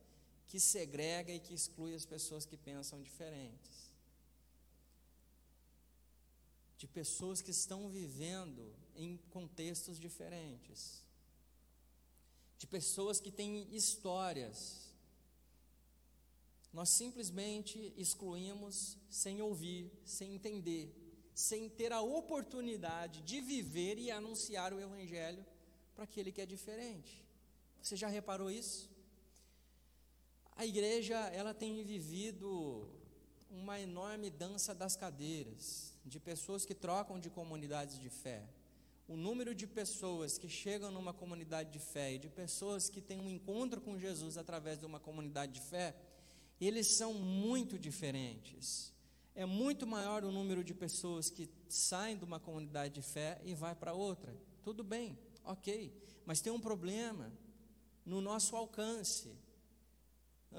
que 0.54 0.60
segrega 0.60 1.32
e 1.32 1.40
que 1.40 1.52
exclui 1.52 1.96
as 1.96 2.06
pessoas 2.06 2.46
que 2.46 2.56
pensam 2.56 3.02
diferentes. 3.02 3.90
De 6.78 6.86
pessoas 6.86 7.42
que 7.42 7.50
estão 7.50 7.88
vivendo 7.88 8.72
em 8.94 9.16
contextos 9.30 9.98
diferentes. 9.98 11.02
De 12.56 12.68
pessoas 12.68 13.18
que 13.18 13.32
têm 13.32 13.66
histórias. 13.74 14.94
Nós 16.72 16.90
simplesmente 16.90 17.92
excluímos 17.96 18.96
sem 19.10 19.42
ouvir, 19.42 19.90
sem 20.04 20.36
entender, 20.36 20.94
sem 21.34 21.68
ter 21.68 21.92
a 21.92 22.00
oportunidade 22.00 23.22
de 23.22 23.40
viver 23.40 23.98
e 23.98 24.08
anunciar 24.08 24.72
o 24.72 24.80
Evangelho 24.80 25.44
para 25.96 26.04
aquele 26.04 26.30
que 26.30 26.40
é 26.40 26.46
diferente. 26.46 27.26
Você 27.82 27.96
já 27.96 28.06
reparou 28.06 28.52
isso? 28.52 28.93
A 30.56 30.64
igreja, 30.64 31.16
ela 31.32 31.52
tem 31.52 31.82
vivido 31.82 32.88
uma 33.50 33.80
enorme 33.80 34.30
dança 34.30 34.72
das 34.72 34.94
cadeiras, 34.94 35.92
de 36.04 36.20
pessoas 36.20 36.64
que 36.64 36.74
trocam 36.74 37.18
de 37.18 37.28
comunidades 37.28 37.98
de 37.98 38.08
fé. 38.08 38.44
O 39.08 39.16
número 39.16 39.52
de 39.52 39.66
pessoas 39.66 40.38
que 40.38 40.48
chegam 40.48 40.92
numa 40.92 41.12
comunidade 41.12 41.72
de 41.72 41.80
fé 41.80 42.14
e 42.14 42.18
de 42.18 42.28
pessoas 42.28 42.88
que 42.88 43.00
têm 43.00 43.20
um 43.20 43.28
encontro 43.28 43.80
com 43.80 43.98
Jesus 43.98 44.38
através 44.38 44.78
de 44.78 44.86
uma 44.86 45.00
comunidade 45.00 45.52
de 45.52 45.60
fé, 45.60 45.92
eles 46.60 46.86
são 46.86 47.12
muito 47.12 47.76
diferentes. 47.76 48.92
É 49.34 49.44
muito 49.44 49.88
maior 49.88 50.22
o 50.22 50.30
número 50.30 50.62
de 50.62 50.72
pessoas 50.72 51.28
que 51.28 51.50
saem 51.68 52.16
de 52.16 52.24
uma 52.24 52.38
comunidade 52.38 52.94
de 52.94 53.02
fé 53.02 53.40
e 53.44 53.54
vai 53.54 53.74
para 53.74 53.92
outra. 53.92 54.32
Tudo 54.62 54.84
bem, 54.84 55.18
ok, 55.44 55.92
mas 56.24 56.40
tem 56.40 56.52
um 56.52 56.60
problema 56.60 57.32
no 58.06 58.20
nosso 58.20 58.54
alcance 58.54 59.36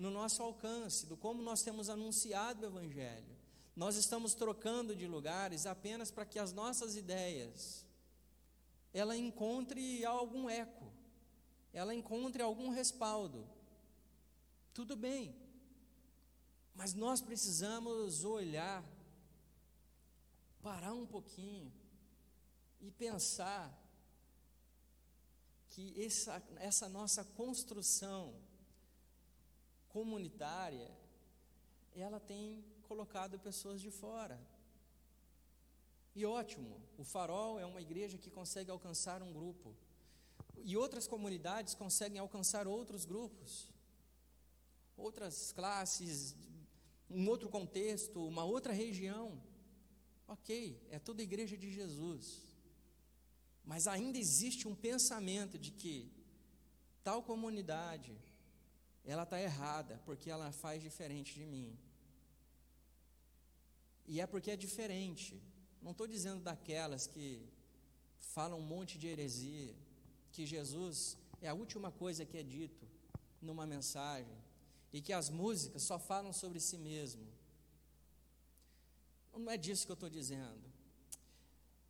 no 0.01 0.11
nosso 0.11 0.43
alcance, 0.43 1.05
do 1.05 1.15
como 1.15 1.41
nós 1.41 1.61
temos 1.61 1.89
anunciado 1.89 2.63
o 2.63 2.65
Evangelho. 2.65 3.35
Nós 3.75 3.95
estamos 3.95 4.33
trocando 4.33 4.95
de 4.95 5.07
lugares 5.07 5.65
apenas 5.65 6.11
para 6.11 6.25
que 6.25 6.39
as 6.39 6.53
nossas 6.53 6.95
ideias 6.95 7.85
ela 8.93 9.17
encontre 9.17 10.05
algum 10.05 10.49
eco, 10.49 10.89
ela 11.73 11.93
encontre 11.93 12.41
algum 12.41 12.69
respaldo. 12.69 13.45
Tudo 14.73 14.95
bem, 14.95 15.35
mas 16.73 16.93
nós 16.93 17.19
precisamos 17.19 18.23
olhar, 18.23 18.83
parar 20.61 20.93
um 20.93 21.05
pouquinho 21.05 21.73
e 22.79 22.89
pensar 22.89 23.73
que 25.69 26.01
essa, 26.01 26.41
essa 26.55 26.87
nossa 26.87 27.25
construção 27.25 28.33
comunitária, 29.95 30.91
ela 32.05 32.19
tem 32.19 32.61
colocado 32.89 33.39
pessoas 33.39 33.79
de 33.79 33.89
fora. 33.89 34.37
E 36.13 36.25
ótimo, 36.25 36.81
o 36.97 37.03
Farol 37.05 37.57
é 37.63 37.65
uma 37.65 37.81
igreja 37.87 38.17
que 38.17 38.29
consegue 38.29 38.69
alcançar 38.69 39.23
um 39.23 39.31
grupo. 39.31 39.73
E 40.69 40.75
outras 40.75 41.07
comunidades 41.07 41.73
conseguem 41.75 42.19
alcançar 42.19 42.67
outros 42.67 43.05
grupos, 43.05 43.69
outras 44.97 45.53
classes, 45.53 46.35
um 47.09 47.29
outro 47.29 47.47
contexto, 47.47 48.27
uma 48.27 48.43
outra 48.43 48.73
região. 48.73 49.41
Ok, 50.27 50.49
é 50.89 50.99
toda 50.99 51.23
igreja 51.29 51.55
de 51.55 51.71
Jesus. 51.71 52.41
Mas 53.63 53.87
ainda 53.87 54.17
existe 54.17 54.67
um 54.67 54.75
pensamento 54.75 55.57
de 55.57 55.71
que 55.71 56.11
tal 57.01 57.23
comunidade 57.23 58.13
ela 59.05 59.23
está 59.23 59.39
errada 59.39 60.01
porque 60.05 60.29
ela 60.29 60.51
faz 60.51 60.81
diferente 60.81 61.33
de 61.33 61.45
mim. 61.45 61.77
E 64.07 64.19
é 64.19 64.27
porque 64.27 64.51
é 64.51 64.55
diferente. 64.55 65.41
Não 65.81 65.91
estou 65.91 66.07
dizendo 66.07 66.41
daquelas 66.41 67.07
que 67.07 67.47
falam 68.19 68.59
um 68.59 68.61
monte 68.61 68.97
de 68.97 69.07
heresia, 69.07 69.75
que 70.31 70.45
Jesus 70.45 71.17
é 71.41 71.47
a 71.47 71.53
última 71.53 71.91
coisa 71.91 72.25
que 72.25 72.37
é 72.37 72.43
dito 72.43 72.87
numa 73.41 73.65
mensagem, 73.65 74.35
e 74.91 75.01
que 75.01 75.13
as 75.13 75.29
músicas 75.29 75.83
só 75.83 75.99
falam 75.99 76.33
sobre 76.33 76.59
si 76.59 76.77
mesmo. 76.77 77.27
Não 79.33 79.51
é 79.51 79.57
disso 79.57 79.85
que 79.85 79.91
eu 79.91 79.95
estou 79.95 80.09
dizendo. 80.09 80.63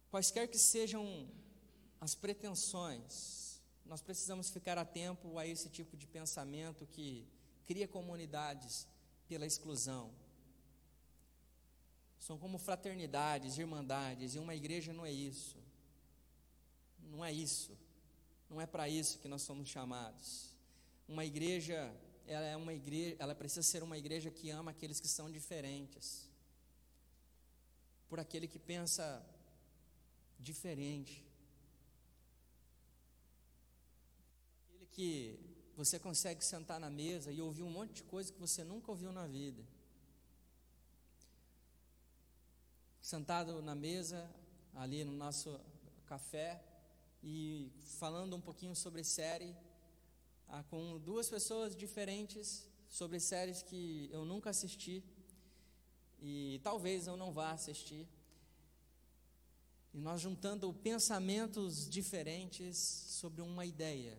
Quaisquer 0.09 0.47
que 0.47 0.57
sejam 0.57 1.29
as 2.01 2.15
pretensões, 2.15 3.44
nós 3.85 4.01
precisamos 4.01 4.49
ficar 4.49 4.77
a 4.77 4.85
tempo 4.85 5.37
a 5.37 5.45
esse 5.45 5.69
tipo 5.69 5.95
de 5.95 6.07
pensamento 6.07 6.87
que 6.87 7.27
cria 7.65 7.87
comunidades 7.87 8.87
pela 9.27 9.45
exclusão. 9.45 10.11
São 12.19 12.37
como 12.37 12.57
fraternidades, 12.57 13.57
irmandades, 13.57 14.33
e 14.35 14.39
uma 14.39 14.55
igreja 14.55 14.91
não 14.91 15.05
é 15.05 15.11
isso. 15.11 15.57
Não 16.99 17.23
é 17.23 17.31
isso. 17.31 17.77
Não 18.49 18.59
é 18.59 18.65
para 18.65 18.89
isso 18.89 19.19
que 19.19 19.27
nós 19.27 19.41
somos 19.41 19.69
chamados. 19.69 20.55
Uma 21.07 21.23
igreja, 21.23 21.93
ela 22.25 22.45
é 22.45 22.55
uma 22.55 22.73
igreja, 22.73 23.15
ela 23.19 23.35
precisa 23.35 23.61
ser 23.61 23.83
uma 23.83 23.97
igreja 23.97 24.31
que 24.31 24.49
ama 24.49 24.71
aqueles 24.71 24.99
que 24.99 25.07
são 25.07 25.31
diferentes. 25.31 26.27
Por 28.09 28.19
aquele 28.19 28.47
que 28.47 28.57
pensa 28.57 29.23
diferente. 30.39 31.23
Aquele 34.63 34.84
que 34.95 35.39
você 35.75 35.99
consegue 35.99 36.43
sentar 36.43 36.79
na 36.79 36.89
mesa 36.89 37.31
e 37.31 37.41
ouvir 37.41 37.63
um 37.63 37.69
monte 37.69 37.95
de 37.95 38.03
coisa 38.03 38.31
que 38.33 38.39
você 38.39 38.63
nunca 38.63 38.91
ouviu 38.91 39.11
na 39.11 39.27
vida. 39.27 39.63
sentado 43.05 43.61
na 43.61 43.75
mesa, 43.75 44.27
ali 44.73 45.03
no 45.03 45.11
nosso 45.11 45.59
café, 46.07 46.59
e 47.21 47.71
falando 47.99 48.35
um 48.35 48.41
pouquinho 48.41 48.75
sobre 48.75 49.03
série, 49.03 49.55
ah, 50.47 50.63
com 50.71 50.97
duas 50.97 51.29
pessoas 51.29 51.75
diferentes, 51.75 52.67
sobre 52.89 53.19
séries 53.19 53.61
que 53.61 54.09
eu 54.11 54.25
nunca 54.25 54.49
assisti, 54.49 55.03
e 56.19 56.59
talvez 56.63 57.05
eu 57.05 57.15
não 57.15 57.31
vá 57.31 57.51
assistir. 57.51 58.07
E 59.93 59.99
nós 59.99 60.19
juntando 60.19 60.73
pensamentos 60.73 61.87
diferentes 61.87 62.75
sobre 62.75 63.39
uma 63.43 63.67
ideia. 63.67 64.17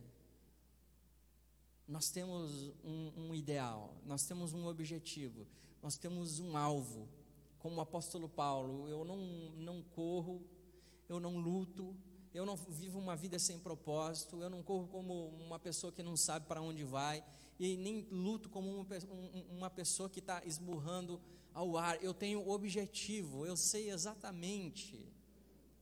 Nós 1.86 2.10
temos 2.10 2.72
um, 2.84 3.12
um 3.16 3.34
ideal, 3.34 3.94
nós 4.04 4.26
temos 4.26 4.52
um 4.52 4.66
objetivo, 4.66 5.46
nós 5.82 5.96
temos 5.96 6.40
um 6.40 6.56
alvo 6.56 7.08
como 7.58 7.76
o 7.76 7.80
apóstolo 7.80 8.28
Paulo, 8.28 8.88
eu 8.88 9.04
não, 9.04 9.16
não 9.56 9.82
corro, 9.82 10.40
eu 11.08 11.18
não 11.20 11.36
luto, 11.36 11.96
eu 12.34 12.44
não 12.44 12.56
vivo 12.56 12.98
uma 12.98 13.16
vida 13.16 13.38
sem 13.38 13.58
propósito, 13.58 14.42
eu 14.42 14.50
não 14.50 14.62
corro 14.62 14.86
como 14.88 15.28
uma 15.40 15.58
pessoa 15.58 15.92
que 15.92 16.02
não 16.02 16.16
sabe 16.16 16.46
para 16.46 16.60
onde 16.60 16.84
vai, 16.84 17.24
e 17.58 17.76
nem 17.76 18.06
luto 18.10 18.48
como 18.48 18.68
uma, 18.68 18.86
uma 19.50 19.70
pessoa 19.70 20.10
que 20.10 20.18
está 20.18 20.44
esmurrando 20.44 21.20
ao 21.54 21.76
ar. 21.78 22.02
Eu 22.02 22.12
tenho 22.12 22.48
objetivo, 22.48 23.46
eu 23.46 23.56
sei 23.56 23.90
exatamente, 23.90 25.00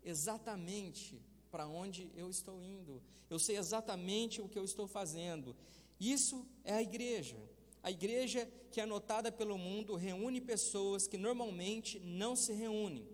exatamente 0.02 1.20
para 1.50 1.66
onde 1.66 2.10
eu 2.14 2.30
estou 2.30 2.62
indo, 2.62 3.02
eu 3.28 3.38
sei 3.38 3.56
exatamente 3.56 4.40
o 4.40 4.48
que 4.48 4.58
eu 4.58 4.64
estou 4.64 4.86
fazendo. 4.86 5.56
Isso 5.98 6.46
é 6.64 6.74
a 6.74 6.82
igreja. 6.82 7.36
A 7.82 7.90
igreja 7.90 8.50
que 8.70 8.80
é 8.80 8.86
notada 8.86 9.30
pelo 9.30 9.58
mundo 9.58 9.94
reúne 9.94 10.40
pessoas 10.40 11.06
que 11.06 11.16
normalmente 11.16 12.00
não 12.00 12.34
se 12.34 12.52
reúnem: 12.52 13.06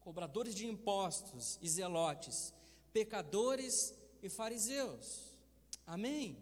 cobradores 0.00 0.54
de 0.54 0.66
impostos 0.66 1.58
e 1.60 1.68
zelotes, 1.68 2.54
pecadores 2.92 3.94
e 4.22 4.28
fariseus. 4.28 5.36
Amém? 5.86 6.36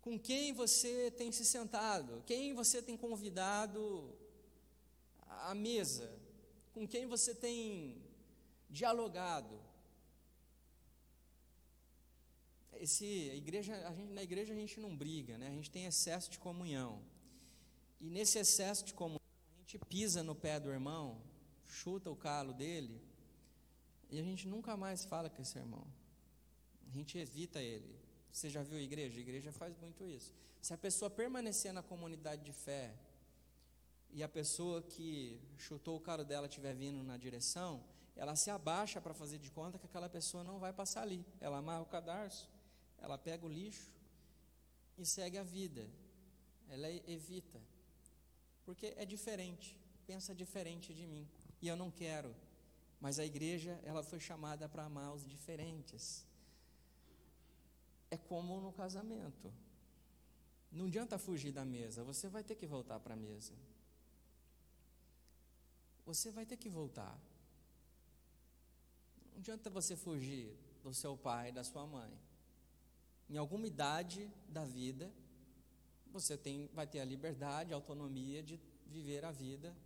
Com 0.00 0.18
quem 0.18 0.52
você 0.52 1.10
tem 1.10 1.30
se 1.30 1.44
sentado? 1.44 2.22
Quem 2.26 2.52
você 2.52 2.80
tem 2.82 2.96
convidado 2.96 4.12
à 5.26 5.54
mesa? 5.54 6.10
Com 6.72 6.86
quem 6.86 7.06
você 7.06 7.34
tem 7.34 8.02
dialogado? 8.68 9.67
Esse, 12.80 13.30
a 13.30 13.34
igreja, 13.34 13.74
a 13.88 13.92
gente, 13.92 14.12
na 14.12 14.22
igreja 14.22 14.52
a 14.52 14.56
gente 14.56 14.80
não 14.80 14.96
briga, 14.96 15.36
né? 15.36 15.48
a 15.48 15.52
gente 15.52 15.70
tem 15.70 15.86
excesso 15.86 16.30
de 16.30 16.38
comunhão. 16.38 17.02
E 18.00 18.08
nesse 18.08 18.38
excesso 18.38 18.84
de 18.84 18.94
comunhão, 18.94 19.20
a 19.56 19.60
gente 19.60 19.78
pisa 19.78 20.22
no 20.22 20.34
pé 20.34 20.60
do 20.60 20.70
irmão, 20.70 21.20
chuta 21.66 22.10
o 22.10 22.16
calo 22.16 22.52
dele, 22.52 23.00
e 24.10 24.18
a 24.18 24.22
gente 24.22 24.46
nunca 24.46 24.76
mais 24.76 25.04
fala 25.04 25.28
com 25.28 25.42
esse 25.42 25.58
irmão. 25.58 25.86
A 26.86 26.90
gente 26.90 27.18
evita 27.18 27.60
ele. 27.60 27.98
Você 28.32 28.48
já 28.48 28.62
viu 28.62 28.78
a 28.78 28.80
igreja? 28.80 29.18
A 29.18 29.20
igreja 29.20 29.52
faz 29.52 29.76
muito 29.76 30.06
isso. 30.06 30.32
Se 30.62 30.72
a 30.72 30.78
pessoa 30.78 31.10
permanecer 31.10 31.72
na 31.72 31.82
comunidade 31.82 32.44
de 32.44 32.52
fé 32.52 32.94
e 34.10 34.22
a 34.22 34.28
pessoa 34.28 34.82
que 34.82 35.38
chutou 35.58 35.96
o 35.96 36.00
calo 36.00 36.24
dela 36.24 36.46
estiver 36.46 36.74
vindo 36.74 37.02
na 37.02 37.16
direção, 37.16 37.84
ela 38.16 38.34
se 38.34 38.50
abaixa 38.50 39.00
para 39.00 39.12
fazer 39.12 39.38
de 39.38 39.50
conta 39.50 39.78
que 39.78 39.86
aquela 39.86 40.08
pessoa 40.08 40.42
não 40.42 40.58
vai 40.58 40.72
passar 40.72 41.02
ali. 41.02 41.24
Ela 41.40 41.58
amarra 41.58 41.82
o 41.82 41.86
cadarço 41.86 42.48
ela 43.00 43.16
pega 43.16 43.46
o 43.46 43.48
lixo 43.48 43.90
e 44.96 45.06
segue 45.06 45.38
a 45.38 45.42
vida. 45.42 45.88
Ela 46.68 46.90
evita. 46.90 47.60
Porque 48.64 48.92
é 48.96 49.04
diferente, 49.04 49.76
pensa 50.06 50.34
diferente 50.34 50.92
de 50.92 51.06
mim. 51.06 51.26
E 51.62 51.68
eu 51.68 51.76
não 51.76 51.90
quero. 51.90 52.34
Mas 53.00 53.18
a 53.18 53.24
igreja, 53.24 53.80
ela 53.84 54.02
foi 54.02 54.20
chamada 54.20 54.68
para 54.68 54.84
amar 54.84 55.14
os 55.14 55.26
diferentes. 55.26 56.26
É 58.10 58.16
como 58.16 58.60
no 58.60 58.72
casamento. 58.72 59.52
Não 60.70 60.86
adianta 60.86 61.18
fugir 61.18 61.52
da 61.52 61.64
mesa, 61.64 62.04
você 62.04 62.28
vai 62.28 62.44
ter 62.44 62.54
que 62.54 62.66
voltar 62.66 63.00
para 63.00 63.14
a 63.14 63.16
mesa. 63.16 63.54
Você 66.04 66.30
vai 66.30 66.44
ter 66.44 66.56
que 66.56 66.68
voltar. 66.68 67.18
Não 69.32 69.38
adianta 69.38 69.70
você 69.70 69.96
fugir 69.96 70.54
do 70.82 70.92
seu 70.92 71.16
pai, 71.16 71.52
da 71.52 71.64
sua 71.64 71.86
mãe 71.86 72.27
em 73.28 73.36
alguma 73.36 73.66
idade 73.66 74.30
da 74.48 74.64
vida, 74.64 75.12
você 76.10 76.36
tem, 76.36 76.68
vai 76.72 76.86
ter 76.86 77.00
a 77.00 77.04
liberdade, 77.04 77.72
a 77.72 77.76
autonomia 77.76 78.42
de 78.42 78.58
viver 78.86 79.24
a 79.24 79.30
vida 79.30 79.76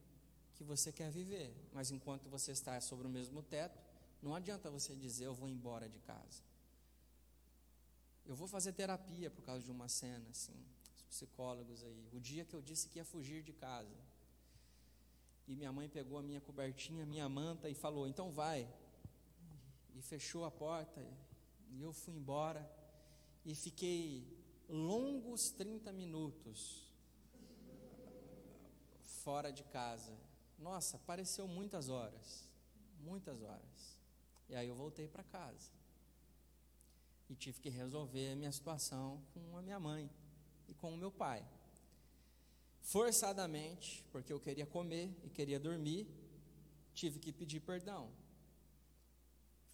que 0.55 0.63
você 0.63 0.93
quer 0.93 1.11
viver. 1.11 1.53
Mas 1.73 1.91
enquanto 1.91 2.29
você 2.29 2.53
está 2.53 2.81
sobre 2.81 3.07
o 3.07 3.11
mesmo 3.11 3.43
teto, 3.43 3.79
não 4.23 4.35
adianta 4.35 4.71
você 4.71 4.95
dizer 4.95 5.27
eu 5.27 5.35
vou 5.35 5.49
embora 5.49 5.89
de 5.89 5.99
casa. 6.01 6.43
Eu 8.25 8.37
vou 8.37 8.47
fazer 8.47 8.73
terapia 8.73 9.29
por 9.31 9.43
causa 9.43 9.65
de 9.65 9.71
uma 9.73 9.89
cena, 9.89 10.25
assim, 10.31 10.55
os 10.95 11.03
psicólogos 11.03 11.83
aí. 11.83 12.09
O 12.13 12.21
dia 12.21 12.45
que 12.45 12.55
eu 12.55 12.63
disse 12.63 12.89
que 12.89 13.01
ia 13.01 13.05
fugir 13.05 13.43
de 13.43 13.53
casa. 13.53 13.97
E 15.49 15.57
minha 15.57 15.73
mãe 15.73 15.89
pegou 15.89 16.19
a 16.19 16.23
minha 16.23 16.41
cobertinha, 16.41 17.05
minha 17.05 17.29
manta 17.29 17.69
e 17.69 17.75
falou: 17.75 18.07
"Então 18.07 18.31
vai". 18.31 18.73
E 19.97 20.01
fechou 20.01 20.45
a 20.45 20.51
porta 20.51 21.05
e 21.71 21.83
eu 21.83 21.93
fui 21.93 22.15
embora 22.15 22.63
e 23.45 23.55
fiquei 23.55 24.27
longos 24.69 25.51
30 25.51 25.93
minutos 25.93 26.93
fora 29.23 29.53
de 29.53 29.65
casa. 29.65 30.17
Nossa, 30.59 30.99
pareceu 30.99 31.47
muitas 31.47 31.89
horas, 31.89 32.49
muitas 33.01 33.43
horas. 33.43 33.99
E 34.49 34.55
aí 34.55 34.69
eu 34.69 34.75
voltei 34.75 35.09
para 35.09 35.25
casa. 35.25 35.71
E 37.29 37.35
tive 37.35 37.61
que 37.61 37.69
resolver 37.69 38.33
a 38.33 38.37
minha 38.37 38.53
situação 38.53 39.23
com 39.33 39.57
a 39.57 39.63
minha 39.63 39.81
mãe 39.81 40.11
e 40.69 40.75
com 40.75 40.93
o 40.93 40.97
meu 40.97 41.11
pai. 41.11 41.45
Forçadamente, 42.81 44.05
porque 44.13 44.33
eu 44.33 44.41
queria 44.41 44.67
comer 44.67 45.17
e 45.25 45.31
queria 45.31 45.59
dormir, 45.59 46.07
tive 46.93 47.19
que 47.19 47.33
pedir 47.33 47.61
perdão. 47.61 48.11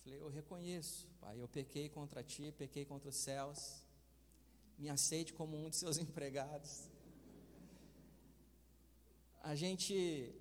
Falei, 0.03 0.21
eu 0.21 0.29
reconheço, 0.29 1.07
pai, 1.21 1.41
eu 1.41 1.49
pequei 1.49 1.89
contra 1.89 2.23
ti, 2.23 2.53
pequei 2.53 2.85
contra 2.85 3.09
os 3.09 3.17
céus, 3.17 3.83
me 4.79 4.89
aceite 4.89 5.33
como 5.33 5.57
um 5.57 5.69
de 5.69 5.77
seus 5.77 5.99
empregados. 6.07 6.89
A 9.43 9.55
gente 9.55 10.35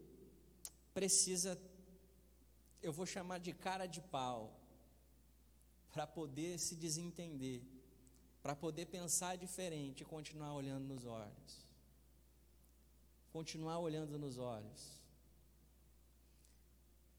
precisa, 0.94 1.60
eu 2.82 2.92
vou 2.92 3.06
chamar 3.06 3.40
de 3.40 3.54
cara 3.54 3.86
de 3.86 4.02
pau, 4.02 4.58
para 5.98 6.06
poder 6.06 6.60
se 6.60 6.76
desentender, 6.76 7.64
para 8.44 8.56
poder 8.56 8.86
pensar 8.86 9.36
diferente 9.36 10.02
e 10.02 10.06
continuar 10.06 10.54
olhando 10.54 10.86
nos 10.86 11.06
olhos. 11.06 11.66
Continuar 13.32 13.80
olhando 13.80 14.20
nos 14.20 14.38
olhos. 14.38 15.02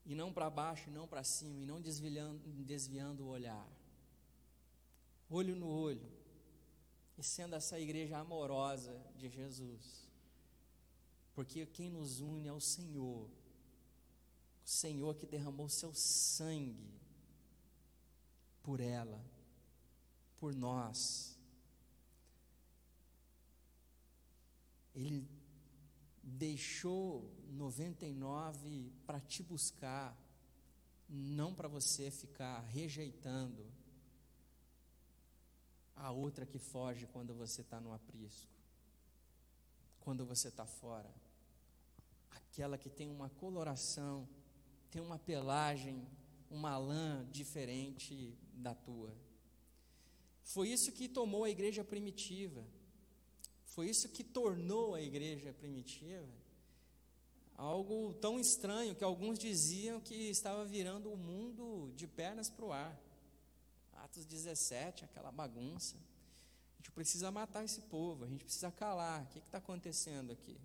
E 0.09 0.14
não 0.14 0.32
para 0.32 0.50
baixo, 0.50 0.88
e 0.88 0.92
não 0.92 1.06
para 1.06 1.22
cima, 1.22 1.62
e 1.62 1.66
não 1.66 1.80
desviando, 1.80 2.40
desviando 2.64 3.24
o 3.24 3.28
olhar. 3.28 3.68
Olho 5.30 5.54
no 5.54 5.68
olho 5.68 6.18
e 7.18 7.22
sendo 7.22 7.56
essa 7.56 7.78
igreja 7.78 8.16
amorosa 8.18 8.96
de 9.16 9.28
Jesus. 9.28 10.09
Porque 11.34 11.66
quem 11.66 11.90
nos 11.90 12.20
une 12.20 12.48
é 12.48 12.52
o 12.52 12.61
Senhor, 12.61 13.28
o 14.64 14.68
Senhor 14.68 15.14
que 15.16 15.26
derramou 15.26 15.68
seu 15.68 15.92
sangue 15.92 16.94
por 18.62 18.80
ela, 18.80 19.20
por 20.36 20.54
nós. 20.54 21.36
Ele 24.94 25.28
deixou 26.29 27.33
99 27.51 28.93
para 29.07 29.20
te 29.20 29.43
buscar, 29.43 30.16
não 31.09 31.55
para 31.55 31.68
você 31.68 32.11
ficar 32.11 32.61
rejeitando 32.61 33.66
a 35.97 36.11
outra 36.11 36.47
que 36.47 36.59
foge 36.59 37.07
quando 37.07 37.35
você 37.35 37.62
está 37.62 37.81
no 37.81 37.93
aprisco, 37.93 38.53
quando 40.01 40.24
você 40.24 40.49
está 40.49 40.66
fora, 40.66 41.12
aquela 42.31 42.79
que 42.79 42.91
tem 42.91 43.09
uma 43.09 43.31
coloração, 43.31 44.29
tem 44.91 45.03
uma 45.03 45.18
pelagem, 45.18 46.07
uma 46.51 46.79
lã 46.79 47.26
diferente 47.31 48.37
da 48.53 48.74
tua. 48.74 49.14
Foi 50.45 50.68
isso 50.68 50.93
que 50.93 51.09
tomou 51.09 51.45
a 51.45 51.51
igreja 51.51 51.85
primitiva, 51.85 52.64
foi 53.79 53.89
isso 53.89 54.09
que 54.09 54.24
tornou 54.24 54.97
a 54.97 55.01
igreja 55.01 55.53
primitiva 55.53 56.26
algo 57.55 58.12
tão 58.14 58.41
estranho 58.41 58.93
que 58.93 59.05
alguns 59.05 59.39
diziam 59.39 60.01
que 60.01 60.14
estava 60.14 60.64
virando 60.64 61.12
o 61.12 61.16
mundo 61.16 61.93
de 61.95 62.05
pernas 62.09 62.51
para 62.51 62.64
o 62.64 62.72
ar. 62.72 63.01
Atos 63.93 64.24
17, 64.24 65.05
aquela 65.05 65.31
bagunça. 65.31 65.95
A 65.95 66.76
gente 66.79 66.91
precisa 66.91 67.31
matar 67.31 67.64
esse 67.64 67.81
povo, 67.83 68.24
a 68.24 68.29
gente 68.29 68.43
precisa 68.43 68.72
calar. 68.72 69.22
O 69.22 69.26
que 69.26 69.39
está 69.39 69.59
acontecendo 69.59 70.33
aqui? 70.33 70.59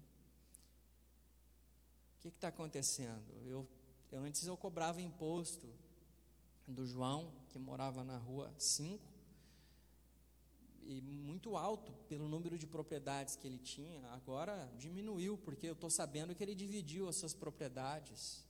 O 2.18 2.22
que 2.22 2.30
está 2.30 2.48
acontecendo? 2.48 3.32
Eu, 3.46 3.68
eu, 4.12 4.24
antes 4.24 4.48
eu 4.48 4.58
cobrava 4.58 5.00
imposto 5.00 5.72
do 6.68 6.88
João, 6.88 7.32
que 7.50 7.60
morava 7.60 8.04
na 8.04 8.18
rua 8.18 8.52
5, 8.58 9.13
e 10.86 11.02
muito 11.02 11.56
alto 11.56 11.92
pelo 12.08 12.28
número 12.28 12.58
de 12.58 12.68
propriedades 12.68 13.36
que 13.36 13.48
ele 13.48 13.58
tinha. 13.58 14.02
Agora 14.12 14.72
diminuiu, 14.78 15.38
porque 15.38 15.68
eu 15.68 15.74
estou 15.74 15.90
sabendo 15.90 16.36
que 16.36 16.44
ele 16.44 16.56
dividiu 16.56 17.08
as 17.08 17.16
suas 17.16 17.34
propriedades. 17.34 18.46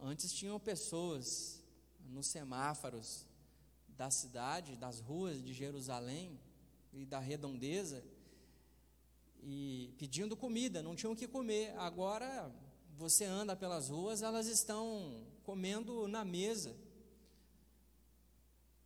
Antes 0.00 0.32
tinham 0.32 0.58
pessoas 0.58 1.62
nos 2.08 2.26
semáforos 2.26 3.26
da 3.88 4.10
cidade, 4.10 4.76
das 4.76 5.00
ruas 5.00 5.42
de 5.42 5.52
Jerusalém 5.52 6.38
e 6.92 7.04
da 7.04 7.18
redondeza, 7.18 8.04
e 9.42 9.94
pedindo 9.98 10.36
comida, 10.36 10.82
não 10.82 10.94
tinham 10.94 11.12
o 11.12 11.16
que 11.16 11.28
comer. 11.28 11.74
Agora 11.78 12.52
você 12.96 13.24
anda 13.24 13.54
pelas 13.54 13.88
ruas, 13.88 14.22
elas 14.22 14.46
estão 14.46 15.24
comendo 15.44 16.08
na 16.08 16.24
mesa. 16.24 16.74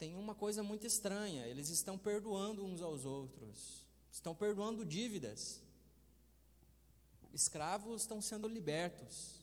Tem 0.03 0.17
uma 0.17 0.35
coisa 0.35 0.65
muito 0.65 0.85
estranha, 0.85 1.47
eles 1.47 1.69
estão 1.69 1.97
perdoando 1.97 2.65
uns 2.65 2.83
aos 2.83 3.05
outros, 3.05 3.87
estão 4.11 4.35
perdoando 4.35 4.85
dívidas. 4.85 5.63
Escravos 7.33 8.03
estão 8.03 8.21
sendo 8.21 8.49
libertos, 8.49 9.37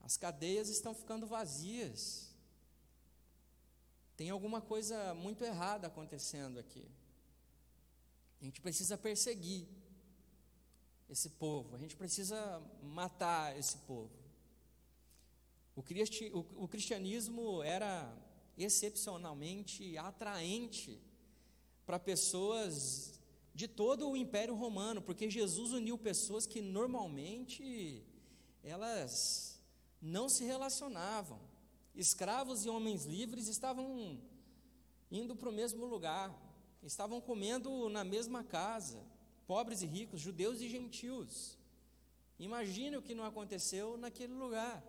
as 0.00 0.16
cadeias 0.16 0.68
estão 0.68 0.92
ficando 0.92 1.28
vazias. 1.28 2.34
Tem 4.16 4.30
alguma 4.30 4.60
coisa 4.60 5.14
muito 5.14 5.44
errada 5.44 5.86
acontecendo 5.86 6.58
aqui. 6.58 6.84
A 8.40 8.44
gente 8.46 8.60
precisa 8.60 8.98
perseguir 8.98 9.64
esse 11.08 11.28
povo, 11.28 11.76
a 11.76 11.78
gente 11.78 11.94
precisa 11.94 12.60
matar 12.82 13.56
esse 13.56 13.78
povo. 13.78 14.10
O, 15.76 15.84
cristi 15.84 16.32
o, 16.34 16.64
o 16.64 16.66
cristianismo 16.66 17.62
era 17.62 18.12
excepcionalmente 18.62 19.96
atraente 19.98 21.00
para 21.86 21.98
pessoas 21.98 23.20
de 23.54 23.66
todo 23.66 24.08
o 24.08 24.16
Império 24.16 24.54
Romano, 24.54 25.02
porque 25.02 25.28
Jesus 25.28 25.72
uniu 25.72 25.98
pessoas 25.98 26.46
que 26.46 26.60
normalmente 26.62 28.04
elas 28.62 29.60
não 30.00 30.28
se 30.28 30.44
relacionavam 30.44 31.40
escravos 31.94 32.64
e 32.64 32.68
homens 32.68 33.04
livres 33.04 33.48
estavam 33.48 34.18
indo 35.10 35.34
para 35.34 35.48
o 35.48 35.52
mesmo 35.52 35.84
lugar, 35.84 36.34
estavam 36.82 37.20
comendo 37.20 37.88
na 37.88 38.04
mesma 38.04 38.44
casa, 38.44 39.04
pobres 39.46 39.82
e 39.82 39.86
ricos, 39.86 40.20
judeus 40.20 40.60
e 40.60 40.68
gentios. 40.68 41.58
Imagine 42.38 42.96
o 42.96 43.02
que 43.02 43.14
não 43.14 43.24
aconteceu 43.24 43.96
naquele 43.96 44.32
lugar. 44.32 44.82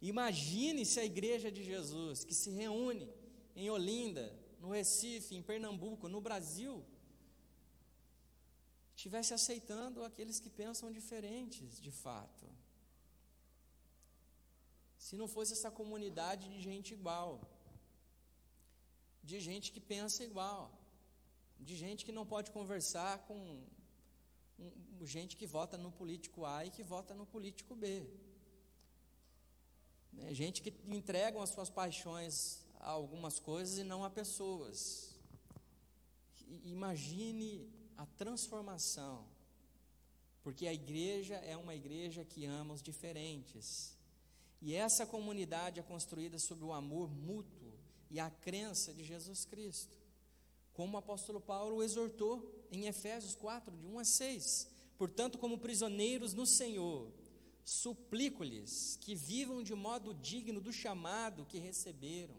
Imagine 0.00 0.84
se 0.84 1.00
a 1.00 1.04
igreja 1.04 1.50
de 1.50 1.62
Jesus, 1.64 2.24
que 2.24 2.34
se 2.34 2.50
reúne 2.50 3.08
em 3.54 3.70
Olinda, 3.70 4.32
no 4.60 4.70
Recife, 4.70 5.34
em 5.34 5.42
Pernambuco, 5.42 6.08
no 6.08 6.20
Brasil, 6.20 6.84
estivesse 8.94 9.32
aceitando 9.34 10.04
aqueles 10.04 10.38
que 10.40 10.50
pensam 10.50 10.92
diferentes, 10.92 11.80
de 11.80 11.90
fato 11.90 12.46
se 15.06 15.16
não 15.20 15.28
fosse 15.28 15.52
essa 15.56 15.70
comunidade 15.70 16.48
de 16.52 16.60
gente 16.68 16.92
igual, 16.98 17.30
de 19.22 19.38
gente 19.38 19.70
que 19.74 19.80
pensa 19.92 20.24
igual, 20.24 20.62
de 21.60 21.74
gente 21.82 22.04
que 22.04 22.14
não 22.18 22.26
pode 22.26 22.50
conversar 22.50 23.12
com 23.28 23.38
gente 25.02 25.36
que 25.36 25.46
vota 25.46 25.76
no 25.78 25.92
político 25.92 26.44
A 26.44 26.64
e 26.66 26.70
que 26.76 26.82
vota 26.82 27.14
no 27.14 27.26
político 27.34 27.76
B. 27.82 27.88
Né? 30.16 30.34
Gente 30.34 30.62
que 30.62 30.72
entregam 30.88 31.42
as 31.42 31.50
suas 31.50 31.70
paixões 31.70 32.64
a 32.80 32.90
algumas 32.90 33.38
coisas 33.38 33.78
e 33.78 33.84
não 33.84 34.04
a 34.04 34.10
pessoas. 34.10 35.14
Imagine 36.64 37.68
a 37.96 38.06
transformação, 38.06 39.24
porque 40.42 40.66
a 40.66 40.72
igreja 40.72 41.36
é 41.36 41.56
uma 41.56 41.74
igreja 41.74 42.24
que 42.24 42.44
ama 42.44 42.74
os 42.74 42.82
diferentes. 42.82 43.96
E 44.60 44.74
essa 44.74 45.06
comunidade 45.06 45.80
é 45.80 45.82
construída 45.82 46.38
sobre 46.38 46.64
o 46.64 46.72
amor 46.72 47.10
mútuo 47.10 47.72
e 48.10 48.18
a 48.18 48.30
crença 48.30 48.92
de 48.92 49.04
Jesus 49.04 49.44
Cristo. 49.44 49.96
Como 50.72 50.94
o 50.94 50.98
apóstolo 50.98 51.40
Paulo 51.40 51.82
exortou 51.82 52.66
em 52.70 52.86
Efésios 52.86 53.34
4, 53.34 53.74
de 53.76 53.86
1 53.86 53.98
a 53.98 54.04
6. 54.04 54.68
Portanto, 54.98 55.38
como 55.38 55.58
prisioneiros 55.58 56.32
no 56.32 56.46
Senhor, 56.46 57.10
suplico-lhes 57.66 58.96
que 59.02 59.14
vivam 59.14 59.62
de 59.62 59.74
modo 59.74 60.14
digno 60.14 60.58
do 60.58 60.72
chamado 60.72 61.44
que 61.44 61.58
receberam. 61.58 62.34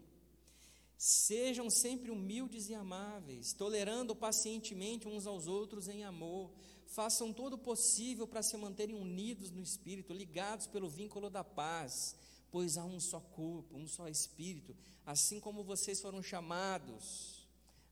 Sejam 0.96 1.70
sempre 1.70 2.10
humildes 2.10 2.68
e 2.68 2.74
amáveis, 2.74 3.52
tolerando 3.52 4.16
pacientemente 4.16 5.06
uns 5.06 5.24
aos 5.24 5.46
outros 5.46 5.86
em 5.86 6.02
amor. 6.02 6.50
Façam 6.86 7.32
todo 7.32 7.52
o 7.52 7.58
possível 7.58 8.26
para 8.26 8.42
se 8.42 8.56
manterem 8.56 8.96
unidos 8.96 9.52
no 9.52 9.62
espírito, 9.62 10.12
ligados 10.12 10.66
pelo 10.66 10.88
vínculo 10.88 11.30
da 11.30 11.44
paz, 11.44 12.16
pois 12.50 12.76
há 12.76 12.84
um 12.84 12.98
só 12.98 13.20
corpo, 13.20 13.76
um 13.76 13.86
só 13.86 14.08
espírito, 14.08 14.74
assim 15.06 15.38
como 15.38 15.62
vocês 15.62 16.00
foram 16.00 16.20
chamados 16.20 17.38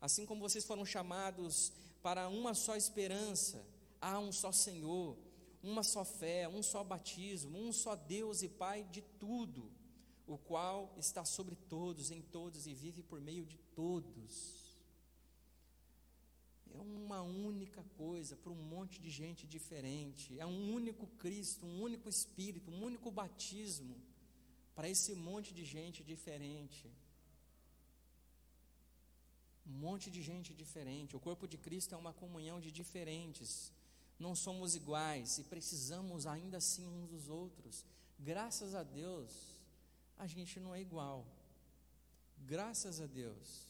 Assim 0.01 0.27
como 0.27 0.41
vocês 0.41 0.65
foram 0.65 0.85
chamados 0.85 1.73
para 2.03 2.29
uma 2.29 2.55
só 2.55 2.77
esperança, 2.77 3.65
há 4.01 4.19
um 4.19 4.31
só 4.31 4.53
Senhor, 4.53 5.17
uma 5.67 5.83
só 5.83 6.05
fé, 6.05 6.49
um 6.49 6.63
só 6.63 6.85
batismo, 6.85 7.59
um 7.59 7.73
só 7.73 7.97
Deus 7.97 8.43
e 8.43 8.49
Pai 8.49 8.85
de 8.85 9.03
tudo, 9.03 9.69
o 10.27 10.39
qual 10.39 10.95
está 10.97 11.25
sobre 11.25 11.57
todos, 11.57 12.11
em 12.11 12.23
todos 12.23 12.67
e 12.67 12.75
vive 12.75 13.03
por 13.03 13.21
meio 13.21 13.45
de 13.45 13.59
todos. 13.75 14.65
É 16.73 16.79
uma 16.79 17.21
única 17.23 17.83
coisa 17.97 18.37
para 18.37 18.53
um 18.53 18.63
monte 18.75 19.01
de 19.01 19.11
gente 19.11 19.45
diferente, 19.47 20.39
é 20.39 20.47
um 20.47 20.73
único 20.73 21.07
Cristo, 21.23 21.67
um 21.67 21.83
único 21.83 22.09
Espírito, 22.09 22.71
um 22.71 22.85
único 22.85 23.11
batismo 23.11 23.97
para 24.75 24.89
esse 24.89 25.15
monte 25.15 25.53
de 25.53 25.65
gente 25.65 26.05
diferente. 26.05 26.89
Um 29.67 29.73
monte 29.73 30.13
de 30.13 30.23
gente 30.23 30.55
diferente. 30.55 31.17
O 31.17 31.21
corpo 31.21 31.49
de 31.49 31.59
Cristo 31.59 31.95
é 31.95 31.99
uma 31.99 32.13
comunhão 32.13 32.61
de 32.61 32.71
diferentes. 32.71 33.73
Não 34.19 34.35
somos 34.35 34.75
iguais 34.75 35.39
e 35.39 35.45
precisamos 35.45 36.27
ainda 36.27 36.57
assim 36.57 36.87
uns 36.87 37.09
dos 37.09 37.29
outros. 37.29 37.85
Graças 38.19 38.75
a 38.75 38.83
Deus, 38.83 39.61
a 40.17 40.27
gente 40.27 40.59
não 40.59 40.75
é 40.75 40.81
igual. 40.81 41.27
Graças 42.39 43.01
a 43.01 43.07
Deus. 43.07 43.67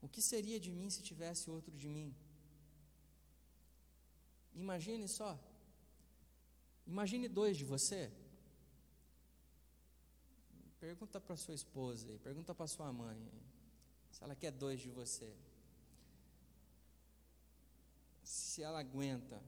O 0.00 0.08
que 0.08 0.22
seria 0.22 0.58
de 0.60 0.70
mim 0.70 0.88
se 0.90 1.02
tivesse 1.02 1.50
outro 1.50 1.74
de 1.76 1.88
mim? 1.88 2.14
Imagine 4.54 5.08
só. 5.08 5.38
Imagine 6.86 7.28
dois 7.28 7.56
de 7.56 7.64
você. 7.64 8.10
Pergunta 10.78 11.18
para 11.18 11.36
sua 11.36 11.54
esposa 11.54 12.18
pergunta 12.22 12.54
para 12.54 12.66
sua 12.66 12.92
mãe 12.92 13.18
se 14.10 14.22
ela 14.22 14.36
quer 14.36 14.52
dois 14.52 14.80
de 14.80 14.90
você. 14.90 15.34
Se 18.24 18.62
ela 18.62 18.80
aguenta. 18.80 19.40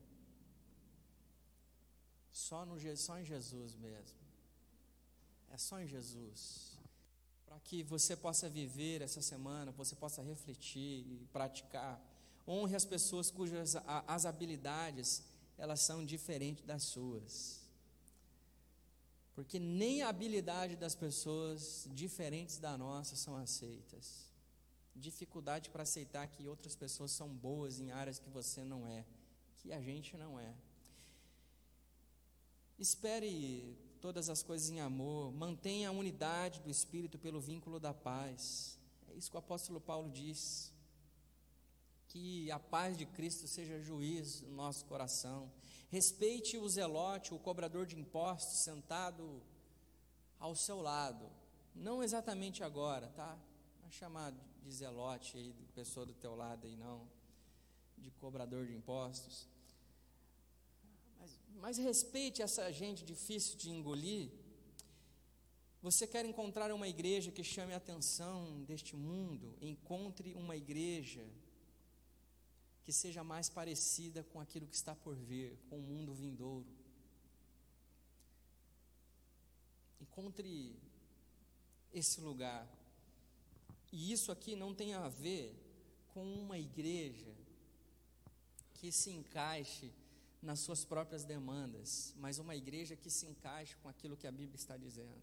Só, 2.30 2.64
no, 2.64 2.78
só 2.96 3.18
em 3.18 3.24
Jesus 3.24 3.74
mesmo. 3.74 4.18
É 5.50 5.58
só 5.58 5.80
em 5.80 5.86
Jesus. 5.86 6.78
Para 7.46 7.58
que 7.60 7.82
você 7.82 8.14
possa 8.14 8.48
viver 8.48 9.00
essa 9.00 9.22
semana, 9.22 9.72
você 9.72 9.96
possa 9.96 10.22
refletir 10.22 11.06
e 11.06 11.26
praticar. 11.32 12.00
Honre 12.46 12.76
as 12.76 12.84
pessoas 12.84 13.30
cujas 13.30 13.74
as 14.06 14.26
habilidades 14.26 15.24
elas 15.58 15.80
são 15.80 16.04
diferentes 16.04 16.64
das 16.64 16.82
suas. 16.82 17.66
Porque 19.34 19.58
nem 19.58 20.02
a 20.02 20.08
habilidade 20.08 20.76
das 20.76 20.94
pessoas 20.94 21.88
diferentes 21.92 22.58
da 22.58 22.76
nossa 22.76 23.16
são 23.16 23.36
aceitas. 23.36 24.25
Dificuldade 24.98 25.68
para 25.70 25.82
aceitar 25.82 26.26
que 26.26 26.48
outras 26.48 26.74
pessoas 26.74 27.10
são 27.10 27.28
boas 27.28 27.78
em 27.78 27.90
áreas 27.92 28.18
que 28.18 28.30
você 28.30 28.64
não 28.64 28.86
é, 28.86 29.04
que 29.58 29.72
a 29.72 29.80
gente 29.80 30.16
não 30.16 30.40
é. 30.40 30.54
Espere 32.78 33.76
todas 34.00 34.28
as 34.28 34.42
coisas 34.42 34.70
em 34.70 34.80
amor, 34.80 35.32
mantenha 35.32 35.88
a 35.88 35.92
unidade 35.92 36.60
do 36.60 36.70
Espírito 36.70 37.18
pelo 37.18 37.40
vínculo 37.40 37.78
da 37.78 37.92
paz. 37.92 38.78
É 39.08 39.14
isso 39.14 39.30
que 39.30 39.36
o 39.36 39.38
apóstolo 39.38 39.80
Paulo 39.80 40.10
diz. 40.10 40.72
Que 42.08 42.50
a 42.50 42.58
paz 42.58 42.96
de 42.96 43.04
Cristo 43.04 43.46
seja 43.46 43.80
juiz 43.80 44.40
no 44.42 44.52
nosso 44.52 44.84
coração. 44.86 45.52
Respeite 45.90 46.56
o 46.56 46.68
zelote, 46.68 47.34
o 47.34 47.38
cobrador 47.38 47.86
de 47.86 47.98
impostos, 47.98 48.58
sentado 48.58 49.42
ao 50.38 50.54
seu 50.54 50.80
lado. 50.80 51.30
Não 51.74 52.02
exatamente 52.02 52.62
agora, 52.62 53.08
tá? 53.08 53.38
É 53.86 53.90
chamado 53.90 54.40
de 54.66 54.72
zelote 54.72 55.36
aí, 55.36 55.52
de 55.52 55.66
pessoa 55.68 56.04
do 56.04 56.14
teu 56.14 56.34
lado 56.34 56.66
aí, 56.66 56.76
não. 56.76 57.08
De 57.96 58.10
cobrador 58.10 58.66
de 58.66 58.74
impostos. 58.74 59.48
Mas, 61.18 61.40
mas 61.54 61.78
respeite 61.78 62.42
essa 62.42 62.70
gente 62.72 63.04
difícil 63.04 63.56
de 63.56 63.70
engolir. 63.70 64.30
Você 65.82 66.04
quer 66.06 66.24
encontrar 66.24 66.72
uma 66.72 66.88
igreja 66.88 67.30
que 67.30 67.44
chame 67.44 67.72
a 67.72 67.76
atenção 67.76 68.64
deste 68.64 68.96
mundo? 68.96 69.56
Encontre 69.60 70.34
uma 70.34 70.56
igreja 70.56 71.24
que 72.82 72.92
seja 72.92 73.22
mais 73.22 73.48
parecida 73.48 74.24
com 74.24 74.40
aquilo 74.40 74.66
que 74.66 74.74
está 74.74 74.94
por 74.94 75.14
vir, 75.14 75.56
com 75.68 75.78
o 75.78 75.82
mundo 75.82 76.12
vindouro. 76.12 76.66
Encontre 80.00 80.76
esse 81.92 82.20
lugar. 82.20 82.66
E 83.92 84.12
isso 84.12 84.30
aqui 84.32 84.56
não 84.56 84.74
tem 84.74 84.94
a 84.94 85.08
ver 85.08 85.54
com 86.12 86.24
uma 86.34 86.58
igreja 86.58 87.34
que 88.74 88.90
se 88.92 89.10
encaixe 89.10 89.92
nas 90.42 90.60
suas 90.60 90.84
próprias 90.84 91.24
demandas, 91.24 92.14
mas 92.18 92.38
uma 92.38 92.54
igreja 92.54 92.94
que 92.94 93.10
se 93.10 93.26
encaixe 93.26 93.76
com 93.76 93.88
aquilo 93.88 94.16
que 94.16 94.26
a 94.26 94.32
Bíblia 94.32 94.56
está 94.56 94.76
dizendo. 94.76 95.20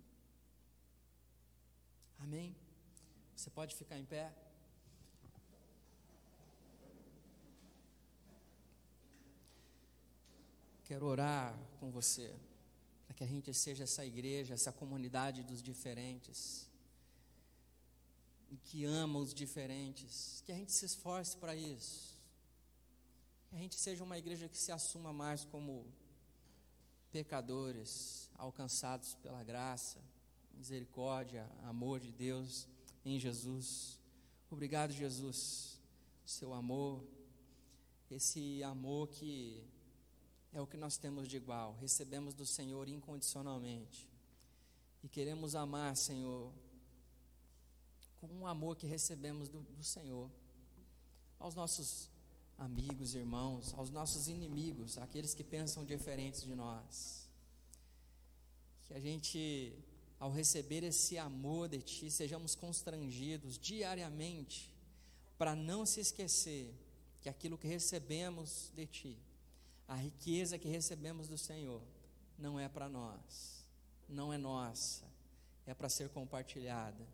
Amém? 2.19 2.55
Você 3.35 3.49
pode 3.49 3.75
ficar 3.75 3.97
em 3.97 4.05
pé? 4.05 4.33
Quero 10.85 11.05
orar 11.05 11.57
com 11.79 11.89
você, 11.89 12.35
para 13.05 13.15
que 13.15 13.23
a 13.23 13.27
gente 13.27 13.53
seja 13.53 13.85
essa 13.85 14.05
igreja, 14.05 14.53
essa 14.53 14.71
comunidade 14.71 15.41
dos 15.41 15.63
diferentes, 15.63 16.69
que 18.57 18.85
ama 18.85 19.19
os 19.19 19.33
diferentes, 19.33 20.41
que 20.45 20.51
a 20.51 20.55
gente 20.55 20.71
se 20.71 20.85
esforce 20.85 21.37
para 21.37 21.55
isso, 21.55 22.17
que 23.49 23.55
a 23.55 23.59
gente 23.59 23.75
seja 23.75 24.03
uma 24.03 24.17
igreja 24.17 24.49
que 24.49 24.57
se 24.57 24.71
assuma 24.71 25.13
mais 25.13 25.45
como 25.45 25.85
pecadores, 27.11 28.29
alcançados 28.37 29.13
pela 29.15 29.43
graça, 29.43 29.99
misericórdia, 30.53 31.49
amor 31.63 31.99
de 31.99 32.11
Deus 32.11 32.67
em 33.05 33.19
Jesus. 33.19 33.99
Obrigado, 34.49 34.91
Jesus, 34.91 35.79
seu 36.25 36.53
amor, 36.53 37.03
esse 38.09 38.63
amor 38.63 39.09
que 39.09 39.63
é 40.51 40.61
o 40.61 40.67
que 40.67 40.77
nós 40.77 40.97
temos 40.97 41.27
de 41.27 41.37
igual. 41.37 41.75
Recebemos 41.79 42.33
do 42.33 42.45
Senhor 42.45 42.87
incondicionalmente. 42.87 44.07
E 45.03 45.09
queremos 45.09 45.55
amar, 45.55 45.97
Senhor, 45.97 46.53
com 48.27 48.35
um 48.35 48.47
amor 48.47 48.75
que 48.75 48.87
recebemos 48.87 49.49
do, 49.49 49.61
do 49.61 49.83
Senhor. 49.83 50.29
Aos 51.39 51.55
nossos 51.55 52.09
amigos, 52.57 53.15
irmãos, 53.15 53.73
aos 53.73 53.89
nossos 53.89 54.27
inimigos, 54.27 54.97
aqueles 54.97 55.33
que 55.33 55.43
pensam 55.43 55.83
diferentes 55.85 56.43
de 56.43 56.55
nós. 56.55 57.29
Que 58.85 58.93
a 58.93 58.99
gente, 58.99 59.73
ao 60.19 60.31
receber 60.31 60.83
esse 60.83 61.17
amor 61.17 61.69
de 61.69 61.81
Ti, 61.81 62.11
sejamos 62.11 62.55
constrangidos 62.55 63.57
diariamente 63.57 64.73
para 65.37 65.55
não 65.55 65.85
se 65.85 65.99
esquecer 65.99 66.73
que 67.21 67.29
aquilo 67.29 67.57
que 67.57 67.67
recebemos 67.67 68.71
de 68.75 68.85
Ti 68.85 69.17
a 69.87 69.95
riqueza 69.95 70.57
que 70.57 70.67
recebemos 70.67 71.27
do 71.27 71.37
Senhor 71.37 71.81
não 72.37 72.59
é 72.59 72.67
para 72.67 72.89
nós, 72.89 73.63
não 74.07 74.33
é 74.33 74.37
nossa, 74.37 75.05
é 75.65 75.73
para 75.73 75.89
ser 75.89 76.09
compartilhada. 76.09 77.05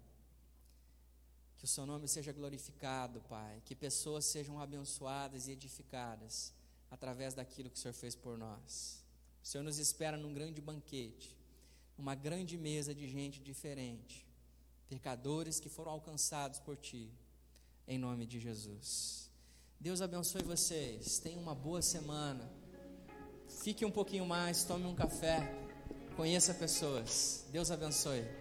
Que 1.59 1.65
o 1.65 1.67
seu 1.67 1.85
nome 1.85 2.07
seja 2.07 2.31
glorificado, 2.31 3.21
Pai, 3.27 3.61
que 3.65 3.75
pessoas 3.75 4.23
sejam 4.25 4.61
abençoadas 4.61 5.47
e 5.47 5.51
edificadas 5.51 6.53
através 6.89 7.33
daquilo 7.33 7.69
que 7.69 7.75
o 7.75 7.79
Senhor 7.79 7.93
fez 7.93 8.15
por 8.15 8.37
nós. 8.37 9.03
O 9.43 9.47
Senhor 9.47 9.63
nos 9.63 9.77
espera 9.77 10.17
num 10.17 10.33
grande 10.33 10.61
banquete, 10.61 11.37
uma 11.97 12.15
grande 12.15 12.57
mesa 12.57 12.95
de 12.95 13.07
gente 13.09 13.41
diferente, 13.41 14.25
pecadores 14.87 15.59
que 15.59 15.67
foram 15.67 15.91
alcançados 15.91 16.59
por 16.61 16.77
Ti, 16.77 17.11
em 17.85 17.97
nome 17.97 18.25
de 18.25 18.39
Jesus. 18.39 19.29
Deus 19.77 20.01
abençoe 20.01 20.43
vocês. 20.43 21.19
Tenham 21.19 21.41
uma 21.41 21.55
boa 21.55 21.81
semana. 21.81 22.49
Fique 23.49 23.83
um 23.83 23.91
pouquinho 23.91 24.25
mais, 24.25 24.63
tome 24.63 24.85
um 24.85 24.95
café. 24.95 25.39
Conheça 26.15 26.53
pessoas. 26.53 27.45
Deus 27.51 27.69
abençoe. 27.69 28.38